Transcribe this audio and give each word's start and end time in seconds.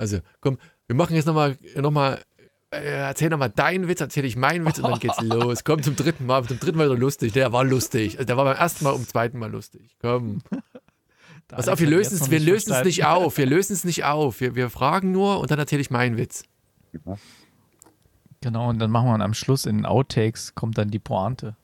Also, 0.00 0.20
komm, 0.40 0.56
wir 0.86 0.96
machen 0.96 1.14
jetzt 1.14 1.26
nochmal, 1.26 1.58
noch 1.76 1.90
mal, 1.90 2.18
äh, 2.70 2.78
erzähl 2.78 3.28
nochmal 3.28 3.50
deinen 3.50 3.86
Witz, 3.86 4.00
erzähl 4.00 4.24
ich 4.24 4.34
meinen 4.34 4.64
Witz 4.64 4.78
und 4.78 4.88
dann 4.90 4.98
geht's 4.98 5.20
los. 5.20 5.62
Komm, 5.62 5.82
zum 5.82 5.94
dritten 5.94 6.24
Mal, 6.24 6.42
zum 6.44 6.58
dritten 6.58 6.78
Mal 6.78 6.86
wieder 6.86 6.98
lustig. 6.98 7.34
Der 7.34 7.52
war 7.52 7.64
lustig. 7.64 8.14
Also, 8.14 8.24
der 8.24 8.38
war 8.38 8.46
beim 8.46 8.56
ersten 8.56 8.84
Mal 8.84 8.92
um 8.92 9.06
zweiten 9.06 9.38
Mal 9.38 9.50
lustig. 9.50 9.94
Komm. 10.00 10.40
Pass 11.48 11.68
auf, 11.68 11.80
wir 11.80 11.86
lösen 11.86 12.14
es, 12.14 12.30
wir 12.30 12.40
lösen 12.40 12.72
es 12.72 12.82
nicht 12.82 13.04
auf. 13.04 13.36
Wir 13.36 13.44
lösen 13.44 13.74
es 13.74 13.84
nicht 13.84 14.04
auf. 14.04 14.40
Wir, 14.40 14.54
wir 14.54 14.70
fragen 14.70 15.12
nur 15.12 15.40
und 15.40 15.50
dann 15.50 15.58
erzähle 15.58 15.82
ich 15.82 15.90
meinen 15.90 16.16
Witz. 16.16 16.44
Genau, 18.40 18.70
und 18.70 18.78
dann 18.78 18.90
machen 18.90 19.06
wir 19.08 19.22
am 19.22 19.34
Schluss 19.34 19.66
in 19.66 19.78
den 19.78 19.86
Outtakes 19.86 20.54
kommt 20.54 20.78
dann 20.78 20.90
die 20.90 20.98
Pointe. 20.98 21.56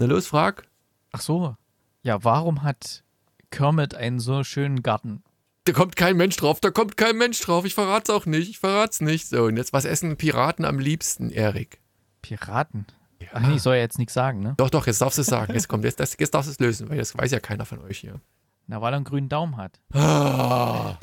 Na 0.00 0.06
los, 0.06 0.26
frag. 0.26 0.66
Ach 1.12 1.20
so. 1.20 1.56
Ja, 2.02 2.24
warum 2.24 2.64
hat 2.64 3.04
Kermit 3.50 3.94
einen 3.94 4.18
so 4.18 4.42
schönen 4.42 4.82
Garten? 4.82 5.22
Da 5.66 5.72
kommt 5.72 5.96
kein 5.96 6.16
Mensch 6.16 6.36
drauf, 6.36 6.60
da 6.60 6.70
kommt 6.70 6.96
kein 6.96 7.18
Mensch 7.18 7.40
drauf. 7.40 7.64
Ich 7.64 7.74
verrat's 7.74 8.08
auch 8.08 8.24
nicht, 8.24 8.48
ich 8.48 8.60
verrat's 8.60 9.00
nicht. 9.00 9.28
So, 9.28 9.46
und 9.46 9.56
jetzt, 9.56 9.72
was 9.72 9.84
essen 9.84 10.16
Piraten 10.16 10.64
am 10.64 10.78
liebsten, 10.78 11.30
Erik? 11.30 11.80
Piraten? 12.22 12.86
Ja. 13.20 13.28
Ach 13.32 13.40
nee, 13.40 13.56
ich 13.56 13.62
soll 13.62 13.74
ja 13.74 13.80
jetzt 13.80 13.98
nichts 13.98 14.14
sagen, 14.14 14.40
ne? 14.40 14.54
Doch, 14.58 14.70
doch, 14.70 14.86
jetzt 14.86 15.00
darfst 15.00 15.18
du 15.18 15.22
es 15.22 15.26
sagen. 15.26 15.52
Jetzt 15.54 15.68
kommt, 15.68 15.84
jetzt, 15.84 15.98
jetzt 15.98 16.34
darfst 16.34 16.48
du 16.48 16.52
es 16.52 16.60
lösen, 16.60 16.88
weil 16.88 16.98
das 16.98 17.18
weiß 17.18 17.32
ja 17.32 17.40
keiner 17.40 17.66
von 17.66 17.80
euch 17.80 17.98
hier. 17.98 18.20
Na, 18.68 18.80
weil 18.80 18.92
er 18.92 18.96
einen 18.96 19.04
grünen 19.04 19.28
Daumen 19.28 19.56
hat. 19.56 19.80
Ah, 19.92 20.98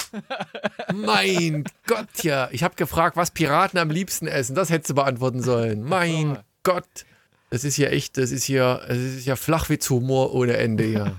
mein 0.93 1.65
Gott, 1.85 2.23
ja. 2.23 2.47
Ich 2.51 2.63
habe 2.63 2.75
gefragt, 2.75 3.17
was 3.17 3.31
Piraten 3.31 3.77
am 3.79 3.89
liebsten 3.89 4.27
essen. 4.27 4.55
Das 4.55 4.69
hättest 4.69 4.91
du 4.91 4.95
beantworten 4.95 5.41
sollen. 5.41 5.83
Mein 5.83 6.39
Gott. 6.63 7.05
Das 7.49 7.65
ist 7.65 7.75
ja 7.75 7.89
echt, 7.89 8.17
das 8.17 8.31
ist 8.31 8.47
ja, 8.47 8.77
das 8.77 8.97
ist 8.97 9.25
ja 9.25 9.35
Flachwitzhumor 9.35 10.33
ohne 10.33 10.55
Ende 10.55 10.83
hier. 10.85 11.17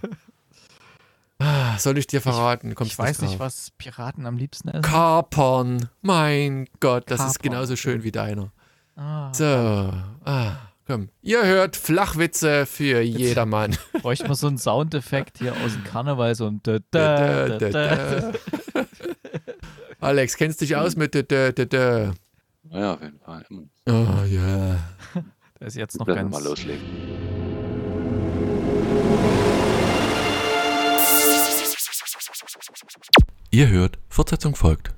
Ah, 1.45 1.77
soll 1.79 1.99
ich 1.99 2.07
dir 2.07 2.23
verraten? 2.23 2.75
Kommst 2.75 2.93
ich 2.93 2.99
weiß 2.99 3.21
nicht, 3.21 3.39
was 3.39 3.71
Piraten 3.77 4.25
am 4.25 4.39
liebsten 4.39 4.69
essen. 4.69 4.81
Kapern. 4.81 5.91
Mein 6.01 6.67
Gott, 6.81 7.11
das 7.11 7.19
Kapern. 7.19 7.31
ist 7.31 7.43
genauso 7.43 7.77
schön 7.77 8.03
wie 8.03 8.13
deiner. 8.13 8.51
Ah. 8.97 9.31
So. 9.35 9.45
Ah. 10.25 10.53
Komm, 10.87 11.11
ihr 11.21 11.45
hört 11.45 11.77
Flachwitze 11.77 12.65
für 12.65 13.01
jedermann. 13.03 13.77
Bräuchte 14.03 14.27
man 14.27 14.37
so 14.37 14.47
einen 14.47 14.59
Soundeffekt 14.59 15.39
hier 15.39 15.53
aus 15.53 15.73
dem 15.73 15.85
Karneval, 15.85 16.35
so 16.35 16.47
ein 16.47 16.61
da, 16.63 16.79
da, 16.91 17.59
da, 17.59 17.69
da. 17.69 18.33
Alex, 20.01 20.37
kennst 20.37 20.61
du 20.61 20.65
dich 20.65 20.77
aus 20.77 20.97
mit 20.97 21.15
da, 21.15 21.23
da, 21.23 21.53
da? 21.53 22.13
Ja, 22.71 22.95
auf 22.95 23.03
jeden 23.03 23.19
Fall. 23.19 23.45
Oh 23.87 23.91
ja. 23.91 24.25
Yeah. 24.27 24.79
Da 25.59 25.67
ist 25.67 25.77
jetzt 25.77 25.99
noch 25.99 26.07
ganz... 26.07 26.31
mal 26.31 26.43
loslegen. 26.43 26.83
Ihr 33.55 33.69
hört, 33.69 34.01
Fortsetzung 34.09 34.57
folgt. 34.57 34.93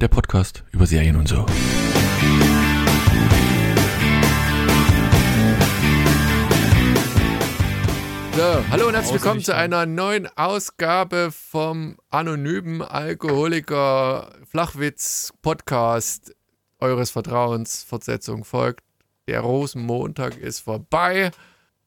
der 0.00 0.08
Podcast 0.08 0.64
über 0.72 0.86
Serien 0.86 1.16
und 1.16 1.28
so. 1.28 1.44
So, 8.34 8.64
hallo 8.70 8.88
und 8.88 8.94
herzlich 8.94 9.12
willkommen 9.12 9.42
zu 9.42 9.54
einer 9.54 9.84
neuen 9.84 10.26
Ausgabe 10.38 11.32
vom 11.32 11.98
anonymen 12.08 12.80
Alkoholiker 12.80 14.32
Flachwitz 14.48 15.34
Podcast 15.42 16.34
eures 16.78 17.10
Vertrauens. 17.10 17.82
Fortsetzung 17.82 18.44
folgt. 18.44 18.89
Der 19.30 19.40
Rosenmontag 19.40 20.36
ist 20.36 20.60
vorbei 20.60 21.30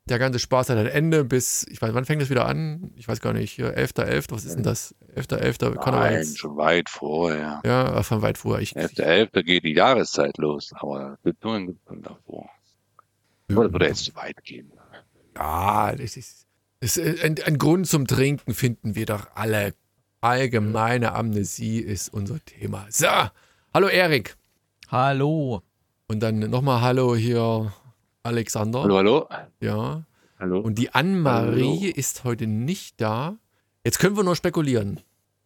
der 0.06 0.20
ganze 0.20 0.40
Spaß 0.40 0.70
hat 0.70 0.78
ein 0.78 0.88
Ende 0.88 1.24
bis, 1.24 1.66
ich 1.70 1.82
weiß, 1.82 1.94
wann 1.94 2.06
fängt 2.06 2.22
das 2.22 2.30
wieder 2.30 2.46
an? 2.46 2.92
Ich 2.98 3.08
weiß 3.08 3.22
gar 3.22 3.34
nicht, 3.34 3.60
11.11., 3.60 4.04
11., 4.04 4.26
was 4.32 4.46
ist 4.46 4.56
denn 4.56 4.64
das? 4.64 4.94
11.11. 5.16 5.76
Nein, 5.76 6.14
Nein 6.14 6.36
schon 6.36 6.58
weit 6.58 6.90
vorher. 6.90 7.62
Ja, 7.66 8.04
von 8.04 8.22
weit 8.22 8.38
vorher. 8.38 8.66
11.11. 8.66 9.44
geht 9.44 9.64
die 9.64 9.74
Jahreszeit 9.74 10.38
los, 10.38 10.72
aber 10.76 11.18
Betonung 11.24 11.68
gibt 11.68 11.80
es 11.90 12.02
davor. 12.02 12.50
Ja. 13.50 13.58
Oder 13.58 13.72
würde 13.72 13.88
jetzt 13.88 14.04
zu 14.04 14.16
weit 14.16 14.44
gehen? 14.44 14.72
Ja, 15.38 15.96
das 15.96 16.18
ist, 16.18 16.48
das 16.82 16.98
ist 16.98 17.24
ein, 17.24 17.42
ein 17.46 17.58
Grund 17.58 17.88
zum 17.88 18.06
Trinken 18.06 18.54
finden 18.54 18.96
wir 18.96 19.06
doch 19.06 19.28
alle. 19.36 19.74
Allgemeine 20.20 21.16
Amnesie 21.16 21.80
ist 21.80 22.14
unser 22.14 22.44
Thema. 22.46 22.86
So, 22.90 23.08
hallo 23.74 23.88
Erik. 23.88 24.38
Hallo. 24.90 25.64
Und 26.14 26.20
dann 26.20 26.40
nochmal 26.52 26.82
Hallo 26.82 27.16
hier 27.16 27.74
Alexander. 28.22 28.84
Hallo, 28.84 28.98
hallo. 28.98 29.30
Ja. 29.62 30.04
Hallo. 30.38 30.60
Und 30.60 30.78
die 30.78 30.94
Anne-Marie 30.94 31.88
ist 31.88 32.24
heute 32.24 32.46
nicht 32.46 33.02
da. 33.02 33.38
Jetzt 33.84 33.98
können 33.98 34.16
wir 34.16 34.24
nur 34.24 34.36
spekulieren. 34.36 35.00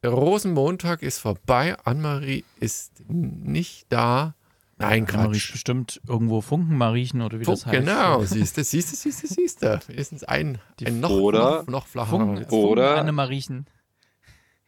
Der 0.03 0.11
Rosenmontag 0.11 1.03
ist 1.03 1.19
vorbei. 1.19 1.77
Anne-Marie 1.85 2.43
ist 2.59 3.01
nicht 3.07 3.85
da. 3.87 4.35
Nein, 4.77 5.05
Quatsch. 5.05 5.15
Marie 5.15 5.51
bestimmt 5.53 6.01
irgendwo 6.05 6.41
Funkenmariechen 6.41 7.21
oder 7.21 7.39
wie 7.39 7.45
Funk, 7.45 7.59
das 7.59 7.65
heißt. 7.67 7.79
Genau, 7.79 8.23
siehst 8.25 8.57
du, 8.57 8.63
siehst 8.65 8.91
du, 8.91 8.95
siehst 8.97 9.23
du, 9.23 9.27
siehst 9.27 9.63
du. 9.63 9.79
Mindestens 9.87 10.25
ein, 10.25 10.57
ein 10.85 10.99
noch, 10.99 11.11
oder, 11.11 11.61
noch, 11.61 11.67
noch 11.67 11.87
flacher. 11.87 12.09
Funken, 12.09 12.43
oder 12.49 12.97
Anne-Mariechen. 12.97 13.67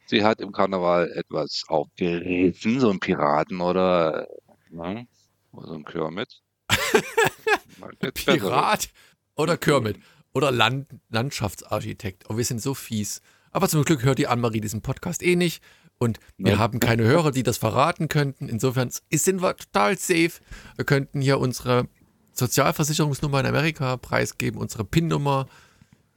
Sie 0.06 0.24
hat 0.24 0.40
im 0.40 0.50
Karneval 0.50 1.12
etwas 1.12 1.64
aufgerissen, 1.68 2.80
so 2.80 2.88
ein 2.88 3.00
Piraten 3.00 3.60
oder, 3.60 4.28
ne, 4.70 4.80
oder 4.80 5.06
so 5.52 5.74
ein 5.74 5.84
Kermit. 5.84 6.42
Pirat 8.14 8.90
oder 9.34 9.56
Kermit 9.56 9.98
oder 10.32 10.50
Land 10.52 10.88
Landschaftsarchitekt. 11.08 12.24
Oh, 12.28 12.36
wir 12.36 12.44
sind 12.44 12.62
so 12.62 12.74
fies. 12.74 13.22
Aber 13.50 13.68
zum 13.68 13.84
Glück 13.84 14.04
hört 14.04 14.18
die 14.18 14.28
Anne-Marie 14.28 14.60
diesen 14.60 14.82
Podcast 14.82 15.22
eh 15.22 15.36
nicht. 15.36 15.62
Und 15.98 16.18
wir 16.38 16.58
haben 16.58 16.80
keine 16.80 17.02
Hörer, 17.04 17.30
die 17.30 17.42
das 17.42 17.58
verraten 17.58 18.08
könnten. 18.08 18.48
Insofern 18.48 18.90
sind 19.12 19.42
wir 19.42 19.56
total 19.56 19.98
safe. 19.98 20.32
Wir 20.76 20.86
könnten 20.86 21.20
hier 21.20 21.38
unsere 21.38 21.88
Sozialversicherungsnummer 22.32 23.40
in 23.40 23.46
Amerika 23.46 23.98
preisgeben, 23.98 24.58
unsere 24.58 24.84
PIN-Nummer. 24.84 25.46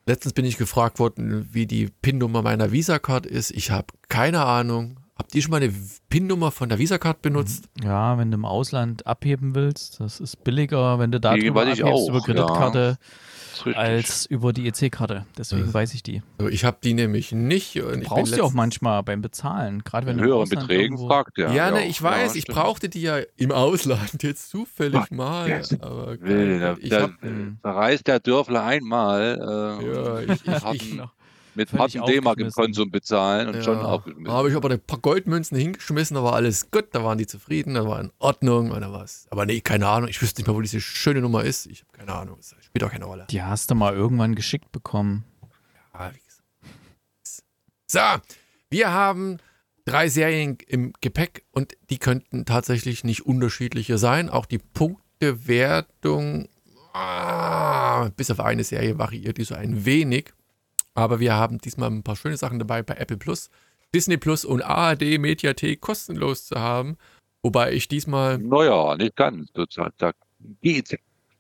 Letztens 0.05 0.33
bin 0.33 0.45
ich 0.45 0.57
gefragt 0.57 0.99
worden, 0.99 1.49
wie 1.51 1.67
die 1.67 1.89
PIN-Nummer 2.01 2.41
meiner 2.41 2.71
Visa-Card 2.71 3.25
ist. 3.25 3.51
Ich 3.51 3.71
habe 3.71 3.87
keine 4.07 4.45
Ahnung. 4.45 4.99
Habt 5.23 5.35
ihr 5.35 5.41
schon 5.41 5.51
mal 5.51 5.63
eine 5.63 5.73
PIN-Nummer 6.09 6.51
von 6.51 6.67
der 6.67 6.79
Visa-Card 6.79 7.21
benutzt? 7.21 7.69
Ja, 7.81 8.17
wenn 8.17 8.29
du 8.29 8.35
im 8.35 8.43
Ausland 8.43 9.07
abheben 9.07 9.55
willst, 9.55 10.01
das 10.01 10.19
ist 10.19 10.43
billiger, 10.43 10.99
wenn 10.99 11.13
du 11.13 11.21
da 11.21 11.37
drüber 11.37 11.61
abhebst 11.61 11.81
auch, 11.81 12.09
über 12.09 12.19
Kreditkarte 12.19 12.97
ja, 13.63 13.71
als 13.71 14.25
über 14.25 14.51
die 14.51 14.67
EC-Karte. 14.67 15.25
Deswegen 15.37 15.67
ja. 15.67 15.73
weiß 15.73 15.93
ich 15.93 16.03
die. 16.03 16.21
Ich 16.49 16.65
habe 16.65 16.75
die 16.83 16.93
nämlich 16.93 17.31
nicht. 17.31 17.81
Und 17.81 18.01
du 18.01 18.09
brauchst 18.09 18.35
die 18.35 18.41
auch 18.41 18.51
manchmal 18.51 19.01
beim 19.01 19.21
Bezahlen, 19.21 19.85
gerade 19.85 20.07
wenn 20.07 20.17
du 20.17 20.25
höheren 20.25 20.49
Beträgen 20.49 20.97
fragt, 20.97 21.37
ja. 21.37 21.53
Ja, 21.53 21.71
ne, 21.71 21.85
ich 21.87 22.03
weiß, 22.03 22.35
ich 22.35 22.45
brauchte 22.45 22.89
die 22.89 23.03
ja 23.03 23.19
im 23.37 23.53
Ausland 23.53 24.23
jetzt 24.23 24.49
zufällig 24.49 24.99
Ach, 25.05 25.11
mal. 25.11 25.61
Aber 25.79 26.19
will, 26.19 26.59
da, 26.59 26.75
ich 26.81 26.89
da, 26.89 27.03
hab, 27.03 27.11
da 27.61 27.71
reist 27.71 28.07
der 28.07 28.19
Dörfler 28.19 28.65
einmal. 28.65 29.79
Äh, 29.81 29.87
ja, 29.87 30.19
ich, 30.19 30.45
ich, 30.45 30.91
ich, 30.93 30.99
mit 31.55 31.71
harten 31.73 32.03
D-Mark 32.05 32.39
im 32.39 32.51
Konsum 32.51 32.91
bezahlen 32.91 33.47
und 33.47 33.55
ja. 33.55 33.63
schon 33.63 33.79
aufgeschmissen. 33.79 34.25
Da 34.25 34.31
habe 34.31 34.49
ich 34.49 34.55
aber 34.55 34.69
ein 34.69 34.79
paar 34.79 34.99
Goldmünzen 34.99 35.57
hingeschmissen, 35.57 36.15
da 36.15 36.23
war 36.23 36.33
alles 36.33 36.71
gut, 36.71 36.87
da 36.91 37.03
waren 37.03 37.17
die 37.17 37.27
zufrieden, 37.27 37.73
da 37.73 37.87
war 37.87 37.99
in 37.99 38.11
Ordnung 38.19 38.71
oder 38.71 38.91
was. 38.91 39.27
Aber 39.29 39.45
nee, 39.45 39.61
keine 39.61 39.87
Ahnung, 39.87 40.09
ich 40.09 40.21
wüsste 40.21 40.41
nicht 40.41 40.47
mehr, 40.47 40.55
wo 40.55 40.61
diese 40.61 40.81
schöne 40.81 41.21
Nummer 41.21 41.43
ist. 41.43 41.65
Ich 41.67 41.81
habe 41.81 41.97
keine 41.97 42.13
Ahnung, 42.13 42.37
das 42.37 42.55
spielt 42.61 42.83
auch 42.83 42.91
keine 42.91 43.05
Rolle. 43.05 43.25
Die 43.29 43.41
hast 43.41 43.71
du 43.71 43.75
mal 43.75 43.93
irgendwann 43.93 44.35
geschickt 44.35 44.71
bekommen. 44.71 45.25
Ja, 45.93 46.11
wie 46.13 46.19
gesagt. 46.19 47.43
So, 47.87 47.99
wir 48.69 48.91
haben 48.91 49.37
drei 49.85 50.09
Serien 50.09 50.57
im 50.67 50.93
Gepäck 51.01 51.45
und 51.51 51.75
die 51.89 51.97
könnten 51.97 52.45
tatsächlich 52.45 53.03
nicht 53.03 53.25
unterschiedlicher 53.25 53.97
sein. 53.97 54.29
Auch 54.29 54.45
die 54.45 54.57
Punktewertung, 54.57 56.47
ah, 56.93 58.09
bis 58.15 58.31
auf 58.31 58.39
eine 58.39 58.63
Serie 58.63 58.97
variiert 58.97 59.37
die 59.37 59.43
so 59.43 59.55
ein 59.55 59.85
wenig. 59.85 60.33
Aber 60.95 61.19
wir 61.19 61.33
haben 61.33 61.57
diesmal 61.59 61.89
ein 61.89 62.03
paar 62.03 62.15
schöne 62.15 62.37
Sachen 62.37 62.59
dabei 62.59 62.83
bei 62.83 62.95
Apple 62.95 63.17
Plus, 63.17 63.49
Disney 63.93 64.17
Plus 64.17 64.45
und 64.45 64.61
ARD 64.61 65.19
Mediathek 65.19 65.81
kostenlos 65.81 66.45
zu 66.45 66.59
haben. 66.59 66.97
Wobei 67.41 67.73
ich 67.73 67.87
diesmal. 67.87 68.37
Naja, 68.37 68.95
nicht 68.95 69.15
ganz. 69.15 69.51
Da 69.97 70.11
GEZ. 70.61 70.97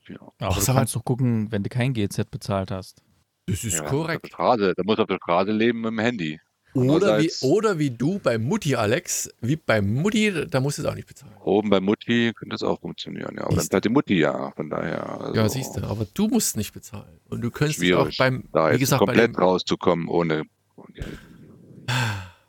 Ja. 0.07 0.17
Aber 0.39 0.55
du 0.59 0.65
kannst 0.65 0.95
doch 0.95 1.05
gucken, 1.05 1.51
wenn 1.51 1.63
du 1.63 1.69
kein 1.69 1.93
GZ 1.93 2.29
bezahlt 2.29 2.71
hast. 2.71 3.01
Das 3.45 3.63
ist 3.63 3.79
ja, 3.79 3.83
korrekt. 3.83 4.29
Da 4.37 4.73
muss 4.83 4.99
auf 4.99 5.07
der 5.07 5.17
Straße 5.17 5.51
leben 5.51 5.81
mit 5.81 5.91
dem 5.91 5.99
Handy. 5.99 6.39
Oder 6.73 7.21
wie, 7.21 7.31
oder 7.41 7.77
wie 7.77 7.91
du 7.91 8.19
bei 8.19 8.37
Mutti, 8.37 8.75
Alex, 8.75 9.29
wie 9.41 9.55
bei 9.55 9.81
Mutti, 9.81 10.47
da 10.49 10.59
musst 10.59 10.79
du 10.79 10.81
es 10.81 10.87
auch 10.87 10.95
nicht 10.95 11.07
bezahlen. 11.07 11.33
Oben 11.43 11.69
bei 11.69 11.79
Mutti 11.79 12.33
könnte 12.35 12.53
das 12.53 12.63
auch 12.63 12.79
funktionieren, 12.79 13.35
ja. 13.35 13.45
Aber 13.45 13.55
dann 13.55 13.67
hat 13.71 13.85
die 13.85 13.89
Mutti 13.89 14.15
ja, 14.15 14.51
von 14.51 14.69
daher. 14.69 15.21
Also 15.21 15.35
ja, 15.35 15.49
siehst 15.49 15.75
du, 15.75 15.83
aber 15.83 16.07
du 16.13 16.27
musst 16.27 16.57
nicht 16.57 16.73
bezahlen. 16.73 17.19
Und 17.29 17.41
du 17.41 17.51
könntest 17.51 17.83
auch 17.93 18.09
beim, 18.17 18.45
da 18.51 18.73
wie 18.73 18.79
gesagt, 18.79 18.99
komplett 18.99 19.35
dem, 19.35 19.41
rauszukommen 19.41 20.07
ohne, 20.07 20.43
ohne 20.75 21.05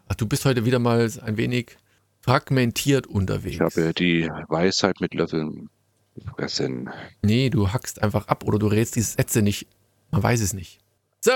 Ach, 0.08 0.14
du 0.14 0.26
bist 0.26 0.44
heute 0.44 0.64
wieder 0.64 0.78
mal 0.78 1.10
ein 1.22 1.36
wenig 1.36 1.76
fragmentiert 2.20 3.06
unterwegs. 3.06 3.56
Ich 3.56 3.60
habe 3.60 3.92
die 3.92 4.30
Weisheit 4.48 5.00
mit 5.00 5.12
Löffeln 5.12 5.68
gefressen. 6.14 6.88
Nee, 7.22 7.50
du 7.50 7.72
hackst 7.72 8.02
einfach 8.02 8.28
ab 8.28 8.44
oder 8.44 8.58
du 8.58 8.68
rätst 8.68 8.96
diese 8.96 9.12
Sätze 9.12 9.42
nicht 9.42 9.66
Man 10.10 10.22
weiß 10.22 10.40
es 10.40 10.52
nicht. 10.52 10.78
So, 11.24 11.30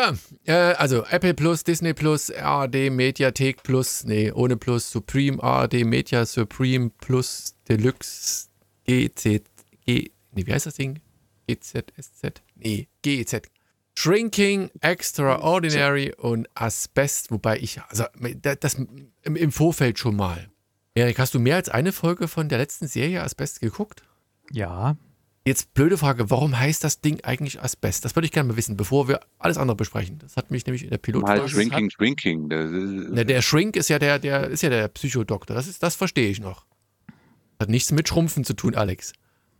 äh, 0.45 0.53
also 0.53 1.07
Apple 1.07 1.33
Plus, 1.33 1.65
Disney 1.65 1.95
Plus, 1.95 2.31
ARD 2.31 2.91
Mediathek 2.91 3.63
Plus, 3.63 4.05
nee, 4.05 4.31
ohne 4.31 4.59
Plus, 4.59 4.91
Supreme, 4.91 5.41
ARD 5.43 5.83
Media 5.87 6.27
Supreme 6.27 6.91
Plus 6.91 7.55
Deluxe, 7.67 8.51
GZ, 8.87 9.45
G, 9.87 10.11
nee, 10.33 10.47
wie 10.47 10.53
heißt 10.53 10.67
das 10.67 10.75
Ding? 10.75 11.01
GZSZ? 11.49 12.43
Nee, 12.57 12.89
GEZ. 13.01 13.49
Shrinking, 13.95 14.71
Extraordinary 14.83 16.13
und 16.19 16.51
Asbest, 16.53 17.31
wobei 17.31 17.57
ich, 17.57 17.81
also 17.89 18.05
das 18.61 18.77
im 19.25 19.53
Vorfeld 19.53 19.99
schon 19.99 20.17
mal. 20.17 20.51
Erik, 20.95 21.19
hast 21.19 21.33
du 21.33 21.39
mehr 21.39 21.57
als 21.57 21.71
eine 21.71 21.93
Folge 21.93 22.29
von 22.29 22.51
der 22.51 22.59
letzten 22.59 22.89
Serie 22.89 23.23
Asbest 23.23 23.63
geguckt? 23.63 24.03
Ja. 24.53 24.99
Jetzt 25.49 25.73
blöde 25.73 25.97
Frage, 25.97 26.29
warum 26.29 26.59
heißt 26.59 26.85
das 26.85 27.01
Ding 27.01 27.25
eigentlich 27.25 27.63
Asbest? 27.63 28.05
Das 28.05 28.15
würde 28.15 28.27
ich 28.27 28.33
gerne 28.33 28.51
mal 28.51 28.57
wissen, 28.59 28.77
bevor 28.77 29.09
wir 29.09 29.21
alles 29.39 29.57
andere 29.57 29.77
besprechen. 29.77 30.19
Das 30.19 30.37
hat 30.37 30.51
mich 30.51 30.67
nämlich 30.67 30.85
in 30.85 30.91
der 30.91 30.99
Pilot. 30.99 31.25
Halt 31.25 31.49
Shrinking, 31.49 31.89
Shrinking. 31.89 32.51
Der, 32.51 33.25
der 33.25 33.41
Shrink 33.41 33.77
ist 33.77 33.89
ja 33.89 33.99
der, 33.99 34.19
der 34.19 34.49
ist 34.49 34.63
ja 34.63 34.69
der 34.69 34.89
Psychodoktor. 34.89 35.57
Das 35.57 35.67
ist, 35.67 35.83
das 35.83 35.95
verstehe 35.95 36.29
ich 36.29 36.39
noch. 36.39 36.67
Hat 37.59 37.71
nichts 37.71 37.91
mit 37.93 38.07
Schrumpfen 38.07 38.45
zu 38.45 38.53
tun, 38.53 38.75
Alex. 38.75 39.15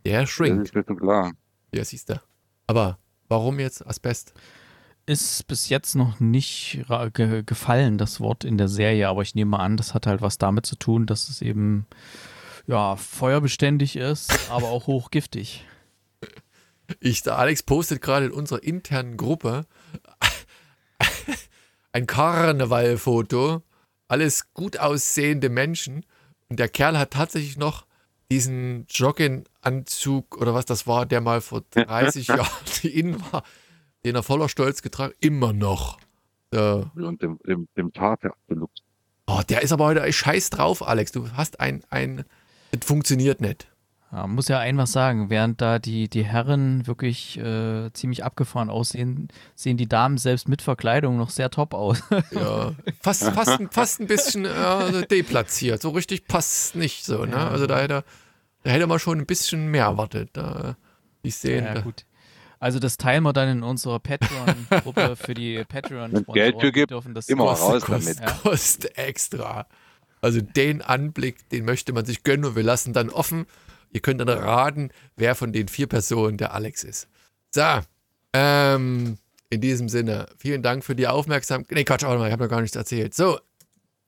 Der 0.05 0.27
Shrink. 0.27 0.59
Das 0.59 0.69
ist 0.69 0.75
mir 0.75 0.83
schon 0.85 0.97
klar. 0.97 1.31
Ja, 1.73 1.83
siehst 1.83 2.09
du. 2.09 2.21
Aber 2.67 2.99
warum 3.27 3.59
jetzt 3.59 3.83
Asbest? 3.87 4.35
Ist 5.07 5.47
bis 5.47 5.69
jetzt 5.69 5.95
noch 5.95 6.19
nicht 6.19 6.85
ge 7.15 7.41
gefallen, 7.43 7.97
das 7.97 8.19
Wort 8.19 8.43
in 8.43 8.59
der 8.59 8.67
Serie, 8.67 9.09
aber 9.09 9.23
ich 9.23 9.33
nehme 9.33 9.57
an, 9.57 9.75
das 9.75 9.95
hat 9.95 10.05
halt 10.05 10.21
was 10.21 10.37
damit 10.37 10.67
zu 10.67 10.75
tun, 10.75 11.07
dass 11.07 11.29
es 11.29 11.41
eben 11.41 11.87
ja, 12.67 12.95
feuerbeständig 12.95 13.95
ist, 13.95 14.51
aber 14.51 14.67
auch 14.67 14.85
hochgiftig. 14.85 15.65
Ich, 16.99 17.21
der 17.21 17.37
Alex 17.37 17.63
postet 17.63 18.01
gerade 18.01 18.27
in 18.27 18.31
unserer 18.31 18.63
internen 18.63 19.17
Gruppe 19.17 19.65
ein 21.91 22.07
Karnevalfoto. 22.07 23.63
Alles 24.07 24.53
gut 24.53 24.77
aussehende 24.77 25.49
Menschen. 25.49 26.05
Und 26.49 26.59
der 26.59 26.69
Kerl 26.69 26.97
hat 26.97 27.11
tatsächlich 27.11 27.57
noch 27.57 27.85
diesen 28.31 28.85
Jogginganzug 28.89 30.37
oder 30.37 30.53
was 30.53 30.65
das 30.65 30.87
war, 30.87 31.05
der 31.05 31.21
mal 31.21 31.41
vor 31.41 31.61
30 31.71 32.27
Jahren 32.27 32.47
in 32.83 33.19
war, 33.31 33.43
den 34.05 34.15
er 34.15 34.23
voller 34.23 34.49
Stolz 34.49 34.81
getragen 34.81 35.13
immer 35.19 35.53
noch. 35.53 35.99
So. 36.51 36.89
Und 36.95 37.21
dem, 37.21 37.39
dem, 37.45 37.67
dem 37.77 37.93
Tater. 37.93 38.33
Oh, 39.27 39.41
der 39.47 39.61
ist 39.61 39.71
aber 39.71 39.85
heute 39.85 40.11
scheiß 40.11 40.49
drauf, 40.49 40.87
Alex. 40.87 41.11
Du 41.11 41.31
hast 41.33 41.59
ein, 41.59 41.83
ein, 41.89 42.25
es 42.71 42.85
funktioniert 42.85 43.41
nicht. 43.41 43.67
Ja, 44.11 44.25
muss 44.25 44.47
ja 44.47 44.57
ein 44.57 44.77
was 44.77 44.91
sagen, 44.91 45.29
während 45.29 45.61
da 45.61 45.77
die, 45.77 46.09
die 46.09 46.23
Herren 46.23 46.87
wirklich 46.87 47.37
äh, 47.37 47.91
ziemlich 47.93 48.23
abgefahren 48.23 48.71
aussehen, 48.71 49.27
sehen 49.55 49.77
die 49.77 49.87
Damen 49.87 50.17
selbst 50.17 50.49
mit 50.49 50.63
Verkleidung 50.63 51.17
noch 51.17 51.29
sehr 51.29 51.51
top 51.51 51.75
aus. 51.75 52.01
ja, 52.31 52.71
fast, 53.01 53.23
fast, 53.23 53.59
fast 53.69 53.99
ein 53.99 54.07
bisschen 54.07 54.45
äh, 54.45 55.05
deplatziert. 55.07 55.81
So 55.81 55.89
richtig 55.89 56.25
passt 56.25 56.75
nicht 56.75 57.05
so. 57.05 57.25
Ne? 57.25 57.37
Also 57.37 57.67
da 57.67 57.79
hätte, 57.79 58.03
da 58.63 58.71
hätte 58.71 58.87
man 58.87 58.97
schon 58.97 59.19
ein 59.19 59.27
bisschen 59.27 59.67
mehr 59.67 59.85
erwartet. 59.85 60.31
Da, 60.33 60.75
ich 61.21 61.35
sehe. 61.35 61.63
Ja, 61.63 61.81
gut. 61.81 62.05
Also 62.59 62.79
das 62.79 62.97
teilen 62.97 63.23
wir 63.23 63.31
dann 63.31 63.47
in 63.47 63.63
unserer 63.63 63.99
Patreon-Gruppe 63.99 65.15
für 65.17 65.33
die 65.35 65.63
Patreon-Sponsoren. 65.63 66.33
Geld 66.33 66.59
für 66.59 66.71
gibt, 66.71 66.91
dürfen 66.91 67.13
das 67.13 67.29
immer 67.29 67.45
raus 67.45 67.83
damit. 67.87 68.19
Ja. 68.19 68.31
Kostet 68.43 68.97
extra. 68.97 69.67
Also 70.19 70.41
den 70.41 70.81
Anblick, 70.81 71.47
den 71.49 71.63
möchte 71.63 71.93
man 71.93 72.05
sich 72.05 72.23
gönnen 72.23 72.43
und 72.43 72.55
wir 72.55 72.63
lassen 72.63 72.91
dann 72.91 73.09
offen, 73.09 73.45
Ihr 73.91 74.01
könnt 74.01 74.21
dann 74.21 74.29
raten, 74.29 74.89
wer 75.15 75.35
von 75.35 75.51
den 75.51 75.67
vier 75.67 75.87
Personen 75.87 76.37
der 76.37 76.53
Alex 76.53 76.83
ist. 76.83 77.07
So, 77.51 77.79
ähm, 78.33 79.17
in 79.49 79.61
diesem 79.61 79.89
Sinne, 79.89 80.27
vielen 80.37 80.61
Dank 80.61 80.83
für 80.83 80.95
die 80.95 81.07
Aufmerksamkeit. 81.07 81.75
Nee, 81.75 81.83
Quatsch, 81.83 82.03
auch 82.03 82.17
mal, 82.17 82.27
ich 82.27 82.31
habe 82.31 82.43
noch 82.43 82.51
gar 82.51 82.61
nichts 82.61 82.75
erzählt. 82.75 83.13
So, 83.15 83.39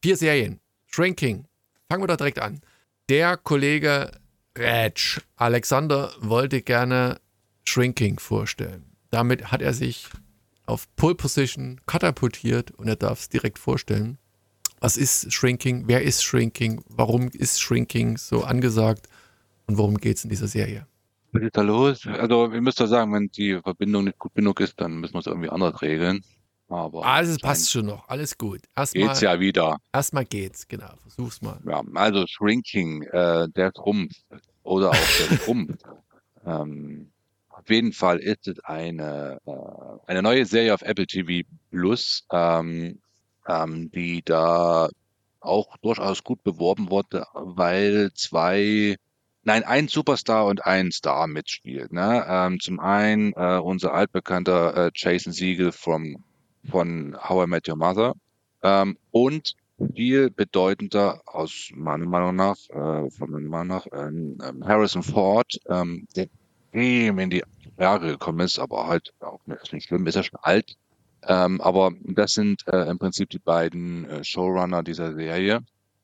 vier 0.01 0.15
Serien. 0.17 0.59
Shrinking. 0.85 1.45
Fangen 1.89 2.03
wir 2.03 2.07
doch 2.07 2.17
direkt 2.17 2.39
an. 2.39 2.61
Der 3.09 3.37
Kollege 3.37 4.11
Rätsch, 4.57 5.21
Alexander, 5.37 6.13
wollte 6.19 6.61
gerne 6.61 7.19
Shrinking 7.63 8.19
vorstellen. 8.19 8.85
Damit 9.09 9.51
hat 9.51 9.61
er 9.61 9.73
sich 9.73 10.09
auf 10.65 10.87
Pole 10.95 11.15
Position 11.15 11.81
katapultiert 11.85 12.71
und 12.71 12.87
er 12.87 12.95
darf 12.95 13.21
es 13.21 13.29
direkt 13.29 13.59
vorstellen. 13.59 14.17
Was 14.79 14.97
ist 14.97 15.31
Shrinking? 15.33 15.83
Wer 15.87 16.01
ist 16.01 16.23
Shrinking? 16.23 16.83
Warum 16.87 17.29
ist 17.29 17.61
Shrinking 17.61 18.17
so 18.17 18.43
angesagt? 18.43 19.07
Und 19.67 19.77
worum 19.77 19.97
geht 19.97 20.17
es 20.17 20.23
in 20.23 20.29
dieser 20.29 20.47
Serie? 20.47 20.87
Was 21.31 21.43
ist 21.43 21.55
da 21.57 21.61
los? 21.61 22.05
Also, 22.07 22.51
ihr 22.51 22.61
müsst 22.61 22.79
ja 22.79 22.87
sagen, 22.87 23.13
wenn 23.13 23.29
die 23.29 23.59
Verbindung 23.61 24.05
nicht 24.05 24.19
gut 24.19 24.35
genug 24.35 24.59
ist, 24.59 24.79
dann 24.81 24.99
müssen 24.99 25.13
wir 25.13 25.19
es 25.19 25.27
irgendwie 25.27 25.49
anders 25.49 25.81
regeln. 25.81 26.23
Aber 26.67 27.05
also, 27.05 27.33
es 27.33 27.39
passt 27.39 27.69
schon 27.69 27.85
noch. 27.85 28.07
Alles 28.07 28.37
gut. 28.37 28.61
Erstmal, 28.75 29.07
geht's 29.07 29.21
ja 29.21 29.39
wieder. 29.39 29.77
Erstmal 29.93 30.25
geht's, 30.25 30.67
genau. 30.67 30.93
Versuch's 31.01 31.41
mal. 31.41 31.59
Ja, 31.65 31.81
also 31.95 32.25
Shrinking, 32.27 33.03
äh, 33.03 33.47
der 33.49 33.73
Trumpf 33.73 34.13
oder 34.63 34.91
auch 34.91 35.27
der 35.29 35.39
Trumpf. 35.45 35.77
ähm, 36.45 37.11
auf 37.49 37.69
jeden 37.69 37.91
Fall 37.93 38.19
ist 38.19 38.47
es 38.47 38.59
eine, 38.63 39.39
äh, 39.45 39.51
eine 40.07 40.21
neue 40.21 40.45
Serie 40.45 40.73
auf 40.73 40.81
Apple 40.81 41.07
TV 41.07 41.47
Plus, 41.69 42.25
ähm, 42.31 42.99
ähm, 43.47 43.91
die 43.91 44.21
da 44.23 44.89
auch 45.41 45.77
durchaus 45.77 46.23
gut 46.23 46.43
beworben 46.43 46.89
wurde, 46.89 47.25
weil 47.33 48.11
zwei 48.13 48.95
Nein, 49.43 49.63
ein 49.63 49.87
Superstar 49.87 50.45
und 50.45 50.65
ein 50.65 50.91
Star 50.91 51.27
mitspielt. 51.27 51.91
Ne? 51.91 52.25
Ähm, 52.27 52.59
zum 52.59 52.79
einen 52.79 53.33
äh, 53.33 53.59
unser 53.59 53.93
altbekannter 53.93 54.87
äh, 54.87 54.91
Jason 54.93 55.33
Siegel 55.33 55.71
vom, 55.71 56.23
von 56.69 57.17
How 57.17 57.45
I 57.45 57.49
Met 57.49 57.67
Your 57.67 57.75
Mother 57.75 58.13
ähm, 58.61 58.97
und 59.09 59.55
viel 59.95 60.29
bedeutender 60.29 61.21
aus 61.25 61.71
meiner 61.73 62.05
Meinung 62.05 62.35
nach, 62.35 62.57
äh, 62.69 63.09
von 63.09 63.31
meiner 63.31 63.49
Meinung 63.49 63.67
nach, 63.67 63.87
ähm, 63.91 64.37
Harrison 64.63 65.01
Ford, 65.01 65.59
ähm, 65.67 66.07
der 66.15 66.27
eben 66.73 67.19
in 67.19 67.29
die 67.29 67.43
Jahre 67.79 68.07
gekommen 68.07 68.41
ist, 68.41 68.59
aber 68.59 68.87
halt 68.87 69.11
auch 69.19 69.39
ist 69.47 69.73
nicht 69.73 69.87
schlimm, 69.87 70.05
ist 70.07 70.15
er 70.15 70.23
schon 70.23 70.39
alt. 70.41 70.77
Ähm, 71.23 71.61
aber 71.61 71.91
das 72.03 72.33
sind 72.33 72.67
äh, 72.67 72.89
im 72.89 72.97
Prinzip 72.97 73.29
die 73.29 73.39
beiden 73.39 74.05
äh, 74.05 74.23
Showrunner 74.23 74.83
dieser 74.83 75.13
Serie. 75.13 75.61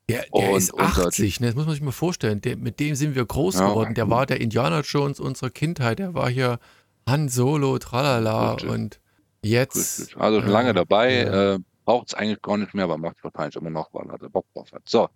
Der, 0.10 0.26
der 0.34 0.56
ist 0.56 0.74
80, 0.74 1.42
ne? 1.42 1.48
das 1.48 1.56
muss 1.56 1.66
man 1.66 1.74
sich 1.76 1.84
mal 1.84 1.92
vorstellen. 1.92 2.40
Der, 2.40 2.56
mit 2.56 2.80
dem 2.80 2.96
sind 2.96 3.16
wir 3.16 3.26
groß 3.26 3.56
ja, 3.56 3.68
geworden. 3.68 3.94
Der 3.94 4.10
war 4.10 4.26
der 4.26 4.40
Indiana 4.40 4.80
Jones 4.80 5.20
unserer 5.20 5.50
Kindheit. 5.50 6.00
Der 6.00 6.14
war 6.14 6.30
hier 6.30 6.60
Han 7.08 7.28
Solo, 7.28 7.78
tralala. 7.78 8.54
Richtig. 8.54 8.70
Und 8.70 9.00
jetzt. 9.42 10.00
Richtig. 10.00 10.18
Also 10.18 10.42
schon 10.42 10.50
lange 10.50 10.74
dabei. 10.74 11.24
Ja. 11.24 11.56
Äh, 11.56 11.60
Braucht 11.84 12.10
es 12.10 12.14
eigentlich 12.16 12.42
gar 12.42 12.58
nicht 12.58 12.74
mehr, 12.74 12.84
aber 12.84 12.98
macht 12.98 13.16
wahrscheinlich 13.24 13.56
immer 13.56 13.70
noch, 13.70 13.94
weil 13.94 14.06
er 14.10 14.30
Bock 14.30 14.46
drauf 14.54 14.70
hat. 14.74 14.82
So, 14.86 15.08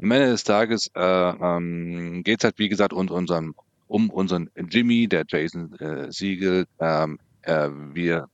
am 0.00 0.10
Ende 0.12 0.28
des 0.28 0.44
Tages 0.44 0.88
äh, 0.94 1.00
ähm, 1.00 2.22
geht 2.22 2.38
es 2.38 2.44
halt, 2.44 2.58
wie 2.58 2.68
gesagt, 2.68 2.92
um 2.92 3.08
unseren, 3.08 3.52
um 3.88 4.10
unseren 4.10 4.48
Jimmy, 4.68 5.08
der 5.08 5.24
Jason 5.26 5.74
äh, 5.80 6.12
Siegel. 6.12 6.66
Ähm, 6.78 7.18
äh, 7.42 7.68
wir 7.92 8.28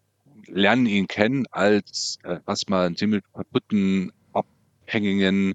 lernen 0.47 0.85
ihn 0.85 1.07
kennen 1.07 1.47
als 1.50 2.19
äh, 2.23 2.38
erstmal 2.47 2.87
einen 2.87 2.97
ziemlich 2.97 3.23
kaputten, 3.33 4.12
abhängigen, 4.35 5.55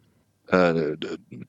äh, 0.51 0.98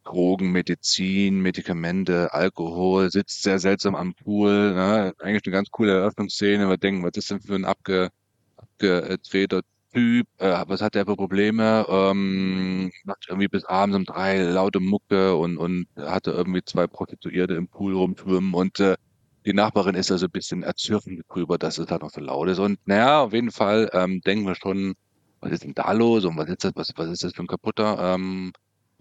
Drogen, 0.05 0.53
Medizin, 0.53 1.41
Medikamente, 1.41 2.33
Alkohol, 2.33 3.11
sitzt 3.11 3.43
sehr 3.43 3.59
seltsam 3.59 3.95
am 3.97 4.15
Pool. 4.15 4.75
Ne? 4.75 5.13
Eigentlich 5.19 5.43
eine 5.45 5.53
ganz 5.53 5.71
coole 5.71 5.93
Eröffnungsszene. 5.93 6.69
Wir 6.69 6.77
denken, 6.79 7.03
was 7.03 7.13
ist 7.17 7.31
denn 7.31 7.41
für 7.41 7.55
ein 7.55 7.65
abge, 7.65 8.11
abgedrehter 8.57 9.63
Typ? 9.93 10.27
Äh, 10.39 10.65
was 10.69 10.81
hat 10.83 10.95
der 10.95 11.07
für 11.07 11.17
Probleme? 11.17 11.85
Ähm, 11.89 12.93
macht 13.05 13.27
irgendwie 13.29 13.49
bis 13.49 13.65
abends 13.65 13.97
um 13.97 14.05
drei 14.05 14.41
laute 14.43 14.81
Mucke 14.81 15.35
und, 15.37 15.59
und 15.59 15.87
hatte 15.97 16.31
irgendwie 16.31 16.63
zwei 16.65 16.87
Prostituierte 16.87 17.55
im 17.55 17.69
Pool 17.69 17.95
rumschwimmen 17.95 18.55
und 18.55 18.79
äh, 18.81 18.97
die 19.45 19.53
Nachbarin 19.53 19.97
ist 19.97 20.13
also 20.13 20.27
ein 20.27 20.31
bisschen 20.31 20.63
erzürfend 20.63 21.25
drüber, 21.29 21.59
dass 21.59 21.79
es 21.79 21.91
halt 21.91 22.03
noch 22.03 22.11
so 22.11 22.21
laut 22.21 22.49
ist. 22.49 22.61
Und 22.61 22.79
naja, 22.87 23.23
auf 23.23 23.33
jeden 23.33 23.51
Fall 23.51 23.91
ähm, 23.93 24.21
denken 24.21 24.47
wir 24.47 24.55
schon, 24.55 24.95
was 25.41 25.51
ist 25.51 25.65
denn 25.65 25.75
da 25.75 25.91
los 25.93 26.25
und 26.25 26.37
was 26.37 26.49
ist 26.49 26.63
das, 26.65 26.73
was, 26.77 26.93
was 26.97 27.09
ist 27.09 27.25
das 27.25 27.35
für 27.35 27.43
ein 27.43 27.49
kaputter? 27.49 28.15
Ähm, 28.15 28.53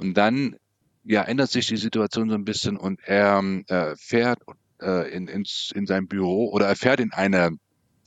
und 0.02 0.16
dann 0.16 0.56
ja, 1.04 1.22
ändert 1.22 1.52
sich 1.52 1.68
die 1.68 1.78
Situation 1.78 2.30
so 2.30 2.36
ein 2.36 2.46
bisschen 2.46 2.76
und 2.78 3.00
er 3.06 3.42
äh, 3.68 3.96
fährt 3.96 4.40
äh, 4.82 5.12
in, 5.16 5.28
ins, 5.28 5.72
in 5.74 5.86
sein 5.86 6.08
Büro 6.08 6.50
oder 6.50 6.68
er 6.68 6.76
fährt 6.76 7.00
in 7.00 7.12
eine, 7.12 7.58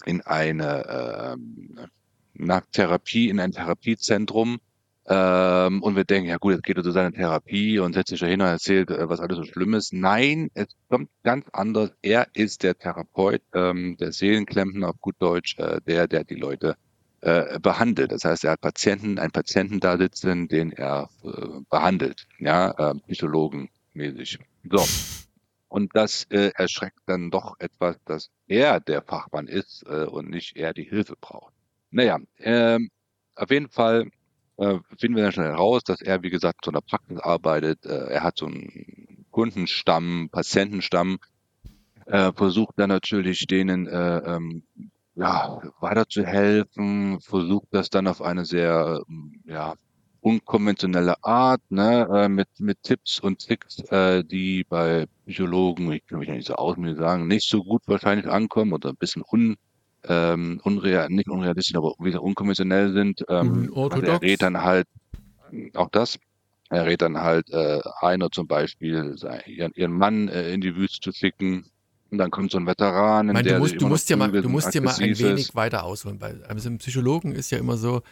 in 0.05 0.21
eine 0.23 1.37
äh, 1.37 1.37
nach 2.35 2.63
Therapie, 2.73 3.29
in 3.29 3.41
ein 3.41 3.53
Therapiezentrum. 3.53 4.59
Ähm, 5.07 5.83
und 5.83 5.97
wir 5.97 6.05
denken, 6.05 6.31
ja 6.31 6.39
gut, 6.39 6.55
jetzt 6.55 6.65
geht 6.65 6.79
er 6.79 6.83
zu 6.83 6.91
seiner 6.91 7.13
Therapie 7.13 7.79
und 7.79 7.93
setzt 7.93 8.09
sich 8.09 8.21
da 8.21 8.27
hin 8.27 8.41
und 8.41 8.47
erzählt, 8.47 8.91
äh, 8.91 9.09
was 9.09 9.21
alles 9.21 9.37
so 9.37 9.45
schlimm 9.45 9.75
ist. 9.75 9.93
Nein, 9.93 10.51
es 10.55 10.69
kommt 10.89 11.11
ganz 11.23 11.47
anders. 11.53 11.93
Er 12.01 12.27
ist 12.33 12.63
der 12.63 12.77
Therapeut, 12.77 13.43
ähm, 13.53 13.97
der 14.01 14.13
Seelenklempner 14.13 14.89
auf 14.89 15.01
gut 15.01 15.17
Deutsch, 15.19 15.59
äh, 15.59 15.81
der, 15.87 16.09
der 16.09 16.25
die 16.25 16.37
Leute 16.37 16.77
äh, 17.25 17.59
behandelt. 17.59 18.12
Das 18.12 18.25
heißt, 18.25 18.45
er 18.45 18.52
hat 18.52 18.61
Patienten, 18.61 19.19
einen 19.19 19.33
Patienten 19.33 19.81
da 19.81 19.97
sitzen, 19.97 20.47
den 20.47 20.73
er 20.73 21.09
äh, 21.23 21.61
behandelt, 21.71 22.26
ja, 22.38 22.71
äh, 22.73 22.95
psychologenmäßig. 23.07 24.40
So. 24.71 24.85
Und 25.69 25.97
das 25.97 26.25
äh, 26.25 26.50
erschreckt 26.54 27.00
dann 27.07 27.31
doch 27.31 27.57
etwas, 27.61 27.97
dass 28.04 28.31
er 28.47 28.78
der 28.78 29.00
Fachmann 29.00 29.49
ist 29.49 29.85
äh, 29.88 30.04
und 30.04 30.28
nicht 30.28 30.57
er 30.57 30.75
die 30.75 30.85
Hilfe 30.85 31.14
braucht. 31.19 31.54
Naja, 31.90 32.19
ähm, 32.40 32.90
auf 33.37 33.50
jeden 33.50 33.71
Fall 33.71 34.11
äh, 34.59 34.78
finden 34.99 35.16
wir 35.16 35.23
dann 35.23 35.33
schnell 35.33 35.50
heraus, 35.50 35.83
dass 35.83 36.02
er, 36.02 36.23
wie 36.23 36.31
gesagt, 36.31 36.66
so 36.66 36.71
einer 36.71 36.83
Praxis 36.83 37.19
arbeitet. 37.21 37.87
Äh, 37.87 38.12
er 38.12 38.23
hat 38.23 38.37
so 38.37 38.47
einen 38.47 39.25
Kundenstamm, 39.31 40.28
Patientenstamm, 40.31 41.19
äh, 42.04 42.33
versucht 42.33 42.75
dann 42.76 42.90
natürlich 42.90 43.47
denen 43.47 43.87
äh, 43.87 44.19
ähm, 44.19 44.64
ja, 45.16 45.61
weiterzuhelfen, 45.80 47.21
versucht 47.21 47.68
das 47.71 47.90
dann 47.90 48.06
auf 48.06 48.21
eine 48.21 48.44
sehr 48.44 49.02
ja, 49.44 49.75
unkonventionelle 50.21 51.23
Art, 51.23 51.61
ne, 51.68 52.09
äh, 52.12 52.28
mit, 52.28 52.49
mit 52.59 52.83
Tipps 52.83 53.21
und 53.21 53.40
Tricks, 53.40 53.78
äh, 53.90 54.25
die 54.25 54.64
bei 54.64 55.06
Psychologen, 55.26 55.92
ich 55.92 56.06
kann 56.06 56.18
mich 56.18 56.28
nicht 56.28 56.47
so 56.47 56.54
aus 56.54 56.76
mir 56.76 56.97
sagen, 56.97 57.26
nicht 57.26 57.49
so 57.49 57.62
gut 57.62 57.83
wahrscheinlich 57.87 58.26
ankommen 58.26 58.73
oder 58.73 58.88
ein 58.88 58.97
bisschen 58.97 59.23
un, 59.30 59.56
ähm, 60.09 60.61
unreal, 60.64 61.09
nicht 61.11 61.28
unrealistisch, 61.28 61.76
aber 61.76 61.94
wieder 61.99 62.23
unkonventionell 62.23 62.92
sind. 62.92 63.25
Ähm, 63.28 63.71
also 63.75 64.00
er 64.00 64.21
rät 64.23 64.42
dann 64.42 64.62
halt, 64.62 64.87
auch 65.75 65.90
das, 65.90 66.18
er 66.71 66.87
rät 66.87 67.02
dann 67.02 67.18
halt 67.18 67.50
äh, 67.50 67.80
einer 68.00 68.30
zum 68.30 68.47
Beispiel, 68.47 69.14
ihren, 69.47 69.73
ihren 69.75 69.92
Mann 69.92 70.28
äh, 70.28 70.52
in 70.52 70.61
die 70.61 70.75
Wüste 70.75 71.11
zu 71.11 71.12
schicken, 71.12 71.66
und 72.14 72.18
dann 72.18 72.30
kommt 72.30 72.52
so 72.52 72.59
ein 72.59 72.66
Veteran, 72.66 73.26
meine, 73.26 73.42
der 73.42 73.54
du 73.54 73.61
musst, 73.61 73.80
du 73.80 73.88
musst 73.88 74.09
ja 74.09 74.16
mal, 74.16 74.30
du 74.30 74.49
musst 74.49 74.73
ja 74.73 74.80
mal 74.80 74.94
ein 74.94 75.18
wenig 75.18 75.49
ist. 75.49 75.54
weiter 75.54 75.83
ausholen. 75.85 76.18
Bei 76.18 76.35
also 76.49 76.68
einem 76.68 76.78
Psychologen 76.78 77.33
ist 77.33 77.50
ja 77.50 77.59
immer 77.59 77.76
so, 77.76 78.02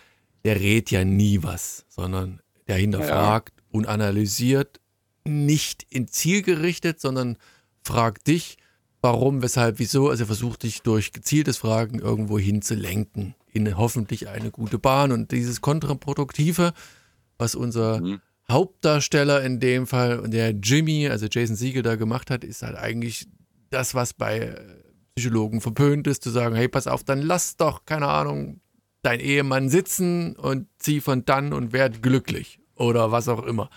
der 0.45 0.61
rät 0.61 0.91
ja 0.91 1.05
nie 1.05 1.43
was, 1.43 1.87
sondern 1.89 2.41
der 2.67 2.77
hinterfragt 2.77 3.55
ja. 3.57 3.65
und 3.71 3.87
analysiert, 3.87 4.81
nicht 5.25 5.87
in 5.89 6.09
Ziel 6.09 6.43
gerichtet, 6.43 7.01
sondern 7.01 7.37
fragt 7.85 8.27
dich, 8.27 8.59
warum, 9.03 9.41
weshalb, 9.41 9.79
wieso. 9.79 10.11
Also 10.11 10.25
er 10.25 10.27
versucht 10.27 10.65
dich 10.65 10.83
durch 10.83 11.13
gezieltes 11.13 11.59
Fragen 11.59 12.01
irgendwo 12.01 12.39
hinzulenken, 12.39 13.35
in 13.53 13.77
hoffentlich 13.77 14.29
eine 14.29 14.51
gute 14.51 14.79
Bahn. 14.79 15.13
Und 15.13 15.31
dieses 15.31 15.61
Kontraproduktive, 15.61 16.73
was 17.39 17.55
unser 17.55 18.01
mhm. 18.01 18.21
Hauptdarsteller 18.51 19.43
in 19.43 19.61
dem 19.61 19.87
Fall, 19.87 20.29
der 20.29 20.51
Jimmy, 20.51 21.09
also 21.09 21.27
Jason 21.31 21.55
Siegel 21.55 21.83
da 21.83 21.95
gemacht 21.95 22.31
hat, 22.31 22.43
ist 22.43 22.63
halt 22.63 22.77
eigentlich 22.77 23.29
das, 23.73 23.95
was 23.95 24.13
bei 24.15 24.39
äh, 24.39 24.57
Psychologen 25.15 25.61
verpönt 25.61 26.07
ist, 26.07 26.23
zu 26.23 26.31
sagen, 26.31 26.55
hey, 26.55 26.69
pass 26.69 26.87
auf, 26.87 27.05
dann 27.05 27.21
lass 27.21 27.57
doch, 27.57 27.85
keine 27.85 28.09
Ahnung, 28.09 28.61
dein 29.03 29.21
Ehemann 29.21 29.69
sitzen 29.69 30.37
und 30.37 30.69
zieh 30.79 31.01
von 31.01 31.25
dann 31.25 31.53
und 31.53 31.73
werd 31.73 32.03
glücklich 32.03 32.61
oder 32.77 33.13
was 33.13 33.29
auch 33.29 33.45
immer. 33.45 33.69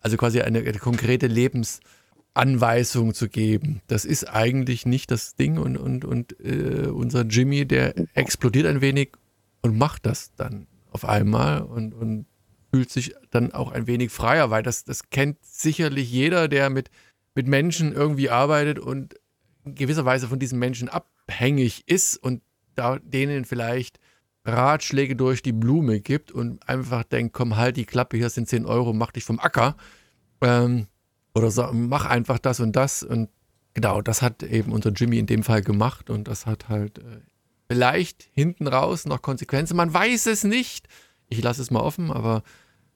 Also 0.00 0.16
quasi 0.16 0.40
eine, 0.40 0.60
eine 0.60 0.78
konkrete 0.78 1.26
Lebensanweisung 1.26 3.14
zu 3.14 3.28
geben. 3.28 3.82
Das 3.86 4.04
ist 4.04 4.24
eigentlich 4.24 4.86
nicht 4.86 5.10
das 5.10 5.34
Ding 5.34 5.58
und, 5.58 5.76
und, 5.76 6.04
und 6.04 6.38
äh, 6.40 6.88
unser 6.88 7.22
Jimmy, 7.22 7.66
der 7.66 7.94
explodiert 8.14 8.66
ein 8.66 8.80
wenig 8.80 9.12
und 9.62 9.76
macht 9.76 10.06
das 10.06 10.34
dann 10.34 10.66
auf 10.90 11.04
einmal 11.04 11.62
und, 11.62 11.94
und 11.94 12.26
fühlt 12.72 12.90
sich 12.90 13.14
dann 13.30 13.52
auch 13.52 13.70
ein 13.72 13.86
wenig 13.86 14.10
freier, 14.10 14.50
weil 14.50 14.62
das, 14.62 14.84
das 14.84 15.10
kennt 15.10 15.44
sicherlich 15.44 16.10
jeder, 16.10 16.48
der 16.48 16.70
mit, 16.70 16.90
mit 17.34 17.46
Menschen 17.46 17.92
irgendwie 17.92 18.30
arbeitet 18.30 18.78
und 18.78 19.14
in 19.64 19.74
gewisser 19.74 20.04
Weise 20.04 20.28
von 20.28 20.38
diesen 20.38 20.58
Menschen 20.58 20.88
abhängig 20.88 21.84
ist 21.88 22.16
und 22.16 22.42
da 22.74 22.98
denen 22.98 23.44
vielleicht 23.44 23.98
Ratschläge 24.44 25.14
durch 25.14 25.42
die 25.42 25.52
Blume 25.52 26.00
gibt 26.00 26.32
und 26.32 26.68
einfach 26.68 27.04
denkt, 27.04 27.32
komm, 27.32 27.56
halt 27.56 27.76
die 27.76 27.84
Klappe, 27.84 28.16
hier 28.16 28.30
sind 28.30 28.48
10 28.48 28.66
Euro, 28.66 28.92
mach 28.92 29.12
dich 29.12 29.24
vom 29.24 29.38
Acker. 29.38 29.76
Ähm, 30.40 30.86
oder 31.34 31.50
so, 31.50 31.68
mach 31.72 32.06
einfach 32.06 32.38
das 32.38 32.60
und 32.60 32.74
das. 32.74 33.02
Und 33.02 33.28
genau, 33.74 34.02
das 34.02 34.20
hat 34.20 34.42
eben 34.42 34.72
unser 34.72 34.90
Jimmy 34.90 35.18
in 35.18 35.26
dem 35.26 35.42
Fall 35.42 35.62
gemacht 35.62 36.10
und 36.10 36.28
das 36.28 36.46
hat 36.46 36.68
halt 36.68 36.98
äh, 36.98 37.20
vielleicht 37.68 38.28
hinten 38.32 38.66
raus 38.66 39.06
noch 39.06 39.22
Konsequenzen. 39.22 39.76
Man 39.76 39.94
weiß 39.94 40.26
es 40.26 40.44
nicht. 40.44 40.88
Ich 41.28 41.42
lasse 41.42 41.62
es 41.62 41.70
mal 41.70 41.80
offen, 41.80 42.10
aber 42.10 42.42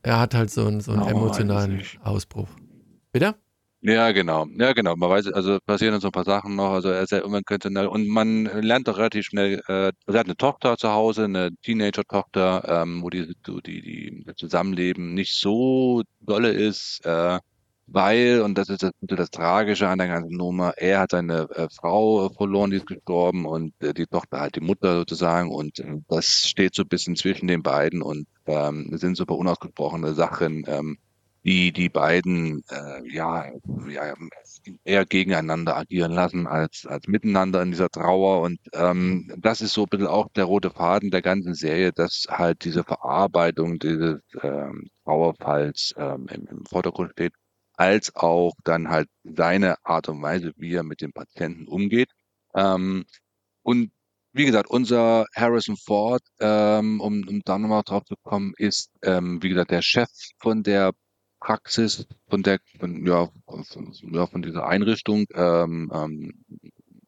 er 0.03 0.19
hat 0.19 0.35
halt 0.35 0.51
so 0.51 0.67
einen, 0.67 0.81
so 0.81 0.93
einen 0.93 1.07
emotionalen 1.07 1.83
Ausbruch. 2.03 2.49
Bitte? 3.13 3.37
Ja, 3.89 4.11
genau. 4.11 4.47
Ja, 4.59 4.73
genau. 4.73 4.97
Man 4.97 5.09
weiß, 5.11 5.29
also 5.33 5.59
passieren 5.65 5.93
dann 5.93 6.01
so 6.01 6.09
ein 6.09 6.13
paar 6.13 6.25
Sachen 6.25 6.57
noch. 6.57 6.73
Also 6.73 6.89
er 6.89 7.03
ist 7.03 7.13
ja 7.13 7.23
unkonventionell 7.23 7.87
und 7.87 8.09
man 8.09 8.47
lernt 8.47 8.89
doch 8.89 8.99
relativ 8.99 9.27
schnell, 9.27 9.63
äh, 9.69 9.93
er 10.07 10.19
hat 10.19 10.27
eine 10.27 10.37
Tochter 10.37 10.77
zu 10.77 10.91
Hause, 10.91 11.25
eine 11.25 11.51
Teenager-Tochter, 11.63 12.65
ähm, 12.83 13.03
wo 13.05 13.11
die, 13.11 13.33
die, 13.47 14.25
die 14.27 14.35
Zusammenleben 14.35 15.15
nicht 15.15 15.35
so 15.39 16.03
dolle 16.21 16.51
ist, 16.51 17.01
äh, 17.07 17.39
weil, 17.87 18.41
und 18.43 18.59
das 18.59 18.71
ist 18.71 18.83
das, 18.83 18.91
das 19.03 19.31
Tragische 19.31 19.87
an 19.89 19.99
der 19.99 20.09
ganzen 20.09 20.37
Nummer, 20.37 20.73
er 20.77 20.99
hat 20.99 21.13
seine 21.13 21.49
äh, 21.55 21.69
Frau 21.71 22.29
verloren, 22.31 22.71
die 22.73 22.79
ist 22.79 22.87
gestorben 22.87 23.47
und 23.47 23.73
äh, 23.81 23.95
die 23.95 24.07
Tochter 24.07 24.41
halt 24.41 24.57
die 24.57 24.61
Mutter 24.61 24.97
sozusagen 24.97 25.53
und 25.55 25.79
äh, 25.79 25.99
das 26.09 26.27
steht 26.49 26.75
so 26.75 26.83
ein 26.83 26.89
bisschen 26.89 27.15
zwischen 27.15 27.47
den 27.47 27.63
beiden 27.63 28.03
und 28.03 28.27
ähm, 28.47 28.89
sind 28.99 29.17
super 29.17 29.37
unausgesprochene 29.37 30.13
Sachen. 30.15 30.65
Ähm, 30.67 30.99
die 31.47 31.73
die 31.73 31.89
beiden 31.89 32.65
äh, 32.71 33.09
ja, 33.09 33.47
ja 33.89 34.15
eher 34.85 35.07
gegeneinander 35.07 35.77
agieren 35.77 36.13
lassen 36.13 36.47
als 36.49 36.87
als 36.87 37.07
miteinander 37.07 37.63
in 37.63 37.71
dieser 37.71 37.89
Trauer 37.89 38.43
und 38.43 38.59
ähm, 38.73 39.33
das 39.39 39.61
ist 39.61 39.73
so 39.75 39.85
ein 39.85 39.89
bisschen 39.89 40.09
auch 40.09 40.29
der 40.35 40.45
rote 40.45 40.71
Faden 40.71 41.11
der 41.11 41.23
ganzen 41.23 41.55
Serie, 41.55 41.93
dass 41.93 42.27
halt 42.29 42.65
diese 42.65 42.83
Verarbeitung 42.85 43.79
dieses 43.79 44.21
ähm, 44.43 44.89
Trauerfalls 45.05 45.95
ähm, 45.97 46.27
im, 46.33 46.47
im 46.49 46.67
Vordergrund 46.67 47.13
steht, 47.13 47.33
als 47.77 48.15
auch 48.17 48.53
dann 48.65 48.89
halt 48.89 49.09
seine 49.23 49.77
Art 49.85 50.09
und 50.09 50.21
Weise, 50.23 50.53
wie 50.57 50.75
er 50.75 50.83
mit 50.83 51.01
dem 51.01 51.13
Patienten 51.13 51.69
umgeht. 51.69 52.11
Ähm, 52.55 53.05
und 53.63 53.93
wie 54.33 54.47
gesagt, 54.47 54.69
unser 54.71 55.27
Harrison 55.35 55.77
Ford, 55.77 56.23
ähm, 56.41 57.01
um, 57.01 57.27
um 57.29 57.41
da 57.45 57.59
nochmal 57.59 57.83
drauf 57.85 58.05
zu 58.05 58.17
kommen, 58.23 58.53
ist, 58.59 58.91
ähm, 59.03 59.43
wie 59.43 59.49
gesagt, 59.51 59.71
der 59.71 59.83
Chef 59.83 60.11
von 60.39 60.63
der 60.63 60.93
Praxis 61.47 62.07
von 62.29 62.43
der, 62.43 62.59
von, 62.81 63.07
ja, 63.07 63.29
von, 63.47 63.93
ja, 64.11 64.27
von 64.27 64.43
dieser 64.43 64.67
Einrichtung. 64.67 65.27
Ähm, 65.33 65.93
ähm, 65.95 66.45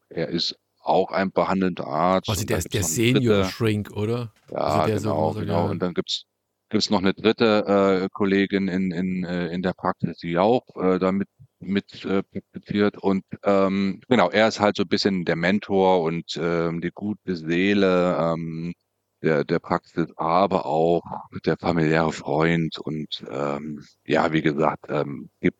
er 0.08 0.28
ist 0.28 0.56
auch 0.80 1.10
ein 1.10 1.32
behandelnder 1.32 1.88
Arzt. 1.88 2.28
Also 2.28 2.46
der 2.46 2.58
ist 2.58 2.72
der 2.72 2.84
Senior 2.84 3.46
Shrink, 3.46 3.90
oder? 3.90 4.32
Ja, 4.50 4.58
also 4.58 5.08
genau, 5.08 5.32
so, 5.32 5.40
genau. 5.40 5.68
Und 5.68 5.80
dann 5.80 5.92
gibt's 5.92 6.24
gibt's 6.68 6.88
noch 6.88 7.00
eine 7.00 7.14
dritte 7.14 8.04
äh, 8.04 8.08
Kollegin 8.12 8.68
in, 8.68 8.92
in, 8.92 9.24
äh, 9.24 9.48
in 9.48 9.62
der 9.62 9.72
Praxis, 9.72 10.18
die 10.18 10.38
auch 10.38 10.62
äh, 10.76 11.00
damit 11.00 11.28
mit 11.58 12.04
äh, 12.04 12.22
praktiziert 12.22 12.96
und 12.96 13.24
ähm, 13.42 14.00
genau, 14.08 14.30
er 14.30 14.46
ist 14.46 14.60
halt 14.60 14.76
so 14.76 14.84
ein 14.84 14.88
bisschen 14.88 15.24
der 15.24 15.34
Mentor 15.34 16.02
und 16.02 16.38
ähm, 16.40 16.80
die 16.80 16.92
gute 16.94 17.34
Seele 17.34 18.16
ähm, 18.16 18.74
der, 19.22 19.44
der 19.44 19.58
Praxis, 19.58 20.08
aber 20.16 20.66
auch 20.66 21.02
der 21.44 21.56
familiäre 21.56 22.12
Freund 22.12 22.78
und 22.78 23.24
ähm, 23.30 23.84
ja, 24.06 24.32
wie 24.32 24.42
gesagt, 24.42 24.86
ähm, 24.88 25.30
gibt 25.40 25.58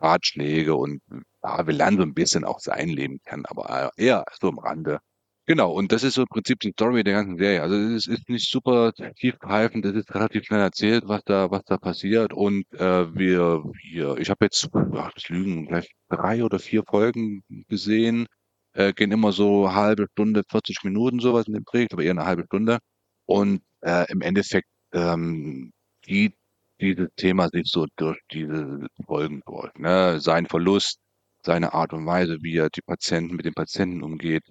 Ratschläge 0.00 0.74
und 0.74 1.00
ja, 1.42 1.66
wir 1.66 1.74
lernen 1.74 1.98
so 1.98 2.02
ein 2.02 2.14
bisschen 2.14 2.44
auch 2.44 2.60
sein 2.60 2.88
Leben 2.88 3.20
kennen, 3.24 3.46
aber 3.46 3.90
eher 3.96 4.24
so 4.40 4.48
am 4.48 4.58
Rande. 4.58 5.00
Genau, 5.48 5.72
und 5.72 5.92
das 5.92 6.02
ist 6.02 6.14
so 6.14 6.22
im 6.22 6.28
Prinzip 6.28 6.58
die 6.58 6.72
Story 6.72 7.04
der 7.04 7.14
ganzen 7.14 7.38
Serie. 7.38 7.62
Also 7.62 7.76
es 7.76 8.08
ist 8.08 8.28
nicht 8.28 8.50
super 8.50 8.92
tiefgreifend, 9.16 9.84
es 9.86 9.94
ist 9.94 10.12
relativ 10.12 10.44
schnell 10.44 10.60
erzählt, 10.60 11.04
was 11.06 11.22
da, 11.24 11.52
was 11.52 11.62
da 11.64 11.78
passiert. 11.78 12.32
Und 12.32 12.64
äh, 12.72 13.14
wir, 13.14 13.62
wir, 13.84 14.16
ich 14.18 14.28
habe 14.28 14.44
jetzt, 14.44 14.68
ach, 14.74 15.12
das 15.12 15.28
Lügen, 15.28 15.68
vielleicht 15.68 15.92
drei 16.08 16.42
oder 16.42 16.58
vier 16.58 16.82
Folgen 16.82 17.44
gesehen 17.68 18.26
äh, 18.76 18.92
gehen 18.92 19.12
immer 19.12 19.32
so 19.32 19.72
halbe 19.74 20.06
Stunde, 20.12 20.42
40 20.48 20.84
Minuten 20.84 21.20
sowas 21.20 21.46
in 21.46 21.54
dem 21.54 21.64
Dreh, 21.64 21.86
aber 21.90 22.02
eher 22.02 22.12
eine 22.12 22.26
halbe 22.26 22.44
Stunde. 22.44 22.78
Und 23.26 23.62
äh, 23.82 24.10
im 24.12 24.20
Endeffekt 24.22 24.68
ähm, 24.92 25.72
geht 26.02 26.34
dieses 26.80 27.08
Thema 27.16 27.48
sich 27.48 27.70
so 27.70 27.86
durch 27.96 28.18
diese 28.32 28.86
Folgen 29.06 29.42
durch. 29.46 29.72
Ne? 29.76 30.20
Sein 30.20 30.46
Verlust, 30.46 30.98
seine 31.42 31.72
Art 31.74 31.92
und 31.92 32.06
Weise, 32.06 32.38
wie 32.42 32.56
er 32.58 32.70
die 32.70 32.82
Patienten 32.82 33.36
mit 33.36 33.46
den 33.46 33.54
Patienten 33.54 34.02
umgeht. 34.02 34.44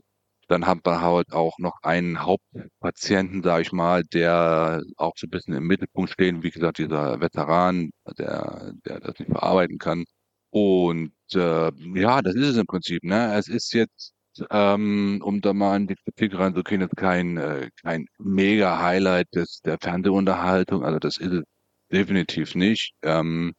Dann 0.48 0.68
haben 0.68 0.82
wir 0.84 1.02
halt 1.02 1.34
auch 1.34 1.58
noch 1.60 1.78
einen 1.84 2.24
Hauptpatienten, 2.24 3.44
sage 3.44 3.64
ich 3.64 3.72
mal, 3.72 4.04
der 4.04 4.82
auch 4.98 5.14
so 5.18 5.28
ein 5.28 5.32
bisschen 5.32 5.56
im 5.56 5.68
Mittelpunkt 5.68 6.12
steht. 6.12 6.44
Wie 6.44 6.52
gesagt, 6.52 6.78
dieser 6.80 7.20
Veteran, 7.20 7.92
der, 8.18 8.74
der 8.86 9.00
das 9.02 9.20
nicht 9.20 9.32
verarbeiten 9.32 9.80
kann. 9.80 10.06
Und 10.52 11.14
äh, 11.34 11.72
ja, 12.00 12.22
das 12.22 12.36
ist 12.36 12.50
es 12.50 12.58
im 12.58 12.68
Prinzip. 12.68 13.04
Ne? 13.04 13.36
Es 13.36 13.48
ist 13.48 13.74
jetzt 13.74 14.15
ähm, 14.50 15.22
um 15.24 15.42
da 15.42 15.54
mal 15.54 15.78
in 15.78 15.88
die 15.88 15.96
Kritik 15.96 16.38
reinzugehen, 16.38 16.82
jetzt 16.82 16.96
kein, 16.98 17.38
äh, 17.38 17.70
kein 17.82 18.08
Mega-Highlight 18.20 19.34
des, 19.36 19.62
der 19.62 19.78
Fernsehunterhaltung, 19.82 20.84
also 20.86 21.00
das 21.00 21.18
ist 21.18 21.32
es 21.32 21.44
definitiv 21.92 22.56
nicht. 22.56 22.94
Ähm, 23.04 23.54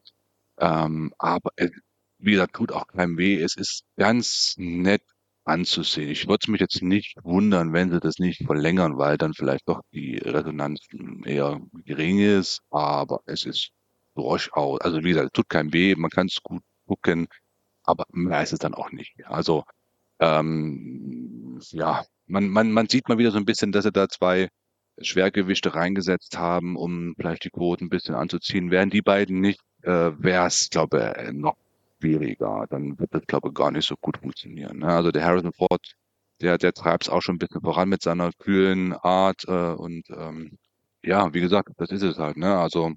ähm, 0.59 1.13
aber 1.17 1.51
es, 1.55 1.71
wie 2.19 2.31
gesagt, 2.31 2.55
tut 2.55 2.71
auch 2.71 2.87
keinem 2.87 3.17
weh. 3.17 3.41
Es 3.41 3.55
ist 3.55 3.83
ganz 3.97 4.55
nett 4.57 5.03
anzusehen. 5.45 6.09
Ich 6.09 6.27
würde 6.27 6.51
mich 6.51 6.61
jetzt 6.61 6.81
nicht 6.81 7.15
wundern, 7.23 7.73
wenn 7.73 7.91
sie 7.91 7.99
das 7.99 8.19
nicht 8.19 8.45
verlängern, 8.45 8.97
weil 8.97 9.17
dann 9.17 9.33
vielleicht 9.33 9.67
doch 9.69 9.81
die 9.93 10.17
Resonanz 10.17 10.81
eher 11.25 11.61
gering 11.85 12.19
ist, 12.19 12.61
aber 12.69 13.21
es 13.25 13.45
ist 13.45 13.69
durchaus, 14.15 14.81
also 14.81 15.03
wie 15.03 15.09
gesagt, 15.09 15.27
es 15.27 15.31
tut 15.33 15.49
keinem 15.49 15.73
weh, 15.73 15.95
man 15.95 16.09
kann 16.09 16.27
es 16.27 16.41
gut 16.43 16.63
gucken 16.87 17.27
aber 17.87 18.05
mehr 18.11 18.43
ist 18.43 18.53
es 18.53 18.59
dann 18.59 18.73
auch 18.73 18.91
nicht. 18.91 19.15
Also 19.25 19.63
ähm, 20.19 21.59
ja, 21.71 22.03
man, 22.27 22.49
man, 22.49 22.71
man 22.71 22.89
sieht 22.89 23.09
mal 23.09 23.17
wieder 23.17 23.31
so 23.31 23.37
ein 23.37 23.45
bisschen, 23.45 23.71
dass 23.71 23.83
sie 23.85 23.91
da 23.91 24.09
zwei 24.09 24.49
Schwergewichte 24.99 25.75
reingesetzt 25.75 26.37
haben, 26.37 26.75
um 26.75 27.13
vielleicht 27.15 27.43
die 27.43 27.49
Quoten 27.49 27.85
ein 27.85 27.89
bisschen 27.89 28.15
anzuziehen. 28.15 28.71
Wären 28.71 28.89
die 28.89 29.01
beiden 29.01 29.41
nicht, 29.41 29.61
äh, 29.83 30.11
wäre 30.17 30.47
es, 30.47 30.69
glaube 30.69 31.15
ich, 31.17 31.33
noch 31.33 31.55
schwieriger. 31.99 32.65
Dann 32.69 32.97
wird 32.99 33.13
das, 33.13 33.21
glaube 33.27 33.49
ich, 33.49 33.53
gar 33.53 33.71
nicht 33.71 33.87
so 33.87 33.95
gut 33.99 34.17
funktionieren. 34.17 34.79
Ne? 34.79 34.87
Also 34.87 35.11
der 35.11 35.23
Harrison 35.23 35.53
Ford, 35.53 35.95
der, 36.41 36.57
der 36.57 36.73
treibt 36.73 37.03
es 37.03 37.09
auch 37.09 37.21
schon 37.21 37.35
ein 37.35 37.39
bisschen 37.39 37.61
voran 37.61 37.89
mit 37.89 38.01
seiner 38.01 38.31
kühlen 38.33 38.93
Art 38.93 39.43
äh, 39.47 39.73
und 39.73 40.09
ähm, 40.09 40.57
ja, 41.03 41.33
wie 41.33 41.41
gesagt, 41.41 41.69
das 41.77 41.91
ist 41.91 42.03
es 42.03 42.17
halt. 42.17 42.37
Ne? 42.37 42.57
Also 42.57 42.93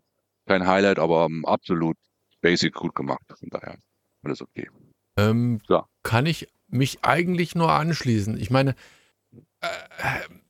kein 0.47 0.67
Highlight, 0.67 0.99
aber 0.99 1.27
um, 1.27 1.45
absolut 1.45 1.97
basic 2.41 2.75
gut 2.75 2.95
gemacht. 2.95 3.23
Von 3.39 3.49
daher 3.51 3.77
alles 4.23 4.43
okay. 4.43 4.69
Ähm, 5.17 5.61
ja. 5.69 5.87
Kann 6.03 6.27
ich 6.27 6.49
mich 6.71 6.99
eigentlich 7.03 7.55
nur 7.55 7.73
anschließen. 7.73 8.39
Ich 8.39 8.51
meine, 8.51 8.75
äh, 9.61 9.67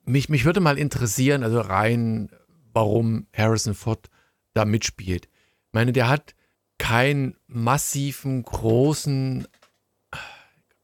mich, 0.05 0.29
mich 0.29 0.45
würde 0.45 0.61
mal 0.61 0.79
interessieren, 0.79 1.43
also 1.43 1.61
rein, 1.61 2.31
warum 2.73 3.27
Harrison 3.35 3.75
Ford 3.75 4.09
da 4.55 4.65
mitspielt. 4.65 5.27
Ich 5.27 5.73
meine, 5.73 5.93
der 5.93 6.09
hat 6.09 6.35
keinen 6.79 7.37
massiven, 7.47 8.43
großen 8.43 9.47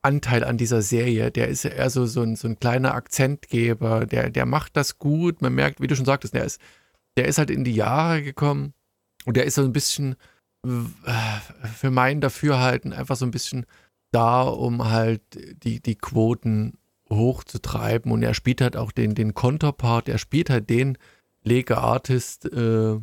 Anteil 0.03 0.45
an 0.45 0.57
dieser 0.57 0.83
Serie. 0.83 1.31
Der 1.31 1.49
ist 1.49 1.65
eher 1.65 1.91
so, 1.91 2.07
so, 2.07 2.23
ein, 2.23 2.37
so 2.37 2.47
ein 2.47 2.61
kleiner 2.61 2.95
Akzentgeber. 2.95 4.07
Der, 4.07 4.31
der 4.31 4.47
macht 4.47 4.77
das 4.77 4.99
gut. 4.99 5.43
Man 5.43 5.55
merkt, 5.55 5.81
wie 5.81 5.89
du 5.89 5.97
schon 5.97 6.05
sagtest, 6.05 6.35
der 6.35 6.45
ist, 6.45 6.61
der 7.17 7.27
ist 7.27 7.39
halt 7.39 7.51
in 7.51 7.65
die 7.65 7.75
Jahre 7.75 8.23
gekommen 8.23 8.75
und 9.25 9.37
der 9.37 9.45
ist 9.45 9.57
so 9.57 9.63
ein 9.63 9.73
bisschen 9.73 10.15
äh, 10.65 11.69
für 11.75 11.91
mein 11.91 12.21
Dafürhalten 12.21 12.93
einfach 12.93 13.17
so 13.17 13.25
ein 13.25 13.31
bisschen 13.31 13.67
da, 14.17 14.43
um 14.45 14.89
halt 14.89 15.21
die, 15.63 15.81
die 15.81 15.97
Quoten 15.97 16.79
hochzutreiben. 17.11 18.11
Und 18.11 18.23
er 18.23 18.33
spielt 18.33 18.63
halt 18.63 18.77
auch 18.77 18.91
den, 18.91 19.15
den 19.15 19.35
Konterpart, 19.35 20.09
er 20.09 20.17
spielt 20.17 20.49
halt 20.49 20.71
den 20.71 20.97
Lege 21.43 21.77
Artist 21.77 22.47
äh, 22.47 22.97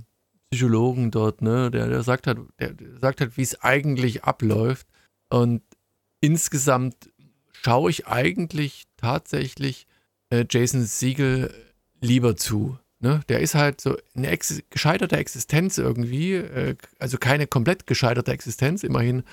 Psychologen 0.50 1.12
dort, 1.12 1.42
ne? 1.42 1.70
Der, 1.72 1.88
der 1.88 2.04
sagt 2.04 2.28
halt, 2.28 2.40
der 2.60 2.74
sagt 3.00 3.22
halt, 3.22 3.38
wie 3.38 3.44
es 3.44 3.62
eigentlich 3.62 4.24
abläuft. 4.24 4.88
Und 5.30 5.62
insgesamt 6.20 6.96
schaue 7.52 7.92
ich 7.92 8.08
eigentlich 8.08 8.86
tatsächlich 8.98 9.86
äh, 10.32 10.46
Jason 10.50 10.84
Siegel 10.84 11.54
lieber 12.02 12.36
zu. 12.36 12.78
Ne? 13.00 13.22
Der 13.30 13.40
ist 13.40 13.56
halt 13.56 13.82
so 13.82 13.98
eine 14.16 14.30
ex 14.30 14.62
gescheiterte 14.70 15.18
Existenz 15.18 15.78
irgendwie, 15.78 16.34
äh, 16.34 16.76
also 17.00 17.18
keine 17.18 17.48
komplett 17.48 17.88
gescheiterte 17.88 18.32
Existenz. 18.32 18.84
Immerhin 18.84 19.24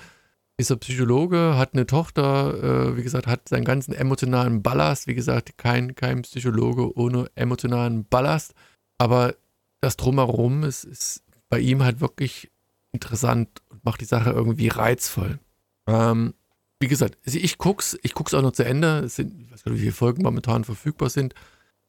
ist 0.61 0.69
er 0.69 0.77
Psychologe, 0.77 1.55
hat 1.57 1.73
eine 1.73 1.85
Tochter, 1.85 2.91
äh, 2.91 2.97
wie 2.97 3.03
gesagt, 3.03 3.27
hat 3.27 3.49
seinen 3.49 3.65
ganzen 3.65 3.93
emotionalen 3.93 4.61
Ballast. 4.63 5.07
Wie 5.07 5.15
gesagt, 5.15 5.57
kein, 5.57 5.95
kein 5.95 6.21
Psychologe 6.21 6.97
ohne 6.97 7.29
emotionalen 7.35 8.05
Ballast. 8.05 8.53
Aber 8.97 9.35
das 9.81 9.97
Drumherum 9.97 10.63
ist, 10.63 10.85
ist 10.85 11.23
bei 11.49 11.59
ihm 11.59 11.83
halt 11.83 11.99
wirklich 11.99 12.49
interessant 12.91 13.61
und 13.69 13.83
macht 13.83 14.01
die 14.01 14.05
Sache 14.05 14.31
irgendwie 14.31 14.69
reizvoll. 14.69 15.39
Ähm, 15.87 16.33
wie 16.79 16.87
gesagt, 16.87 17.17
also 17.25 17.37
ich 17.37 17.57
guck's, 17.57 17.97
ich 18.01 18.13
guck's 18.13 18.33
auch 18.33 18.41
noch 18.41 18.53
zu 18.53 18.63
Ende. 18.63 18.99
Es 18.99 19.15
sind, 19.15 19.39
ich 19.41 19.51
weiß 19.51 19.63
gar 19.63 19.71
nicht, 19.71 19.81
wie 19.81 19.85
viele 19.85 19.95
Folgen 19.95 20.23
momentan 20.23 20.63
verfügbar 20.63 21.09
sind. 21.09 21.33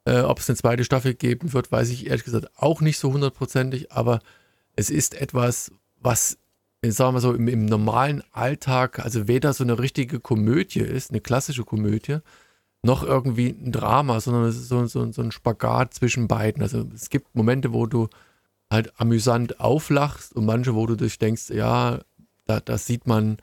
Äh, 0.04 0.20
ob 0.20 0.40
es 0.40 0.48
eine 0.48 0.56
zweite 0.56 0.84
Staffel 0.84 1.14
geben 1.14 1.52
wird, 1.52 1.70
weiß 1.70 1.90
ich 1.90 2.06
ehrlich 2.06 2.24
gesagt 2.24 2.50
auch 2.56 2.80
nicht 2.80 2.98
so 2.98 3.12
hundertprozentig, 3.12 3.92
aber 3.92 4.20
es 4.74 4.90
ist 4.90 5.14
etwas, 5.14 5.70
was, 6.00 6.38
sagen 6.90 7.14
wir 7.14 7.20
so, 7.20 7.32
im, 7.32 7.46
im, 7.46 7.66
normalen 7.66 8.22
Alltag, 8.32 8.98
also 8.98 9.28
weder 9.28 9.52
so 9.52 9.62
eine 9.62 9.78
richtige 9.78 10.18
Komödie 10.18 10.80
ist, 10.80 11.10
eine 11.10 11.20
klassische 11.20 11.64
Komödie, 11.64 12.18
noch 12.82 13.04
irgendwie 13.04 13.50
ein 13.50 13.70
Drama, 13.70 14.20
sondern 14.20 14.44
es 14.44 14.56
ist 14.56 14.68
so, 14.68 14.84
so, 14.86 15.12
so 15.12 15.22
ein 15.22 15.30
Spagat 15.30 15.94
zwischen 15.94 16.26
beiden. 16.26 16.62
Also 16.62 16.84
es 16.92 17.10
gibt 17.10 17.34
Momente, 17.36 17.72
wo 17.72 17.86
du 17.86 18.08
halt 18.70 18.92
amüsant 19.00 19.60
auflachst 19.60 20.34
und 20.34 20.44
manche, 20.44 20.74
wo 20.74 20.86
du 20.86 20.96
dich 20.96 21.18
denkst, 21.18 21.50
ja, 21.50 22.00
da, 22.46 22.58
da 22.58 22.78
sieht 22.78 23.06
man 23.06 23.36